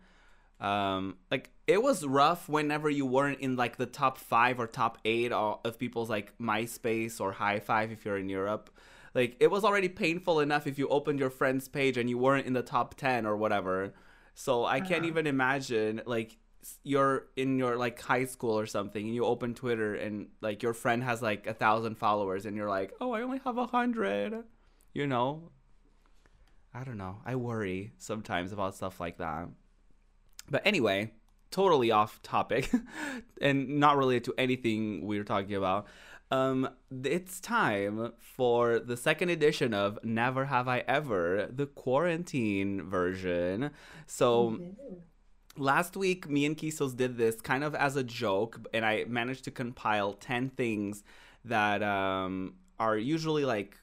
Um, 0.59 1.17
like 1.29 1.49
it 1.67 1.81
was 1.83 2.05
rough 2.05 2.47
whenever 2.47 2.89
you 2.89 3.05
weren't 3.05 3.39
in 3.41 3.55
like 3.57 3.77
the 3.77 3.85
top 3.85 4.17
five 4.17 4.59
or 4.59 4.67
top 4.67 4.97
eight 5.03 5.31
of 5.31 5.77
people's 5.77 6.09
like 6.09 6.37
MySpace 6.39 7.19
or 7.19 7.33
Hi5 7.33 7.91
if 7.91 8.05
you're 8.05 8.17
in 8.17 8.29
Europe. 8.29 8.69
Like 9.13 9.35
it 9.39 9.51
was 9.51 9.63
already 9.65 9.89
painful 9.89 10.39
enough 10.39 10.65
if 10.67 10.77
you 10.79 10.87
opened 10.87 11.19
your 11.19 11.29
friend's 11.29 11.67
page 11.67 11.97
and 11.97 12.09
you 12.09 12.17
weren't 12.17 12.47
in 12.47 12.53
the 12.53 12.61
top 12.61 12.95
ten 12.95 13.25
or 13.25 13.35
whatever. 13.35 13.93
So 14.33 14.65
I 14.65 14.79
can't 14.81 15.03
Uh-huh. 15.03 15.07
even 15.07 15.27
imagine 15.27 16.01
like 16.05 16.37
you're 16.83 17.27
in 17.35 17.57
your 17.59 17.77
like 17.77 18.01
high 18.01 18.25
school 18.25 18.57
or 18.57 18.65
something 18.65 19.05
and 19.05 19.13
you 19.13 19.23
open 19.25 19.53
Twitter 19.53 19.93
and 19.95 20.27
like 20.41 20.63
your 20.63 20.73
friend 20.73 21.03
has 21.03 21.21
like 21.21 21.47
a 21.47 21.53
thousand 21.53 21.95
followers 21.97 22.45
and 22.45 22.55
you're 22.57 22.69
like, 22.69 22.93
oh, 22.99 23.11
I 23.11 23.21
only 23.21 23.39
have 23.45 23.57
a 23.57 23.67
hundred. 23.67 24.43
You 24.95 25.05
know, 25.05 25.51
I 26.73 26.85
don't 26.85 26.97
know. 26.97 27.17
I 27.25 27.35
worry 27.35 27.91
sometimes 27.97 28.53
about 28.53 28.75
stuff 28.75 28.97
like 29.01 29.17
that. 29.17 29.49
But 30.49 30.61
anyway, 30.65 31.11
totally 31.51 31.91
off 31.91 32.21
topic 32.23 32.71
and 33.41 33.77
not 33.77 33.97
related 33.97 34.23
to 34.23 34.33
anything 34.37 35.05
we 35.05 35.17
were 35.17 35.25
talking 35.25 35.53
about. 35.55 35.87
Um, 36.31 36.69
it's 37.03 37.41
time 37.41 38.13
for 38.19 38.79
the 38.79 38.95
second 38.95 39.31
edition 39.31 39.73
of 39.73 39.99
Never 40.01 40.45
Have 40.45 40.69
I 40.69 40.85
Ever, 40.87 41.49
the 41.51 41.65
quarantine 41.65 42.81
version. 42.81 43.71
So 44.07 44.61
last 45.57 45.97
week, 45.97 46.29
me 46.29 46.45
and 46.45 46.55
Kisos 46.55 46.95
did 46.95 47.17
this 47.17 47.41
kind 47.41 47.65
of 47.65 47.75
as 47.75 47.97
a 47.97 48.03
joke, 48.03 48.61
and 48.73 48.85
I 48.85 49.03
managed 49.09 49.43
to 49.43 49.51
compile 49.51 50.13
10 50.13 50.51
things 50.51 51.03
that 51.43 51.83
um, 51.83 52.53
are 52.79 52.97
usually 52.97 53.43
like 53.43 53.77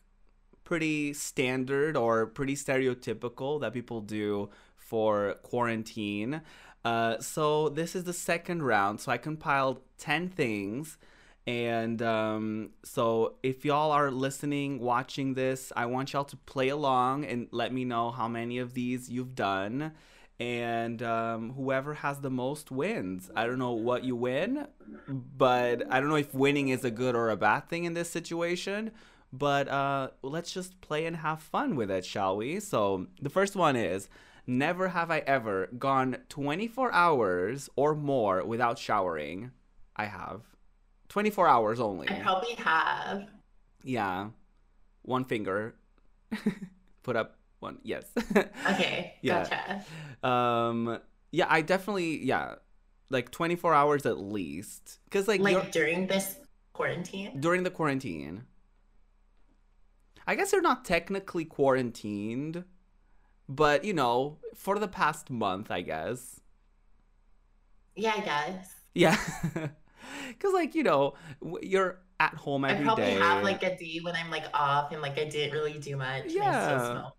pretty 0.65 1.13
standard 1.13 1.97
or 1.97 2.27
pretty 2.27 2.55
stereotypical 2.55 3.61
that 3.61 3.73
people 3.73 4.01
do 4.01 4.51
for 4.77 5.35
quarantine. 5.43 6.43
Uh, 6.85 7.19
so 7.21 7.69
this 7.69 7.95
is 7.95 8.05
the 8.05 8.13
second 8.13 8.63
round. 8.63 9.01
So 9.01 9.13
I 9.13 9.17
compiled 9.17 9.81
10 9.99 10.29
things. 10.29 10.99
And 11.47 12.01
um, 12.03 12.71
so 12.85 13.35
if 13.43 13.65
y'all 13.65 13.91
are 13.91 14.11
listening, 14.11 14.79
watching 14.79 15.35
this, 15.35 15.73
I 15.75 15.87
want 15.87 16.13
y'all 16.13 16.25
to 16.25 16.37
play 16.37 16.69
along 16.69 17.25
and 17.25 17.49
let 17.51 17.73
me 17.73 17.85
know 17.85 18.11
how 18.11 18.29
many 18.29 18.59
of 18.59 18.75
these 18.75 19.09
you've 19.09 19.35
done. 19.35 19.93
And 20.39 21.03
um, 21.03 21.53
whoever 21.53 21.95
has 21.95 22.21
the 22.21 22.31
most 22.31 22.71
wins. 22.71 23.31
I 23.37 23.47
don't 23.47 23.59
know 23.59 23.73
what 23.73 24.03
you 24.03 24.17
win, 24.17 24.67
but 25.09 25.85
I 25.91 26.01
don't 26.01 26.09
know 26.09 26.17
if 26.17 26.35
winning 26.35 26.69
is 26.69 26.85
a 26.85 26.91
good 26.91 27.15
or 27.15 27.31
a 27.31 27.37
bad 27.37 27.69
thing 27.69 27.85
in 27.85 27.95
this 27.95 28.11
situation. 28.11 28.91
But 29.33 29.69
uh, 29.69 30.11
let's 30.23 30.53
just 30.53 30.81
play 30.81 31.07
and 31.07 31.17
have 31.17 31.41
fun 31.41 31.75
with 31.77 31.91
it, 31.91 32.05
shall 32.05 32.37
we? 32.37 32.61
So 32.61 33.07
the 33.21 33.31
first 33.31 33.57
one 33.57 33.77
is 33.77 34.09
Never 34.47 34.89
have 34.89 35.11
I 35.11 35.19
ever 35.21 35.69
gone 35.79 36.17
24 36.29 36.93
hours 36.93 37.71
or 37.77 37.95
more 37.95 38.45
without 38.45 38.77
showering. 38.77 39.53
I 39.95 40.07
have. 40.07 40.43
24 41.11 41.47
hours 41.47 41.79
only. 41.79 42.09
I 42.09 42.21
probably 42.21 42.55
have. 42.55 43.29
Yeah. 43.85 44.31
One 45.03 45.25
finger. 45.25 45.75
Put 47.05 47.15
up 47.17 47.37
one. 47.61 47.79
Yes. 47.85 48.05
Okay, 48.69 49.15
Yeah. 49.23 49.45
gotcha. 50.23 50.29
um 50.29 50.99
yeah, 51.31 51.47
I 51.49 51.61
definitely 51.63 52.25
yeah. 52.25 52.57
Like 53.11 53.31
24 53.31 53.73
hours 53.75 54.07
at 54.07 54.19
least 54.19 54.99
cuz 55.11 55.29
like, 55.29 55.41
Like 55.41 55.71
during 55.71 56.07
this 56.09 56.37
quarantine. 56.73 57.39
during 57.41 57.63
the 57.63 57.71
quarantine. 57.71 58.45
I 60.27 60.35
guess 60.35 60.51
they're 60.51 60.61
not 60.61 60.85
technically 60.85 61.45
quarantined, 61.45 62.65
but 63.49 63.85
you 63.85 63.93
know, 63.93 64.39
for 64.55 64.79
the 64.79 64.89
past 64.89 65.31
month, 65.31 65.71
I 65.71 65.83
guess. 65.83 66.41
Yeah, 67.95 68.15
I 68.17 68.21
guess. 68.21 68.75
Yeah. 68.95 69.17
Cuz 70.39 70.53
like, 70.53 70.75
you 70.75 70.83
know, 70.83 71.15
you're 71.63 72.01
at 72.21 72.35
home 72.35 72.65
every 72.65 72.79
day. 72.79 72.83
I 72.83 72.87
probably 72.87 73.05
day. 73.05 73.19
have 73.19 73.43
like 73.43 73.63
a 73.63 73.77
day 73.77 74.01
when 74.03 74.15
I'm 74.15 74.31
like 74.31 74.47
off 74.55 74.93
and 74.93 75.03
like 75.03 75.19
I 75.19 75.25
didn't 75.25 75.53
really 75.53 75.79
do 75.79 75.97
much. 75.97 76.27
Yeah. 76.27 77.11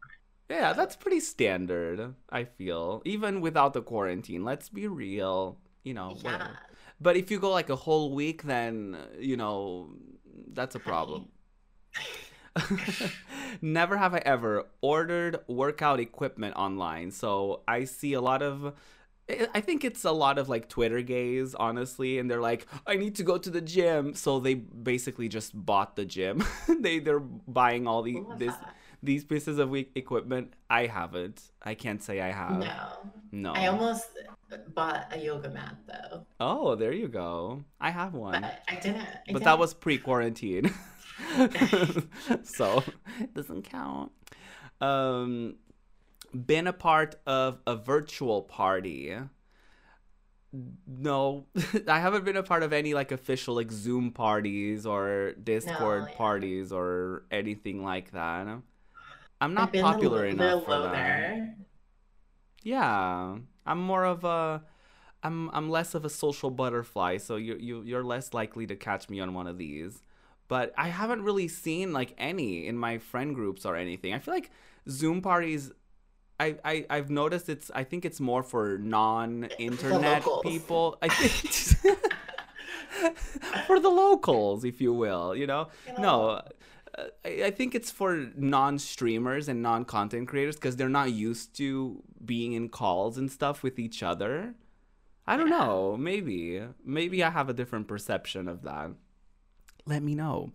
Yeah, 0.50 0.74
that's 0.74 0.96
pretty 0.96 1.20
standard, 1.20 2.16
I 2.30 2.44
feel. 2.44 3.02
Even 3.06 3.42
without 3.42 3.74
the 3.74 3.82
quarantine, 3.82 4.44
let's 4.44 4.70
be 4.70 4.88
real, 4.88 5.58
you 5.84 5.94
know. 5.94 6.16
Yeah. 6.18 6.32
whatever. 6.32 6.60
But 7.02 7.18
if 7.18 7.32
you 7.32 7.40
go 7.40 7.50
like 7.50 7.70
a 7.70 7.76
whole 7.76 8.14
week, 8.14 8.44
then, 8.44 8.98
you 9.20 9.36
know, 9.36 9.96
that's 10.54 10.76
a 10.76 10.80
problem. 10.80 11.30
Never 13.62 13.98
have 13.98 14.14
I 14.14 14.22
ever 14.26 14.66
ordered 14.82 15.40
workout 15.48 16.00
equipment 16.00 16.56
online. 16.56 17.12
So 17.12 17.62
I 17.68 17.86
see 17.86 18.14
a 18.14 18.22
lot 18.22 18.42
of. 18.42 18.74
I- 19.54 19.62
think 19.62 19.86
it's 19.86 20.04
a 20.04 20.12
lot 20.12 20.38
of 20.38 20.50
like 20.50 20.68
Twitter 20.68 21.02
gays, 21.02 21.56
honestly, 21.56 22.20
and 22.20 22.30
they're 22.30 22.42
like, 22.42 22.68
"I 22.86 22.96
need 22.96 23.16
to 23.16 23.24
go 23.24 23.38
to 23.38 23.50
the 23.50 23.62
gym," 23.62 24.14
so 24.16 24.40
they 24.42 24.56
basically 24.56 25.30
just 25.30 25.54
bought 25.56 25.96
the 25.96 26.04
gym. 26.06 26.44
they 26.80 27.00
they're 27.00 27.22
buying 27.22 27.88
all 27.88 28.02
the 28.04 28.22
this 28.38 28.54
these 29.02 29.24
pieces 29.24 29.60
of 29.60 29.74
equipment. 29.96 30.54
I 30.70 30.88
haven't. 30.88 31.42
I 31.62 31.74
can't 31.76 32.04
say 32.04 32.20
I 32.22 32.32
have. 32.32 32.60
No. 32.60 32.88
No. 33.32 33.54
I 33.54 33.68
almost 33.68 34.08
bought 34.76 35.08
a 35.12 35.18
yoga 35.18 35.50
mat 35.50 35.76
though. 35.88 36.26
Oh, 36.40 36.76
there 36.76 36.92
you 36.94 37.08
go. 37.08 37.64
I 37.80 37.92
have 37.92 38.14
one. 38.14 38.42
But 38.42 38.62
I 38.68 38.76
didn't. 38.76 39.02
I 39.02 39.32
but 39.32 39.44
that 39.44 39.52
didn't. 39.52 39.60
was 39.60 39.74
pre-quarantine 39.74 40.74
so 42.44 42.84
it 43.20 43.34
doesn't 43.34 43.64
count. 43.64 44.12
um 44.82 45.56
been 46.34 46.66
a 46.68 46.74
part 46.74 47.16
of 47.28 47.60
a 47.68 47.76
virtual 47.76 48.42
party. 48.42 49.16
No 50.88 51.46
i 51.88 52.00
haven't 52.00 52.26
been 52.26 52.38
a 52.38 52.44
part 52.44 52.64
of 52.64 52.74
any 52.74 52.94
like 52.94 53.12
official 53.12 53.56
like 53.56 53.72
zoom 53.72 54.12
parties 54.12 54.86
or 54.86 55.34
discord 55.44 56.08
yeah. 56.10 56.16
parties 56.16 56.72
or 56.72 57.24
anything 57.32 57.84
like 57.84 58.12
that. 58.12 58.48
I'm 59.42 59.54
not 59.54 59.74
popular 59.74 60.26
enough 60.26 60.66
for 60.66 60.80
that. 60.80 61.56
Yeah 62.64 63.38
i'm 63.66 63.80
more 63.80 64.06
of 64.06 64.24
a 64.24 64.64
i'm 65.24 65.50
i'm 65.54 65.70
less 65.70 65.96
of 65.96 66.06
a 66.06 66.10
social 66.10 66.50
butterfly 66.50 67.18
so 67.18 67.36
you 67.36 67.58
you 67.60 67.82
you're 67.84 68.04
less 68.04 68.34
likely 68.34 68.68
to 68.68 68.76
catch 68.76 69.10
me 69.10 69.20
on 69.20 69.34
one 69.34 69.48
of 69.48 69.58
these 69.58 70.04
but 70.54 70.66
i 70.86 70.88
haven't 71.02 71.22
really 71.30 71.48
seen 71.64 71.86
like 72.00 72.12
any 72.32 72.52
in 72.70 72.76
my 72.88 72.94
friend 73.12 73.30
groups 73.40 73.62
or 73.70 73.74
anything 73.86 74.12
i 74.18 74.20
feel 74.24 74.34
like 74.40 74.50
zoom 75.00 75.22
parties 75.32 75.64
I, 76.40 76.48
I 76.74 76.76
I've 76.96 77.10
noticed 77.22 77.48
it's 77.56 77.70
I 77.82 77.84
think 77.90 78.02
it's 78.10 78.20
more 78.32 78.44
for 78.52 78.64
non-internet 78.80 80.26
locals. 80.26 80.42
people. 80.52 80.86
I 81.06 81.08
think 81.08 81.34
for 83.68 83.80
the 83.80 83.90
locals, 83.90 84.64
if 84.66 84.82
you 84.82 84.94
will, 84.94 85.36
you 85.36 85.48
know. 85.48 85.68
You 85.88 85.94
know? 85.94 86.02
No, 86.02 86.30
uh, 86.32 86.42
I, 87.24 87.32
I 87.46 87.52
think 87.52 87.76
it's 87.76 87.92
for 87.92 88.12
non-streamers 88.36 89.48
and 89.48 89.62
non-content 89.62 90.28
creators 90.28 90.56
because 90.56 90.76
they're 90.76 90.90
not 91.02 91.12
used 91.30 91.56
to 91.58 92.02
being 92.26 92.54
in 92.54 92.70
calls 92.70 93.18
and 93.18 93.32
stuff 93.32 93.64
with 93.64 93.78
each 93.80 94.02
other. 94.04 94.56
I 95.28 95.38
don't 95.38 95.50
Yeah. 95.50 95.60
know. 95.60 95.98
Maybe, 95.98 96.62
maybe 96.84 97.24
I 97.24 97.30
have 97.30 97.48
a 97.48 97.54
different 97.54 97.88
perception 97.88 98.48
of 98.48 98.64
that. 98.64 98.92
Let 99.86 100.04
me 100.04 100.16
know. 100.16 100.52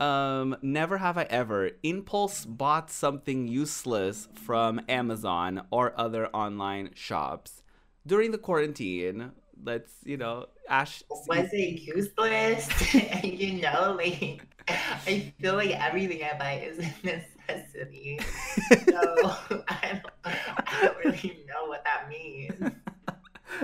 Um, 0.00 0.56
never 0.62 0.98
have 0.98 1.18
I 1.18 1.24
ever 1.24 1.70
impulse 1.82 2.44
bought 2.44 2.90
something 2.90 3.48
useless 3.48 4.28
from 4.34 4.80
Amazon 4.88 5.62
or 5.70 5.92
other 5.98 6.28
online 6.28 6.90
shops 6.94 7.62
during 8.06 8.30
the 8.30 8.38
quarantine. 8.38 9.32
Let's, 9.64 9.92
you 10.04 10.16
know, 10.16 10.46
Ash. 10.68 11.02
Was 11.10 11.48
it 11.52 11.80
useless? 11.80 12.68
you 13.24 13.60
know, 13.60 13.96
like 13.98 14.40
I 14.68 15.32
feel 15.40 15.54
like 15.54 15.70
everything 15.70 16.22
I 16.22 16.38
buy 16.38 16.60
is 16.60 16.78
a 16.78 16.94
necessity. 17.04 18.20
So 18.68 18.84
I 19.68 20.00
don't, 20.02 20.14
I 20.24 20.78
don't 20.82 20.96
really 21.04 21.44
know 21.48 21.66
what 21.66 21.84
that 21.84 22.08
means. 22.08 22.72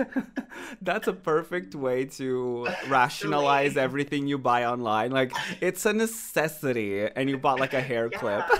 That's 0.81 1.07
a 1.07 1.13
perfect 1.13 1.75
way 1.75 2.05
to 2.05 2.67
rationalize 2.87 3.77
everything 3.77 4.27
you 4.27 4.37
buy 4.37 4.65
online. 4.65 5.11
Like 5.11 5.31
it's 5.61 5.85
a 5.85 5.93
necessity, 5.93 7.07
and 7.07 7.29
you 7.29 7.37
bought 7.37 7.59
like 7.59 7.73
a 7.73 7.81
hair 7.81 8.09
clip. 8.09 8.45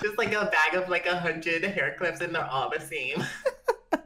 Just 0.00 0.16
like 0.18 0.32
a 0.32 0.46
bag 0.46 0.74
of 0.74 0.88
like 0.88 1.06
a 1.06 1.18
hundred 1.18 1.64
hair 1.64 1.96
clips, 1.98 2.20
and 2.20 2.34
they're 2.34 2.46
all 2.46 2.70
the 2.70 2.80
same. 2.80 3.22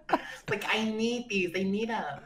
like 0.48 0.64
I 0.68 0.84
need 0.84 1.28
these. 1.28 1.50
I 1.54 1.62
need 1.62 1.90
them. 1.90 2.20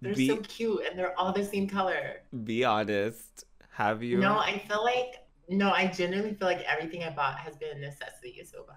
They're 0.00 0.14
be 0.14 0.28
so 0.28 0.36
cute, 0.38 0.82
and 0.88 0.98
they're 0.98 1.18
all 1.18 1.32
the 1.32 1.44
same 1.44 1.68
color. 1.68 2.22
be 2.44 2.64
honest. 2.64 3.44
Have 3.70 4.02
you? 4.02 4.18
No, 4.18 4.38
I 4.38 4.58
feel 4.68 4.82
like 4.82 5.14
no. 5.48 5.70
I 5.70 5.86
genuinely 5.86 6.34
feel 6.34 6.48
like 6.48 6.62
everything 6.62 7.04
I 7.04 7.10
bought 7.10 7.38
has 7.38 7.56
been 7.56 7.76
a 7.76 7.80
necessity 7.80 8.42
so 8.44 8.64
far. 8.64 8.76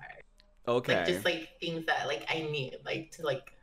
Okay. 0.68 0.96
Like 0.98 1.06
just 1.06 1.26
like 1.26 1.50
things 1.60 1.86
that 1.88 2.08
like 2.08 2.26
I 2.30 2.42
need, 2.42 2.78
like 2.86 3.12
to 3.12 3.24
like, 3.24 3.54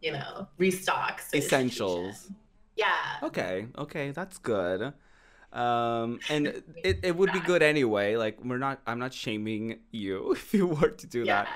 you 0.00 0.12
know, 0.12 0.48
restock. 0.58 1.20
so 1.20 1.36
Essentials. 1.36 2.30
Yeah. 2.76 2.94
Okay, 3.22 3.66
okay, 3.76 4.10
that's 4.12 4.38
good. 4.38 4.92
Um, 5.52 6.20
and 6.30 6.46
it, 6.84 7.00
it 7.02 7.16
would 7.16 7.32
be 7.32 7.40
good 7.40 7.62
anyway. 7.62 8.16
Like 8.16 8.44
we're 8.44 8.58
not, 8.58 8.80
I'm 8.86 8.98
not 8.98 9.12
shaming 9.12 9.80
you 9.90 10.32
if 10.36 10.54
you 10.54 10.66
were 10.66 10.90
to 10.90 11.06
do 11.06 11.24
Yeah. 11.24 11.46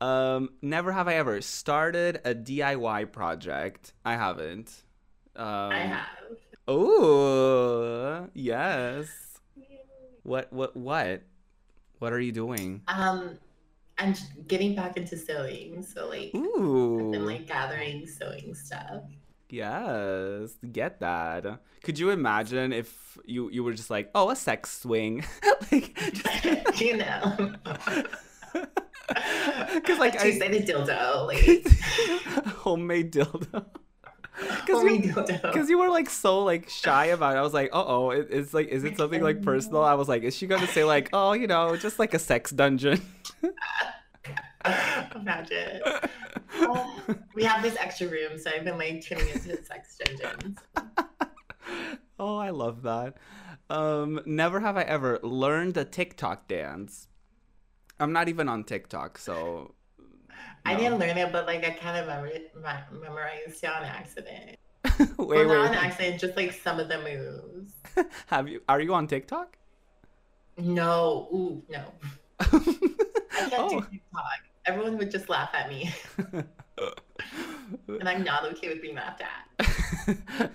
that. 0.00 0.04
Um, 0.06 0.50
never 0.62 0.92
have 0.92 1.06
I 1.08 1.14
ever 1.14 1.40
started 1.40 2.20
a 2.24 2.34
DIY 2.34 3.12
project. 3.12 3.92
I 4.04 4.16
haven't. 4.16 4.82
Um, 5.36 5.46
I 5.46 5.78
have. 5.78 6.06
Oh, 6.66 8.28
yes. 8.34 9.06
What, 10.22 10.50
what, 10.54 10.74
what? 10.74 11.20
What 11.98 12.14
are 12.14 12.18
you 12.18 12.32
doing? 12.32 12.80
Um, 12.88 13.38
I'm 13.98 14.14
getting 14.48 14.74
back 14.74 14.96
into 14.96 15.16
sewing, 15.16 15.82
so 15.82 16.08
like 16.08 16.32
I've 16.34 17.12
been 17.12 17.24
like 17.26 17.46
gathering 17.46 18.06
sewing 18.06 18.54
stuff. 18.54 19.02
yes, 19.48 20.56
get 20.72 20.98
that. 21.00 21.60
Could 21.84 21.98
you 21.98 22.10
imagine 22.10 22.72
if 22.72 23.18
you 23.24 23.50
you 23.50 23.62
were 23.62 23.72
just 23.74 23.90
like, 23.90 24.10
oh, 24.14 24.30
a 24.30 24.36
sex 24.36 24.80
swing, 24.80 25.24
like, 25.72 25.94
just- 26.12 26.80
you 26.80 26.96
know. 26.96 27.54
Because 29.74 29.98
like 29.98 30.14
a 30.14 30.20
I 30.20 30.30
two-sided 30.30 30.66
dildo, 30.66 31.26
like 31.26 31.66
homemade 32.64 33.12
dildo. 33.12 33.66
homemade 34.66 35.04
you. 35.04 35.14
Because 35.14 35.68
you 35.68 35.78
were 35.78 35.88
like 35.88 36.10
so 36.10 36.42
like 36.42 36.68
shy 36.68 37.06
about 37.06 37.36
it. 37.36 37.38
I 37.38 37.42
was 37.42 37.54
like, 37.54 37.70
uh 37.72 37.84
oh, 37.86 38.10
it, 38.10 38.28
it's 38.30 38.52
like, 38.54 38.68
is 38.68 38.84
it 38.84 38.96
something 38.96 39.22
like 39.22 39.42
personal? 39.42 39.82
I 39.92 39.94
was 39.94 40.08
like, 40.08 40.22
is 40.22 40.34
she 40.36 40.46
gonna 40.46 40.66
say 40.66 40.84
like, 40.84 41.08
oh, 41.12 41.32
you 41.32 41.46
know, 41.46 41.76
just 41.76 41.98
like 41.98 42.14
a 42.14 42.18
sex 42.18 42.50
dungeon? 42.50 43.00
Imagine. 45.14 45.80
Oh, 46.54 47.02
we 47.34 47.44
have 47.44 47.62
this 47.62 47.76
extra 47.76 48.08
room, 48.08 48.38
so 48.38 48.50
I've 48.50 48.64
been 48.64 48.78
like 48.78 49.04
turning 49.04 49.28
into 49.28 49.62
sex 49.64 49.98
dungeons. 50.18 50.58
oh, 52.18 52.36
I 52.36 52.50
love 52.50 52.82
that. 52.82 53.16
Um, 53.70 54.20
never 54.24 54.60
have 54.60 54.76
I 54.76 54.82
ever 54.82 55.18
learned 55.22 55.76
a 55.76 55.84
TikTok 55.84 56.48
dance. 56.48 57.08
I'm 58.00 58.12
not 58.12 58.28
even 58.28 58.48
on 58.48 58.64
TikTok, 58.64 59.18
so. 59.18 59.74
I 60.64 60.74
didn't 60.74 60.98
learn 60.98 61.18
it, 61.18 61.32
but 61.32 61.46
like 61.46 61.64
I 61.64 61.70
kind 61.70 61.98
of 61.98 62.06
memori- 62.06 62.54
me- 62.54 63.00
memorized 63.00 63.62
it 63.62 63.70
on 63.70 63.82
accident. 63.82 64.56
wait, 64.98 65.18
well, 65.18 65.28
wait, 65.28 65.46
not 65.46 65.68
on 65.68 65.74
accident, 65.74 66.20
just 66.20 66.36
like 66.36 66.52
some 66.52 66.80
of 66.80 66.88
the 66.88 66.98
moves. 66.98 67.72
Have 68.26 68.48
you? 68.48 68.62
Are 68.68 68.80
you 68.80 68.94
on 68.94 69.06
TikTok? 69.06 69.56
No, 70.56 71.28
ooh, 71.32 71.62
no. 71.68 71.84
I 72.40 72.46
can't 72.48 73.50
do 73.50 73.56
oh. 73.56 73.80
TikTok. 73.80 74.24
Everyone 74.66 74.96
would 74.96 75.10
just 75.10 75.28
laugh 75.28 75.50
at 75.52 75.68
me, 75.68 75.92
and 77.88 78.08
I'm 78.08 78.24
not 78.24 78.44
okay 78.52 78.68
with 78.68 78.80
being 78.80 78.94
laughed 78.94 79.22
at. 79.22 80.50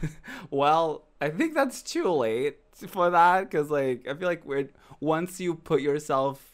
well, 0.49 1.05
I 1.21 1.29
think 1.29 1.53
that's 1.53 1.83
too 1.83 2.09
late 2.09 2.57
for 2.87 3.11
that 3.11 3.41
because, 3.41 3.69
like, 3.69 4.07
I 4.07 4.15
feel 4.15 4.27
like 4.27 4.43
we're 4.45 4.69
once 4.99 5.39
you 5.39 5.53
put 5.53 5.81
yourself 5.81 6.48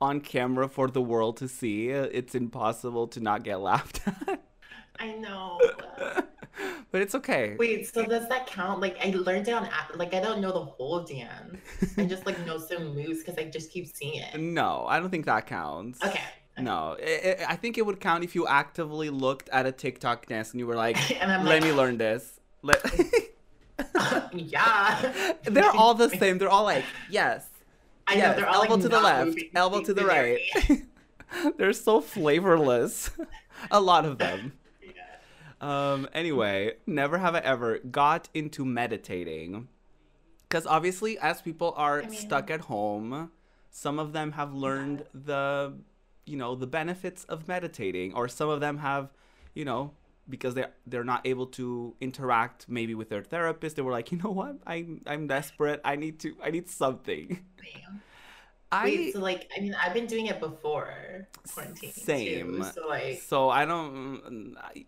on 0.00 0.20
camera 0.20 0.68
for 0.68 0.88
the 0.88 1.02
world 1.02 1.36
to 1.38 1.48
see, 1.48 1.88
it's 1.88 2.34
impossible 2.34 3.08
to 3.08 3.20
not 3.20 3.42
get 3.44 3.60
laughed 3.60 4.00
at. 4.28 4.42
I 4.98 5.12
know. 5.12 5.58
but 6.90 7.00
it's 7.00 7.14
okay. 7.14 7.56
Wait, 7.58 7.86
so 7.92 8.04
does 8.04 8.28
that 8.28 8.46
count? 8.46 8.80
Like 8.80 8.96
I 9.04 9.10
learned 9.10 9.48
it 9.48 9.52
on 9.52 9.68
like 9.96 10.14
I 10.14 10.20
don't 10.20 10.40
know 10.40 10.52
the 10.52 10.64
whole 10.64 11.02
dance. 11.04 11.56
I 11.96 12.04
just 12.04 12.26
like 12.26 12.44
know 12.46 12.58
some 12.58 12.94
moves 12.94 13.20
because 13.22 13.38
I 13.38 13.44
just 13.44 13.70
keep 13.72 13.86
seeing 13.94 14.16
it. 14.22 14.38
No, 14.38 14.84
I 14.88 15.00
don't 15.00 15.10
think 15.10 15.26
that 15.26 15.46
counts. 15.46 16.02
Okay. 16.04 16.20
No, 16.58 16.96
I 17.00 17.36
I- 17.40 17.52
I 17.52 17.56
think 17.56 17.78
it 17.78 17.86
would 17.86 18.00
count 18.00 18.24
if 18.24 18.34
you 18.34 18.46
actively 18.46 19.08
looked 19.08 19.48
at 19.50 19.64
a 19.66 19.72
TikTok 19.72 20.26
dance 20.26 20.50
and 20.50 20.60
you 20.60 20.66
were 20.66 20.76
like, 20.76 20.96
"Let 21.20 21.44
like, 21.44 21.62
me 21.62 21.72
learn 21.72 21.96
this." 21.96 22.38
Let- 22.62 22.84
yeah. 24.34 25.34
they're 25.44 25.70
all 25.70 25.94
the 25.94 26.10
same. 26.10 26.36
They're 26.38 26.50
all 26.50 26.64
like, 26.64 26.84
"Yes, 27.08 27.48
I 28.10 28.14
know 28.16 28.34
they're 28.34 28.48
all 28.48 28.62
elbow 28.62 28.74
like, 28.74 28.82
to 28.82 28.88
the 28.88 29.00
left, 29.00 29.38
elbow 29.54 29.80
to 29.82 29.94
the 29.94 30.04
right." 30.04 30.38
They're 31.56 31.72
so 31.72 32.00
flavorless. 32.00 33.10
a 33.70 33.80
lot 33.80 34.04
of 34.04 34.18
them. 34.18 34.52
Yeah. 34.82 35.92
Um. 35.92 36.08
Anyway, 36.12 36.74
never 36.86 37.18
have 37.18 37.34
I 37.34 37.38
ever 37.40 37.78
got 37.78 38.28
into 38.34 38.64
meditating, 38.64 39.68
because 40.48 40.66
obviously, 40.66 41.18
as 41.18 41.40
people 41.40 41.72
are 41.76 42.02
I 42.02 42.06
mean- 42.06 42.12
stuck 42.18 42.50
at 42.50 42.62
home, 42.62 43.30
some 43.70 43.98
of 43.98 44.12
them 44.12 44.32
have 44.32 44.52
learned 44.54 45.04
the, 45.14 45.74
you 46.26 46.36
know, 46.36 46.54
the 46.56 46.66
benefits 46.66 47.24
of 47.24 47.46
meditating, 47.46 48.14
or 48.14 48.26
some 48.26 48.48
of 48.48 48.60
them 48.60 48.78
have, 48.78 49.12
you 49.54 49.64
know, 49.64 49.92
because 50.30 50.54
they're 50.54 50.72
they're 50.86 51.04
not 51.04 51.26
able 51.26 51.46
to 51.46 51.94
interact 52.00 52.66
maybe 52.68 52.94
with 52.94 53.08
their 53.08 53.22
therapist. 53.22 53.76
They 53.76 53.82
were 53.82 53.92
like, 53.92 54.12
you 54.12 54.18
know 54.18 54.30
what, 54.30 54.56
I'm 54.66 55.02
I'm 55.06 55.26
desperate. 55.26 55.80
I 55.84 55.96
need 55.96 56.20
to. 56.20 56.34
I 56.42 56.50
need 56.50 56.68
something. 56.68 57.40
Damn. 57.58 58.02
I 58.72 58.84
Wait, 58.84 59.12
so 59.14 59.20
like 59.20 59.50
I 59.56 59.60
mean 59.60 59.74
I've 59.74 59.92
been 59.94 60.06
doing 60.06 60.26
it 60.26 60.38
before 60.38 61.26
quarantine. 61.52 61.92
Same. 61.92 62.54
Too, 62.54 62.64
so 62.72 62.86
like 62.86 63.20
so 63.20 63.50
I 63.50 63.64
don't. 63.64 64.56
I, 64.62 64.86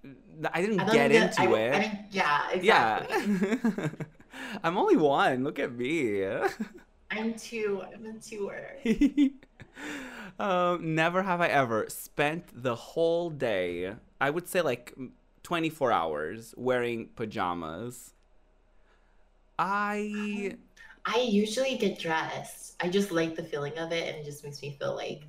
I 0.54 0.62
didn't 0.62 0.80
I 0.80 0.84
don't 0.84 0.94
get 0.94 1.10
into 1.10 1.42
I, 1.42 1.58
it. 1.58 1.74
I 1.74 1.80
didn't, 1.80 1.98
yeah, 2.12 2.50
exactly. 2.52 3.68
Yeah. 3.72 3.88
I'm 4.62 4.78
only 4.78 4.96
one. 4.96 5.42
Look 5.42 5.58
at 5.58 5.72
me. 5.72 6.24
I'm 7.10 7.34
two. 7.34 7.82
I'm 7.92 8.06
a 8.06 8.12
tour. 8.20 8.76
um, 10.38 10.94
never 10.94 11.22
have 11.22 11.40
I 11.40 11.48
ever 11.48 11.86
spent 11.88 12.44
the 12.54 12.74
whole 12.74 13.30
day, 13.30 13.94
I 14.20 14.30
would 14.30 14.48
say 14.48 14.60
like 14.62 14.94
24 15.42 15.92
hours, 15.92 16.54
wearing 16.56 17.08
pajamas. 17.16 18.14
I. 19.58 20.56
I 21.04 21.20
usually 21.20 21.76
get 21.76 21.98
dressed. 21.98 22.76
I 22.80 22.88
just 22.88 23.10
like 23.12 23.34
the 23.34 23.42
feeling 23.42 23.76
of 23.78 23.92
it, 23.92 24.08
and 24.08 24.18
it 24.18 24.24
just 24.24 24.44
makes 24.44 24.62
me 24.62 24.76
feel 24.78 24.94
like 24.94 25.22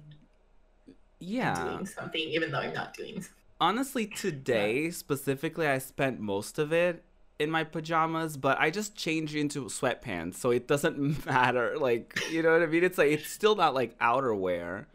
I'm 1.41 1.51
Yeah. 1.51 1.53
doing 1.53 1.85
something, 1.85 2.21
even 2.21 2.51
though 2.51 2.59
I'm 2.59 2.73
not 2.73 2.93
doing. 2.95 3.23
Honestly, 3.59 4.05
today 4.05 4.91
specifically, 4.91 5.67
I 5.67 5.77
spent 5.77 6.19
most 6.19 6.59
of 6.59 6.73
it 6.73 7.03
in 7.39 7.49
my 7.49 7.63
pajamas, 7.63 8.35
but 8.37 8.59
I 8.59 8.69
just 8.69 8.95
changed 8.95 9.35
into 9.35 9.65
sweatpants, 9.65 10.35
so 10.35 10.51
it 10.51 10.67
doesn't 10.67 11.25
matter. 11.27 11.77
Like, 11.79 12.17
you 12.25 12.41
know 12.43 12.51
what 12.53 12.61
I 12.61 12.65
mean? 12.65 12.83
It's 12.83 12.97
like 12.97 13.11
it's 13.11 13.29
still 13.29 13.55
not 13.55 13.73
like 13.73 13.97
outerwear, 13.99 14.85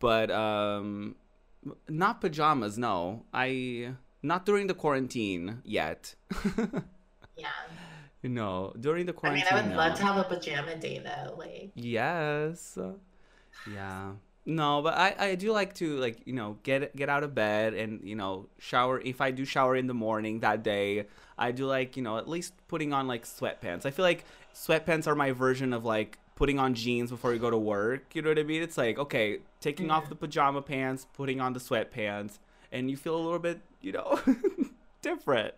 but 0.00 0.30
um, 0.30 1.16
not 1.88 2.20
pajamas. 2.20 2.78
No, 2.78 3.24
I 3.34 3.94
not 4.22 4.44
during 4.46 4.66
the 4.66 4.74
quarantine 4.74 5.60
yet. 5.64 6.14
Yeah. 7.36 7.48
no, 8.22 8.72
during 8.80 9.04
the 9.06 9.12
quarantine. 9.12 9.44
I 9.50 9.54
mean, 9.56 9.64
I 9.64 9.66
would 9.66 9.70
no. 9.72 9.76
love 9.76 9.98
to 9.98 10.02
have 10.04 10.16
a 10.16 10.24
pajama 10.24 10.76
day 10.76 10.98
though. 11.04 11.34
Like, 11.36 11.70
Yes. 11.74 12.78
Yeah. 13.70 14.12
No, 14.46 14.80
but 14.80 14.94
I, 14.94 15.14
I 15.18 15.34
do 15.34 15.52
like 15.52 15.74
to 15.74 15.96
like 15.98 16.20
you 16.24 16.32
know 16.32 16.56
get 16.62 16.94
get 16.96 17.08
out 17.08 17.24
of 17.24 17.34
bed 17.34 17.74
and 17.74 18.00
you 18.08 18.14
know 18.14 18.48
shower 18.58 19.00
if 19.00 19.20
I 19.20 19.32
do 19.32 19.44
shower 19.44 19.74
in 19.76 19.86
the 19.86 19.94
morning 19.94 20.40
that 20.40 20.62
day 20.62 21.06
I 21.36 21.50
do 21.50 21.66
like 21.66 21.96
you 21.96 22.02
know 22.02 22.16
at 22.16 22.28
least 22.28 22.54
putting 22.68 22.92
on 22.92 23.08
like 23.08 23.24
sweatpants 23.24 23.84
I 23.84 23.90
feel 23.90 24.04
like 24.04 24.24
sweatpants 24.54 25.06
are 25.08 25.16
my 25.16 25.32
version 25.32 25.72
of 25.72 25.84
like 25.84 26.18
putting 26.36 26.58
on 26.60 26.74
jeans 26.74 27.10
before 27.10 27.32
you 27.32 27.40
go 27.40 27.50
to 27.50 27.58
work 27.58 28.14
you 28.14 28.22
know 28.22 28.28
what 28.28 28.38
I 28.38 28.44
mean 28.44 28.62
it's 28.62 28.78
like 28.78 28.98
okay 29.00 29.40
taking 29.60 29.90
off 29.90 30.04
Mhm. 30.06 30.10
the 30.10 30.14
pajama 30.16 30.62
pants 30.62 31.06
putting 31.12 31.40
on 31.40 31.52
the 31.52 31.60
sweatpants 31.60 32.38
and 32.76 32.90
you 32.90 32.96
feel 32.96 33.16
a 33.16 33.22
little 33.24 33.38
bit 33.38 33.60
you 33.80 33.92
know 33.92 34.18
different 35.02 35.54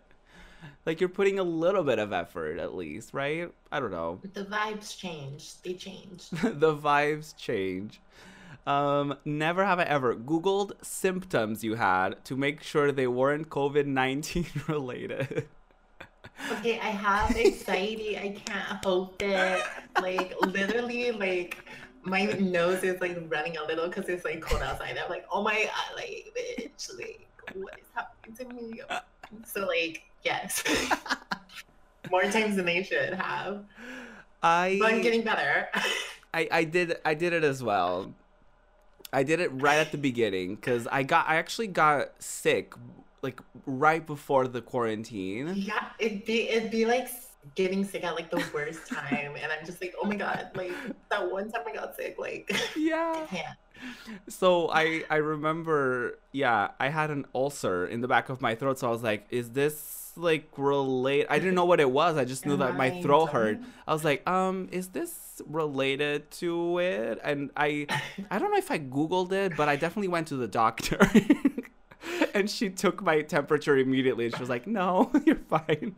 like 0.85 0.99
you're 0.99 1.09
putting 1.09 1.39
a 1.39 1.43
little 1.43 1.83
bit 1.83 1.99
of 1.99 2.11
effort 2.13 2.59
at 2.59 2.75
least 2.75 3.13
right 3.13 3.51
I 3.71 3.79
don't 3.79 3.91
know 3.91 4.19
the 4.33 4.45
vibes 4.45 4.97
change. 4.97 5.61
They 5.63 5.73
change. 5.73 6.29
the 6.31 6.75
vibes 6.75 7.35
change. 7.35 8.01
Um, 8.67 9.17
never 9.25 9.65
have 9.65 9.79
I 9.79 9.83
ever 9.83 10.15
Googled 10.15 10.73
symptoms 10.81 11.63
you 11.63 11.75
had 11.75 12.23
to 12.25 12.35
make 12.35 12.61
sure 12.61 12.91
they 12.91 13.07
weren't 13.07 13.49
COVID 13.49 13.85
19 13.85 14.45
related. 14.67 15.47
Okay, 16.51 16.79
I 16.79 16.89
have 16.89 17.35
anxiety. 17.35 18.17
I 18.17 18.29
can't 18.29 18.83
help 18.83 19.21
it. 19.21 19.63
Like 20.01 20.33
literally, 20.41 21.11
like 21.11 21.57
my 22.09 22.25
nose 22.25 22.83
is 22.83 22.99
like 23.01 23.17
running 23.29 23.57
a 23.57 23.63
little 23.63 23.87
because 23.87 24.09
it's 24.09 24.25
like 24.25 24.41
cold 24.41 24.61
outside. 24.61 24.97
I'm 25.01 25.09
like, 25.09 25.25
oh 25.31 25.41
my 25.43 25.53
god, 25.53 25.95
like 25.95 26.33
bitch, 26.37 26.97
like 26.97 27.27
what 27.53 27.79
is 27.79 27.85
happening 27.93 28.35
to 28.37 28.53
me? 28.53 28.81
So 29.45 29.65
like, 29.65 30.03
yes, 30.23 30.63
more 32.11 32.23
times 32.23 32.55
than 32.55 32.65
they 32.65 32.83
should 32.83 33.13
have. 33.13 33.63
I 34.41 34.77
But 34.79 34.93
I'm 34.93 35.01
getting 35.01 35.23
better. 35.23 35.69
I, 36.33 36.47
I 36.51 36.63
did 36.63 36.97
I 37.05 37.13
did 37.13 37.33
it 37.33 37.43
as 37.43 37.63
well. 37.63 38.13
I 39.11 39.23
did 39.23 39.39
it 39.39 39.49
right 39.53 39.77
at 39.77 39.91
the 39.91 39.97
beginning 39.97 40.55
because 40.55 40.87
I 40.91 41.03
got 41.03 41.27
I 41.27 41.37
actually 41.37 41.67
got 41.67 42.21
sick 42.21 42.73
like 43.21 43.41
right 43.65 44.05
before 44.05 44.47
the 44.47 44.61
quarantine. 44.61 45.53
yeah, 45.55 45.87
it'd 45.97 46.25
be 46.25 46.49
it'd 46.49 46.71
be 46.71 46.85
like 46.85 47.09
getting 47.55 47.83
sick 47.83 48.03
at 48.03 48.15
like 48.15 48.29
the 48.29 48.43
worst 48.53 48.87
time, 48.87 49.35
and 49.41 49.51
I'm 49.51 49.65
just 49.65 49.81
like, 49.81 49.95
oh 50.01 50.07
my 50.07 50.15
god, 50.15 50.51
like 50.55 50.73
that 51.09 51.31
one 51.31 51.51
time 51.51 51.61
I 51.67 51.73
got 51.73 51.95
sick, 51.95 52.15
like 52.19 52.51
Yeah. 52.75 53.25
So 54.27 54.69
I 54.69 55.03
I 55.09 55.17
remember 55.17 56.19
yeah 56.31 56.71
I 56.79 56.89
had 56.89 57.11
an 57.11 57.25
ulcer 57.33 57.85
in 57.85 58.01
the 58.01 58.07
back 58.07 58.29
of 58.29 58.41
my 58.41 58.55
throat 58.55 58.77
so 58.79 58.87
I 58.87 58.91
was 58.91 59.03
like 59.03 59.25
is 59.29 59.51
this 59.51 60.11
like 60.17 60.49
relate 60.57 61.27
I 61.29 61.39
didn't 61.39 61.55
know 61.55 61.63
what 61.63 61.79
it 61.79 61.89
was 61.89 62.17
I 62.17 62.25
just 62.25 62.45
knew 62.45 62.57
that 62.57 62.75
my 62.75 63.01
throat 63.01 63.27
hurt? 63.27 63.59
I 63.87 63.93
was 63.93 64.03
like 64.03 64.27
um 64.29 64.67
is 64.71 64.89
this 64.89 65.41
related 65.47 66.29
to 66.31 66.79
it? 66.79 67.19
And 67.23 67.51
I 67.55 67.87
I 68.29 68.37
don't 68.37 68.51
know 68.51 68.57
if 68.57 68.69
I 68.69 68.79
googled 68.79 69.31
it 69.31 69.55
but 69.55 69.69
I 69.69 69.77
definitely 69.77 70.09
went 70.09 70.27
to 70.27 70.35
the 70.35 70.47
doctor 70.47 70.97
and 72.39 72.49
she 72.49 72.69
took 72.69 73.03
my 73.03 73.21
temperature 73.21 73.77
immediately 73.77 74.25
and 74.25 74.35
she 74.35 74.39
was 74.39 74.49
like 74.49 74.65
no 74.65 75.11
you're 75.25 75.35
fine 75.35 75.95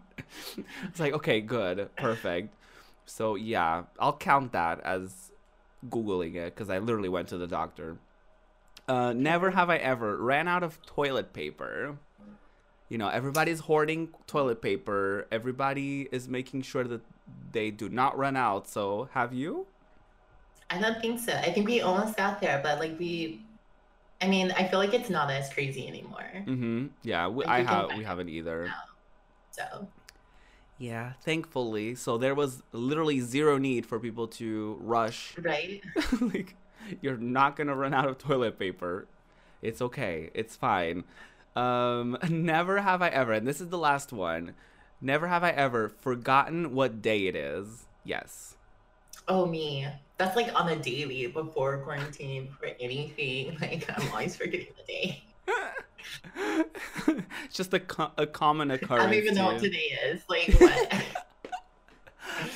it's 0.84 1.00
like 1.00 1.14
okay 1.14 1.40
good 1.40 1.90
perfect 1.96 2.54
so 3.06 3.36
yeah 3.36 3.84
I'll 4.00 4.18
count 4.18 4.52
that 4.52 4.82
as 4.82 5.32
googling 5.90 6.36
it 6.36 6.54
because 6.56 6.70
I 6.70 6.80
literally 6.80 7.10
went 7.10 7.30
to 7.30 7.38
the 7.38 7.48
doctor. 7.48 7.98
Uh, 8.88 9.14
never 9.14 9.52
have 9.52 9.70
I 9.70 9.78
ever 9.78 10.18
ran 10.18 10.48
out 10.48 10.64
of 10.64 10.82
toilet 10.86 11.34
paper. 11.34 11.98
You 12.90 12.98
know, 12.98 13.08
everybody's 13.08 13.62
hoarding 13.62 14.10
toilet 14.28 14.62
paper. 14.62 15.28
Everybody 15.32 16.10
is 16.12 16.28
making 16.28 16.64
sure 16.64 16.84
that 16.84 17.02
they 17.52 17.72
do 17.72 17.88
not 17.88 18.18
run 18.18 18.36
out. 18.36 18.68
So, 18.68 19.08
have 19.14 19.34
you? 19.34 19.66
I 20.70 20.80
don't 20.80 21.00
think 21.00 21.20
so. 21.20 21.34
I 21.34 21.52
think 21.52 21.68
we 21.68 21.82
almost 21.82 22.18
got 22.18 22.42
there, 22.42 22.60
but 22.62 22.80
like 22.80 23.00
we, 23.00 23.42
I 24.22 24.28
mean, 24.28 24.52
I 24.52 24.68
feel 24.68 24.80
like 24.80 24.94
it's 24.94 25.10
not 25.10 25.30
as 25.32 25.52
crazy 25.54 25.88
anymore. 25.88 26.30
Mm-hmm. 26.48 26.88
Yeah, 27.04 27.28
we, 27.28 27.46
Like, 27.46 27.68
I 27.68 27.72
have 27.72 27.98
we 27.98 28.04
haven't 28.04 28.30
either. 28.30 28.66
now. 28.68 28.74
So 29.52 29.88
Yeah, 30.78 31.14
thankfully. 31.24 31.96
So 31.96 32.18
there 32.18 32.36
was 32.36 32.64
literally 32.72 33.20
zero 33.20 33.58
need 33.58 33.86
for 33.86 34.00
people 34.00 34.28
to 34.30 34.78
rush. 34.82 35.34
right, 35.40 35.82
like, 36.22 36.56
you're 37.02 37.18
not 37.18 37.56
gonna 37.56 37.76
run 37.76 37.94
out 37.94 38.08
of 38.08 38.18
toilet 38.18 38.58
paper. 38.58 39.08
It's 39.62 39.82
okay. 39.82 40.30
It's 40.34 40.56
fine. 40.56 41.04
Um, 41.56 42.18
never 42.30 42.82
have 42.82 43.02
I 43.02 43.10
ever, 43.10 43.34
and 43.34 43.48
this 43.48 43.62
is 43.62 43.70
the 43.70 43.78
last 43.78 44.12
one. 44.12 44.54
Never 45.02 45.28
have 45.28 45.44
I 45.44 45.50
ever 45.52 45.90
forgotten 45.90 46.74
what 46.74 47.02
day 47.02 47.28
it 47.28 47.36
is. 47.36 47.86
Yes. 48.04 48.56
Oh 49.32 49.46
me, 49.46 49.88
that's 50.18 50.36
like 50.36 50.54
on 50.60 50.70
a 50.70 50.76
daily 50.76 51.28
before 51.28 51.78
quarantine 51.80 52.50
for 52.60 52.68
anything. 52.80 53.58
Like 53.62 53.90
I'm 53.96 54.12
always 54.12 54.36
forgetting 54.36 54.68
the 54.78 54.84
day. 54.84 55.24
it's 57.16 57.56
just 57.56 57.74
a, 57.74 57.80
co- 57.80 58.12
a 58.18 58.28
common 58.28 58.72
occurrence. 58.72 59.04
I 59.04 59.06
don't 59.06 59.14
even 59.14 59.36
know 59.36 59.46
what 59.46 59.60
today 59.60 59.98
is. 60.06 60.22
Like 60.28 60.54
what? 60.60 61.06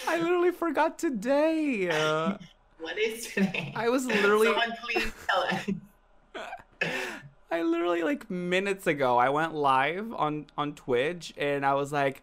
I 0.07 0.19
literally 0.19 0.51
forgot 0.51 0.99
today. 0.99 1.89
Uh, 1.89 2.37
what 2.79 2.97
is 2.97 3.27
today? 3.27 3.73
I 3.75 3.89
was 3.89 4.05
literally 4.05 4.47
Someone 4.47 4.73
please 4.83 5.11
tell 5.27 5.43
us. 5.43 6.91
I 7.51 7.61
literally 7.61 8.03
like 8.03 8.29
minutes 8.29 8.85
ago 8.85 9.17
I 9.17 9.29
went 9.29 9.53
live 9.53 10.11
on 10.13 10.47
on 10.57 10.73
Twitch 10.73 11.33
and 11.37 11.65
I 11.65 11.75
was 11.75 11.93
like, 11.93 12.21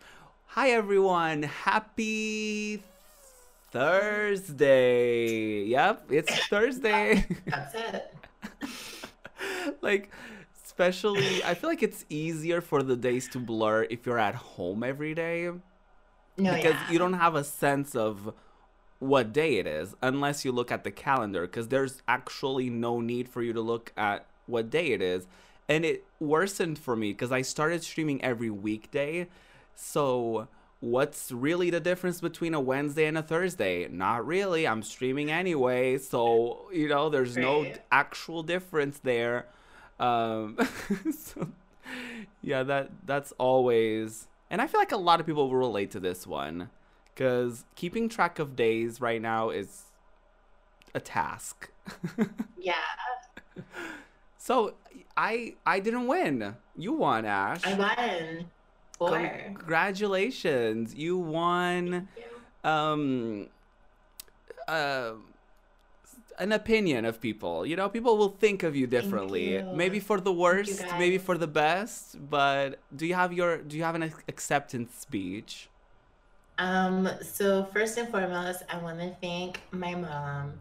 "Hi 0.49 0.71
everyone, 0.71 1.45
happy 1.45 2.83
Thursday." 3.73 5.65
Yep, 5.65 6.07
it's 6.11 6.47
Thursday. 6.49 7.27
That's 7.47 7.75
it. 7.75 8.15
like 9.83 10.11
especially 10.65 11.43
I 11.45 11.55
feel 11.55 11.69
like 11.69 11.83
it's 11.83 12.05
easier 12.09 12.61
for 12.61 12.83
the 12.83 12.97
days 12.97 13.29
to 13.31 13.39
blur 13.39 13.85
if 13.91 14.07
you're 14.07 14.19
at 14.19 14.35
home 14.35 14.83
every 14.83 15.15
day 15.15 15.51
No, 16.37 16.55
because 16.55 16.75
yeah. 16.75 16.91
you 16.91 16.99
don't 16.99 17.13
have 17.15 17.35
a 17.35 17.45
sense 17.45 17.95
of 17.95 18.35
what 18.99 19.33
day 19.33 19.57
it 19.59 19.67
is 19.67 19.95
unless 20.01 20.45
you 20.45 20.53
look 20.53 20.71
at 20.71 20.85
the 20.85 20.91
calendar 20.91 21.43
because 21.43 21.69
there's 21.69 22.03
actually 22.07 22.71
no 22.71 23.01
need 23.01 23.29
for 23.29 23.43
you 23.43 23.53
to 23.53 23.61
look 23.61 23.93
at 23.97 24.27
what 24.47 24.71
day 24.71 24.89
it 24.93 25.03
is 25.03 25.27
and 25.69 25.85
it 25.85 26.05
worsened 26.21 26.79
for 26.79 26.95
me 26.95 27.13
because 27.13 27.33
i 27.33 27.43
started 27.43 27.83
streaming 27.83 28.23
every 28.23 28.51
weekday 28.51 29.27
so 29.75 30.47
what's 30.83 31.31
really 31.31 31.71
the 31.71 31.79
difference 31.79 32.21
between 32.21 32.55
a 32.55 32.61
wednesday 32.61 33.07
and 33.07 33.17
a 33.17 33.23
thursday? 33.23 33.87
Not 33.89 34.27
really. 34.27 34.67
I'm 34.67 34.83
streaming 34.83 35.31
anyway 35.31 35.97
so 35.97 36.67
you 36.73 36.89
know 36.89 37.09
there's 37.09 37.37
no 37.37 37.67
actual 37.91 38.43
difference 38.43 38.99
there. 38.99 39.47
Um 40.01 40.59
so 41.17 41.49
yeah 42.43 42.63
that 42.65 42.91
that's 43.07 43.33
always 43.39 44.27
and 44.51 44.61
i 44.61 44.67
feel 44.67 44.81
like 44.81 44.93
a 44.93 44.97
lot 44.97 45.21
of 45.21 45.27
people 45.27 45.49
will 45.49 45.57
relate 45.59 45.91
to 45.91 46.01
this 46.01 46.27
one 46.27 46.71
because 47.15 47.65
keeping 47.77 48.09
track 48.09 48.39
of 48.39 48.57
days 48.57 49.01
right 49.01 49.21
now 49.23 49.51
is 49.51 49.85
a 50.95 51.01
task. 51.01 51.71
Yeah, 52.59 52.75
so 54.39 54.75
i 55.17 55.55
i 55.67 55.81
didn't 55.81 56.07
win. 56.07 56.55
You 56.77 56.93
won 56.93 57.25
ash. 57.25 57.65
I 57.65 57.75
won. 57.75 58.47
Four. 59.09 59.19
congratulations 59.57 60.95
you 60.95 61.19
won 61.19 62.09
um 62.65 63.49
uh, 64.69 65.13
an 66.39 66.53
opinion 66.53 67.05
of 67.05 67.21
people 67.21 67.67
you 67.67 67.77
know 67.77 67.89
people 67.89 68.17
will 68.17 68.31
think 68.31 68.63
of 68.63 68.75
you 68.75 68.87
differently 68.87 69.55
you. 69.55 69.69
maybe 69.75 70.01
for 70.01 70.21
the 70.21 70.33
worst 70.33 70.83
maybe 70.99 71.19
for 71.19 71.37
the 71.37 71.47
best 71.47 72.17
but 72.31 72.79
do 72.95 73.07
you 73.07 73.15
have 73.15 73.33
your 73.33 73.59
do 73.59 73.77
you 73.77 73.83
have 73.83 73.95
an 73.95 74.13
acceptance 74.29 74.95
speech 74.95 75.69
Um, 76.59 77.09
so 77.23 77.65
first 77.73 77.99
and 77.99 78.09
foremost, 78.09 78.63
I 78.69 78.77
want 78.79 78.99
to 79.01 79.11
thank 79.21 79.61
my 79.73 79.95
mom 79.95 80.61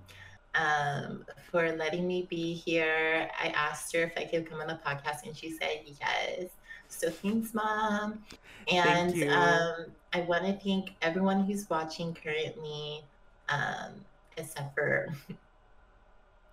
um, 0.56 1.26
for 1.52 1.72
letting 1.74 2.08
me 2.08 2.28
be 2.30 2.54
here. 2.54 3.30
I 3.40 3.48
asked 3.50 3.94
her 3.94 4.04
if 4.04 4.14
I 4.18 4.26
could 4.26 4.50
come 4.50 4.62
on 4.62 4.68
the 4.68 4.80
podcast, 4.86 5.26
and 5.26 5.36
she 5.36 5.52
said 5.52 5.82
yes. 5.86 6.50
So 6.92 7.10
thanks, 7.10 7.54
mom. 7.54 8.24
And 8.72 9.24
um, 9.30 9.86
I 10.14 10.22
want 10.22 10.46
to 10.46 10.54
thank 10.54 10.92
everyone 11.02 11.44
who's 11.44 11.70
watching 11.70 12.14
currently, 12.14 13.04
um, 13.50 13.94
except 14.38 14.76
for 14.76 15.08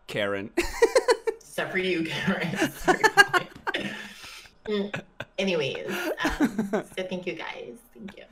karen 0.07 0.51
except 1.59 1.73
for 1.73 1.79
you, 1.79 2.05
Karen. 2.05 2.71
Sorry. 2.71 3.01
Anyways, 5.39 5.91
um, 6.23 6.69
so 6.71 7.03
thank 7.03 7.27
you 7.27 7.33
guys. 7.33 7.79
Thank 7.95 8.17
you. 8.17 8.25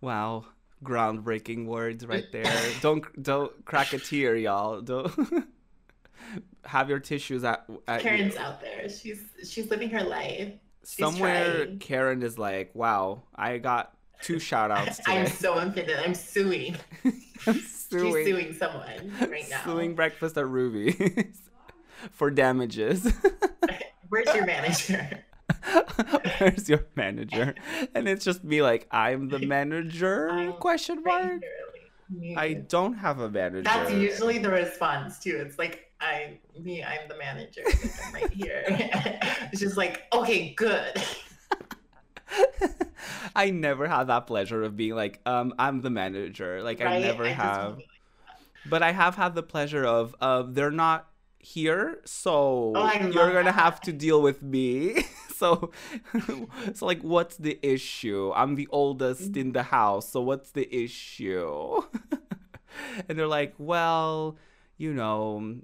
Wow, 0.00 0.46
groundbreaking 0.82 1.66
words 1.66 2.06
right 2.06 2.24
there. 2.32 2.50
don't 2.80 3.22
don't 3.22 3.64
crack 3.66 3.92
a 3.92 3.98
tear, 3.98 4.36
y'all. 4.36 4.80
Don't 4.80 5.12
have 6.64 6.88
your 6.88 6.98
tissues 6.98 7.44
at, 7.44 7.68
at 7.86 8.00
Karen's 8.00 8.34
you. 8.34 8.40
out 8.40 8.62
there. 8.62 8.88
She's 8.88 9.22
she's 9.46 9.68
living 9.68 9.90
her 9.90 10.02
life. 10.02 10.54
Somewhere. 10.84 11.68
Karen 11.78 12.22
is 12.22 12.38
like, 12.38 12.74
"Wow, 12.74 13.22
I 13.34 13.58
got 13.58 13.94
two 14.22 14.38
shout 14.38 14.70
outs 14.70 15.00
I'm 15.06 15.26
so 15.26 15.54
offended. 15.54 15.98
I'm 15.98 16.14
suing. 16.14 16.76
I'm 17.04 17.12
She's 17.54 17.86
suing, 17.88 18.24
suing 18.24 18.54
someone 18.54 19.12
right 19.20 19.48
now. 19.50 19.60
suing 19.64 19.94
breakfast 19.94 20.38
at 20.38 20.46
Ruby 20.46 21.32
for 22.12 22.30
damages. 22.30 23.12
Where's 24.08 24.34
your 24.34 24.46
manager? 24.46 25.24
Where's 26.38 26.68
your 26.68 26.86
manager? 26.94 27.54
And 27.94 28.08
it's 28.08 28.24
just 28.24 28.42
me 28.42 28.62
like, 28.62 28.86
"I'm 28.90 29.28
the 29.28 29.38
manager?" 29.38 30.30
I'm 30.30 30.52
question 30.54 31.02
mark. 31.04 31.42
I 32.36 32.54
don't 32.54 32.94
have 32.94 33.20
a 33.20 33.30
manager. 33.30 33.62
That's 33.62 33.92
usually 33.92 34.38
the 34.38 34.50
response 34.50 35.18
too. 35.18 35.42
It's 35.44 35.58
like 35.58 35.91
I 36.02 36.38
me, 36.58 36.82
I'm 36.82 37.08
the 37.08 37.16
manager. 37.16 37.62
Like, 37.64 37.92
I'm 38.06 38.14
right 38.14 38.32
here. 38.32 38.64
it's 39.52 39.60
just 39.60 39.76
like, 39.76 40.02
okay, 40.12 40.52
good. 40.54 41.00
I 43.36 43.50
never 43.50 43.86
had 43.86 44.04
that 44.04 44.26
pleasure 44.26 44.62
of 44.62 44.76
being 44.76 44.94
like, 44.94 45.20
um, 45.26 45.54
I'm 45.58 45.80
the 45.80 45.90
manager. 45.90 46.62
Like 46.62 46.80
I 46.80 46.98
never 46.98 47.24
just 47.24 47.36
have. 47.36 47.78
But 48.66 48.82
I 48.82 48.92
have 48.92 49.16
had 49.16 49.34
the 49.34 49.42
pleasure 49.42 49.84
of 49.84 50.14
uh, 50.20 50.44
they're 50.46 50.70
not 50.70 51.08
here, 51.38 52.00
so 52.04 52.72
Oh, 52.76 52.92
you're 52.92 53.32
gonna 53.32 53.44
that. 53.44 53.54
have 53.54 53.80
to 53.82 53.92
deal 53.92 54.22
with 54.22 54.42
me. 54.42 55.04
so, 55.36 55.72
so 56.74 56.86
like, 56.86 57.02
what's 57.02 57.36
the 57.36 57.58
issue? 57.62 58.32
I'm 58.34 58.54
the 58.54 58.68
oldest 58.70 59.36
in 59.36 59.52
the 59.52 59.64
house, 59.64 60.08
so 60.08 60.20
what's 60.20 60.52
the 60.52 60.72
issue? 60.74 61.82
and 63.08 63.18
they're 63.18 63.26
like, 63.26 63.54
well, 63.58 64.36
you 64.76 64.94
know, 64.94 65.56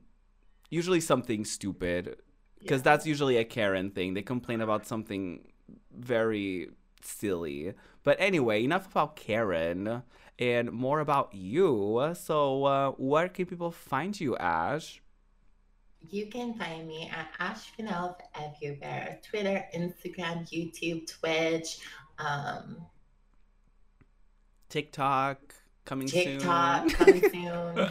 usually 0.71 1.01
something 1.01 1.45
stupid 1.45 2.17
because 2.61 2.81
Yeah. 2.81 2.85
that's 2.85 3.07
usually 3.07 3.37
a 3.37 3.45
Karen 3.45 3.91
thing. 3.91 4.15
They 4.15 4.23
complain 4.23 4.61
about 4.61 4.87
something 4.87 5.47
very 5.93 6.71
silly. 7.03 7.75
But 8.05 8.17
anyway, 8.21 8.65
enough 8.65 8.87
about 8.91 9.17
Karen 9.17 10.03
and 10.39 10.73
more 10.73 11.01
about 11.01 11.35
you. 11.35 12.15
So, 12.15 12.65
uh, 12.65 12.91
where 12.93 13.29
can 13.29 13.47
people 13.47 13.71
find 13.71 14.19
you, 14.19 14.37
Ash? 14.37 15.01
You 16.11 16.27
can 16.29 16.55
find 16.55 16.87
me 16.87 17.11
at 17.13 17.29
Ash 17.41 17.71
Fennell 17.77 18.17
everywhere 18.35 19.21
Twitter, 19.29 19.65
Instagram, 19.75 20.49
YouTube, 20.49 21.07
Twitch, 21.09 21.79
um, 22.19 22.87
TikTok 24.69 25.55
coming 25.85 26.07
TikTok, 26.09 26.91
soon. 26.91 27.21
coming 27.21 27.31
soon. 27.33 27.91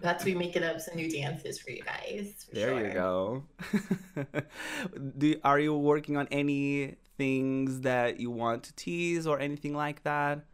That's 0.00 0.24
we 0.24 0.34
making 0.34 0.62
up 0.62 0.80
some 0.80 0.96
new 0.96 1.10
dances 1.10 1.58
for 1.58 1.70
you 1.70 1.82
guys. 1.82 2.46
for 2.48 2.54
There 2.54 2.86
you 2.86 2.92
go. 2.92 3.44
Do, 5.18 5.40
are 5.44 5.58
you 5.58 5.76
working 5.76 6.16
on 6.16 6.28
any 6.30 6.96
things 7.16 7.80
that 7.80 8.20
you 8.20 8.30
want 8.30 8.64
to 8.64 8.74
tease 8.74 9.26
or 9.26 9.40
anything 9.40 9.74
like 9.74 10.02
that? 10.04 10.44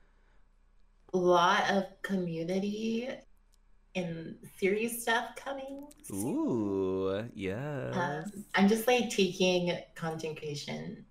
A 1.14 1.18
lot 1.18 1.70
of 1.70 1.84
community 2.02 3.08
and 3.94 4.36
series 4.58 5.02
stuff 5.02 5.36
coming. 5.36 5.86
soon. 6.02 6.26
Ooh, 6.26 7.28
yeah. 7.34 7.90
Um, 7.92 8.44
I'm 8.54 8.68
just 8.68 8.86
like 8.86 9.10
taking 9.10 9.76
content 9.94 10.38
creation 10.38 11.04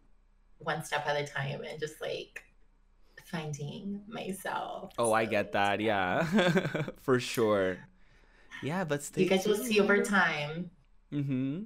one 0.58 0.84
step 0.84 1.06
at 1.08 1.20
a 1.20 1.26
time 1.26 1.64
and 1.64 1.80
just 1.80 2.02
like 2.02 2.44
finding 3.26 4.02
myself. 4.08 4.94
Oh, 4.98 5.14
I 5.14 5.26
get 5.26 5.52
that. 5.54 5.80
Yeah, 5.80 6.24
for 7.02 7.20
sure. 7.20 7.78
Yeah, 8.62 8.84
but 8.84 9.04
stay 9.04 9.24
You 9.24 9.30
guys 9.30 9.45
will 9.45 9.56
see 9.56 9.80
over 9.80 10.04
time. 10.04 10.70
Mm-hmm. 11.12 11.64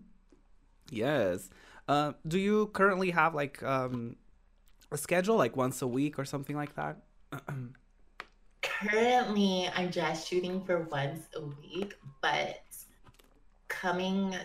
Yes. 0.92 1.50
Uh, 1.88 2.14
do 2.28 2.40
you 2.40 2.68
currently 2.68 3.12
have 3.12 3.36
like 3.36 3.62
um 3.64 4.16
a 4.92 4.98
schedule, 4.98 5.36
like 5.36 5.56
once 5.56 5.82
a 5.82 5.88
week 5.88 6.18
or 6.18 6.26
something 6.26 6.56
like 6.56 6.76
that? 6.76 6.98
Currently, 8.62 9.70
I'm 9.76 9.92
just 9.92 10.28
shooting 10.28 10.64
for 10.66 10.84
once 10.92 11.28
a 11.36 11.42
week, 11.42 11.96
but 12.22 12.64
coming, 13.68 14.36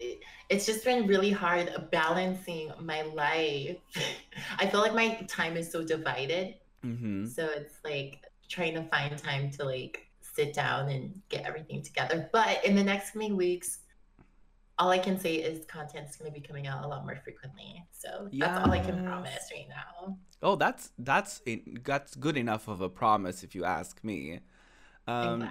it's 0.48 0.66
just 0.66 0.84
been 0.84 1.06
really 1.06 1.30
hard 1.30 1.70
balancing 1.90 2.72
my 2.80 3.02
life. 3.02 3.76
I 4.58 4.66
feel 4.66 4.80
like 4.80 4.94
my 4.94 5.20
time 5.28 5.56
is 5.56 5.70
so 5.70 5.84
divided. 5.84 6.54
mm-hmm. 6.84 7.26
So 7.26 7.46
it's 7.46 7.78
like 7.84 8.22
trying 8.48 8.74
to 8.74 8.84
find 8.84 9.16
time 9.18 9.50
to 9.52 9.64
like 9.64 10.05
sit 10.36 10.52
down 10.52 10.88
and 10.90 11.20
get 11.30 11.44
everything 11.46 11.82
together. 11.82 12.28
But 12.32 12.64
in 12.64 12.76
the 12.76 12.84
next 12.84 13.12
coming 13.12 13.36
weeks, 13.36 13.78
all 14.78 14.90
I 14.90 14.98
can 14.98 15.18
say 15.18 15.36
is 15.36 15.64
content's 15.64 16.16
going 16.16 16.30
to 16.30 16.38
be 16.38 16.46
coming 16.46 16.66
out 16.66 16.84
a 16.84 16.86
lot 16.86 17.04
more 17.06 17.18
frequently. 17.24 17.82
So 17.92 18.28
that's 18.32 18.60
all 18.60 18.70
I 18.70 18.78
can 18.78 19.04
promise 19.04 19.50
right 19.50 19.66
now. 19.68 20.18
Oh, 20.42 20.54
that's 20.54 20.90
that's 20.98 21.40
that's 21.82 22.14
good 22.14 22.36
enough 22.36 22.68
of 22.68 22.82
a 22.82 22.90
promise 22.90 23.42
if 23.42 23.54
you 23.54 23.64
ask 23.64 24.04
me. 24.04 24.40
Um, 25.08 25.50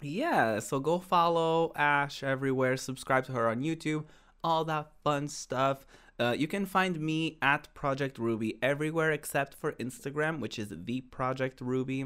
yeah, 0.00 0.60
so 0.60 0.80
go 0.80 0.98
follow 0.98 1.72
Ash 1.76 2.22
everywhere, 2.22 2.76
subscribe 2.78 3.24
to 3.26 3.32
her 3.32 3.48
on 3.48 3.60
YouTube, 3.60 4.04
all 4.42 4.64
that 4.64 4.92
fun 5.02 5.28
stuff. 5.28 5.86
Uh, 6.18 6.34
you 6.38 6.46
can 6.46 6.64
find 6.64 7.00
me 7.00 7.38
at 7.42 7.72
Project 7.74 8.18
Ruby 8.18 8.56
everywhere 8.62 9.10
except 9.10 9.54
for 9.54 9.72
Instagram, 9.72 10.38
which 10.38 10.58
is 10.58 10.68
the 10.70 11.00
Project 11.02 11.60
Ruby. 11.60 12.04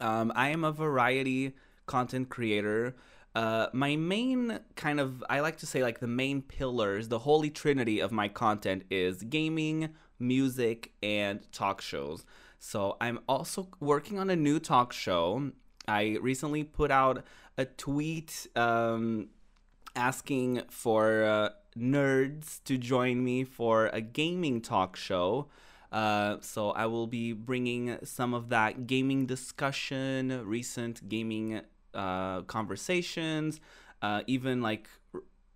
Um, 0.00 0.32
I 0.34 0.48
am 0.48 0.64
a 0.64 0.72
variety 0.72 1.54
content 1.86 2.28
creator. 2.28 2.96
Uh, 3.34 3.68
my 3.72 3.96
main 3.96 4.58
kind 4.74 4.98
of, 4.98 5.22
I 5.30 5.40
like 5.40 5.58
to 5.58 5.66
say, 5.66 5.82
like 5.82 6.00
the 6.00 6.08
main 6.08 6.42
pillars, 6.42 7.08
the 7.08 7.20
holy 7.20 7.50
trinity 7.50 8.00
of 8.00 8.10
my 8.10 8.28
content 8.28 8.84
is 8.90 9.22
gaming, 9.22 9.90
music, 10.18 10.92
and 11.02 11.40
talk 11.52 11.80
shows. 11.80 12.24
So 12.58 12.96
I'm 13.00 13.20
also 13.28 13.68
working 13.78 14.18
on 14.18 14.30
a 14.30 14.36
new 14.36 14.58
talk 14.58 14.92
show. 14.92 15.52
I 15.86 16.18
recently 16.20 16.64
put 16.64 16.90
out 16.90 17.24
a 17.56 17.64
tweet 17.64 18.46
um, 18.56 19.28
asking 19.94 20.62
for 20.70 21.24
uh, 21.24 21.48
nerds 21.76 22.62
to 22.64 22.76
join 22.76 23.24
me 23.24 23.44
for 23.44 23.86
a 23.88 24.00
gaming 24.00 24.60
talk 24.60 24.96
show. 24.96 25.48
Uh, 25.92 26.36
so 26.40 26.70
I 26.70 26.86
will 26.86 27.06
be 27.06 27.32
bringing 27.32 27.98
some 28.04 28.32
of 28.32 28.48
that 28.50 28.86
gaming 28.86 29.26
discussion, 29.26 30.46
recent 30.46 31.08
gaming 31.08 31.62
uh, 31.94 32.42
conversations, 32.42 33.60
uh, 34.02 34.22
even 34.26 34.62
like 34.62 34.88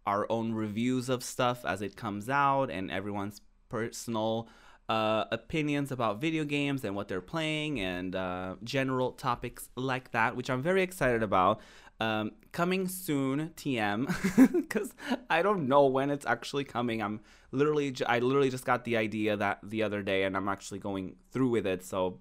our 0.06 0.26
own 0.30 0.52
reviews 0.52 1.08
of 1.08 1.22
stuff 1.22 1.64
as 1.64 1.82
it 1.82 1.96
comes 1.96 2.28
out, 2.28 2.70
and 2.70 2.90
everyone's 2.90 3.40
personal 3.68 4.48
uh, 4.88 5.24
opinions 5.30 5.90
about 5.90 6.20
video 6.20 6.44
games 6.44 6.84
and 6.84 6.94
what 6.94 7.08
they're 7.08 7.20
playing, 7.20 7.80
and 7.80 8.14
uh, 8.14 8.56
general 8.64 9.12
topics 9.12 9.68
like 9.76 10.10
that, 10.10 10.36
which 10.36 10.50
I'm 10.50 10.62
very 10.62 10.82
excited 10.82 11.22
about. 11.22 11.60
Um, 12.00 12.32
coming 12.50 12.88
soon, 12.88 13.52
TM, 13.56 14.52
because 14.52 14.92
I 15.30 15.42
don't 15.42 15.68
know 15.68 15.86
when 15.86 16.10
it's 16.10 16.26
actually 16.26 16.64
coming. 16.64 17.00
I'm 17.00 17.20
literally, 17.54 17.94
I 18.06 18.18
literally 18.18 18.50
just 18.50 18.64
got 18.64 18.84
the 18.84 18.96
idea 18.96 19.36
that 19.36 19.60
the 19.62 19.82
other 19.82 20.02
day, 20.02 20.24
and 20.24 20.36
I'm 20.36 20.48
actually 20.48 20.80
going 20.80 21.16
through 21.30 21.48
with 21.48 21.66
it. 21.66 21.84
So 21.84 22.18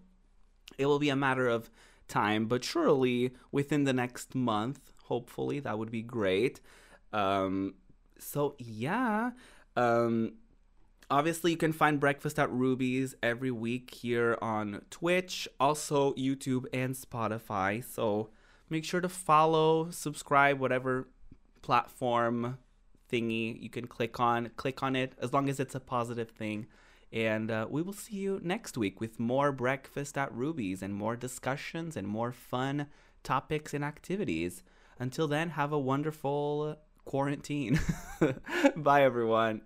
it 0.77 0.85
will 0.85 0.99
be 0.99 1.09
a 1.09 1.15
matter 1.15 1.47
of 1.47 1.69
time, 2.07 2.45
but 2.45 2.63
surely 2.63 3.33
within 3.51 3.83
the 3.83 3.93
next 3.93 4.35
month, 4.35 4.91
hopefully, 5.05 5.59
that 5.59 5.77
would 5.77 5.91
be 5.91 6.01
great. 6.01 6.61
Um, 7.11 7.75
so 8.17 8.55
yeah, 8.57 9.31
um, 9.75 10.33
obviously 11.09 11.51
you 11.51 11.57
can 11.57 11.73
find 11.73 11.99
Breakfast 11.99 12.39
at 12.39 12.51
Ruby's 12.51 13.15
every 13.21 13.51
week 13.51 13.93
here 13.93 14.37
on 14.41 14.81
Twitch, 14.89 15.47
also 15.59 16.13
YouTube 16.13 16.65
and 16.73 16.95
Spotify. 16.95 17.83
So 17.83 18.29
make 18.69 18.85
sure 18.85 19.01
to 19.01 19.09
follow, 19.09 19.89
subscribe, 19.91 20.59
whatever 20.59 21.07
platform 21.61 22.57
thingy 23.13 23.61
you 23.61 23.69
can 23.69 23.87
click 23.87 24.19
on. 24.19 24.49
Click 24.55 24.81
on 24.81 24.95
it 24.95 25.13
as 25.21 25.33
long 25.33 25.49
as 25.49 25.59
it's 25.59 25.75
a 25.75 25.79
positive 25.79 26.29
thing. 26.29 26.67
And 27.11 27.51
uh, 27.51 27.67
we 27.69 27.83
will 27.83 27.93
see 27.93 28.15
you 28.15 28.39
next 28.43 28.75
week 28.75 28.99
with 28.99 29.19
more 29.19 29.51
Breakfast 29.51 30.17
at 30.17 30.33
Ruby's 30.33 30.81
and 30.81 30.95
more 30.95 31.15
discussions 31.15 31.95
and 31.95 32.07
more 32.07 32.31
fun 32.31 32.87
topics 33.21 33.73
and 33.73 33.83
activities. 33.83 34.63
Until 34.97 35.27
then, 35.27 35.51
have 35.51 35.71
a 35.71 35.79
wonderful 35.79 36.77
quarantine. 37.05 37.79
Bye, 38.75 39.03
everyone. 39.03 39.61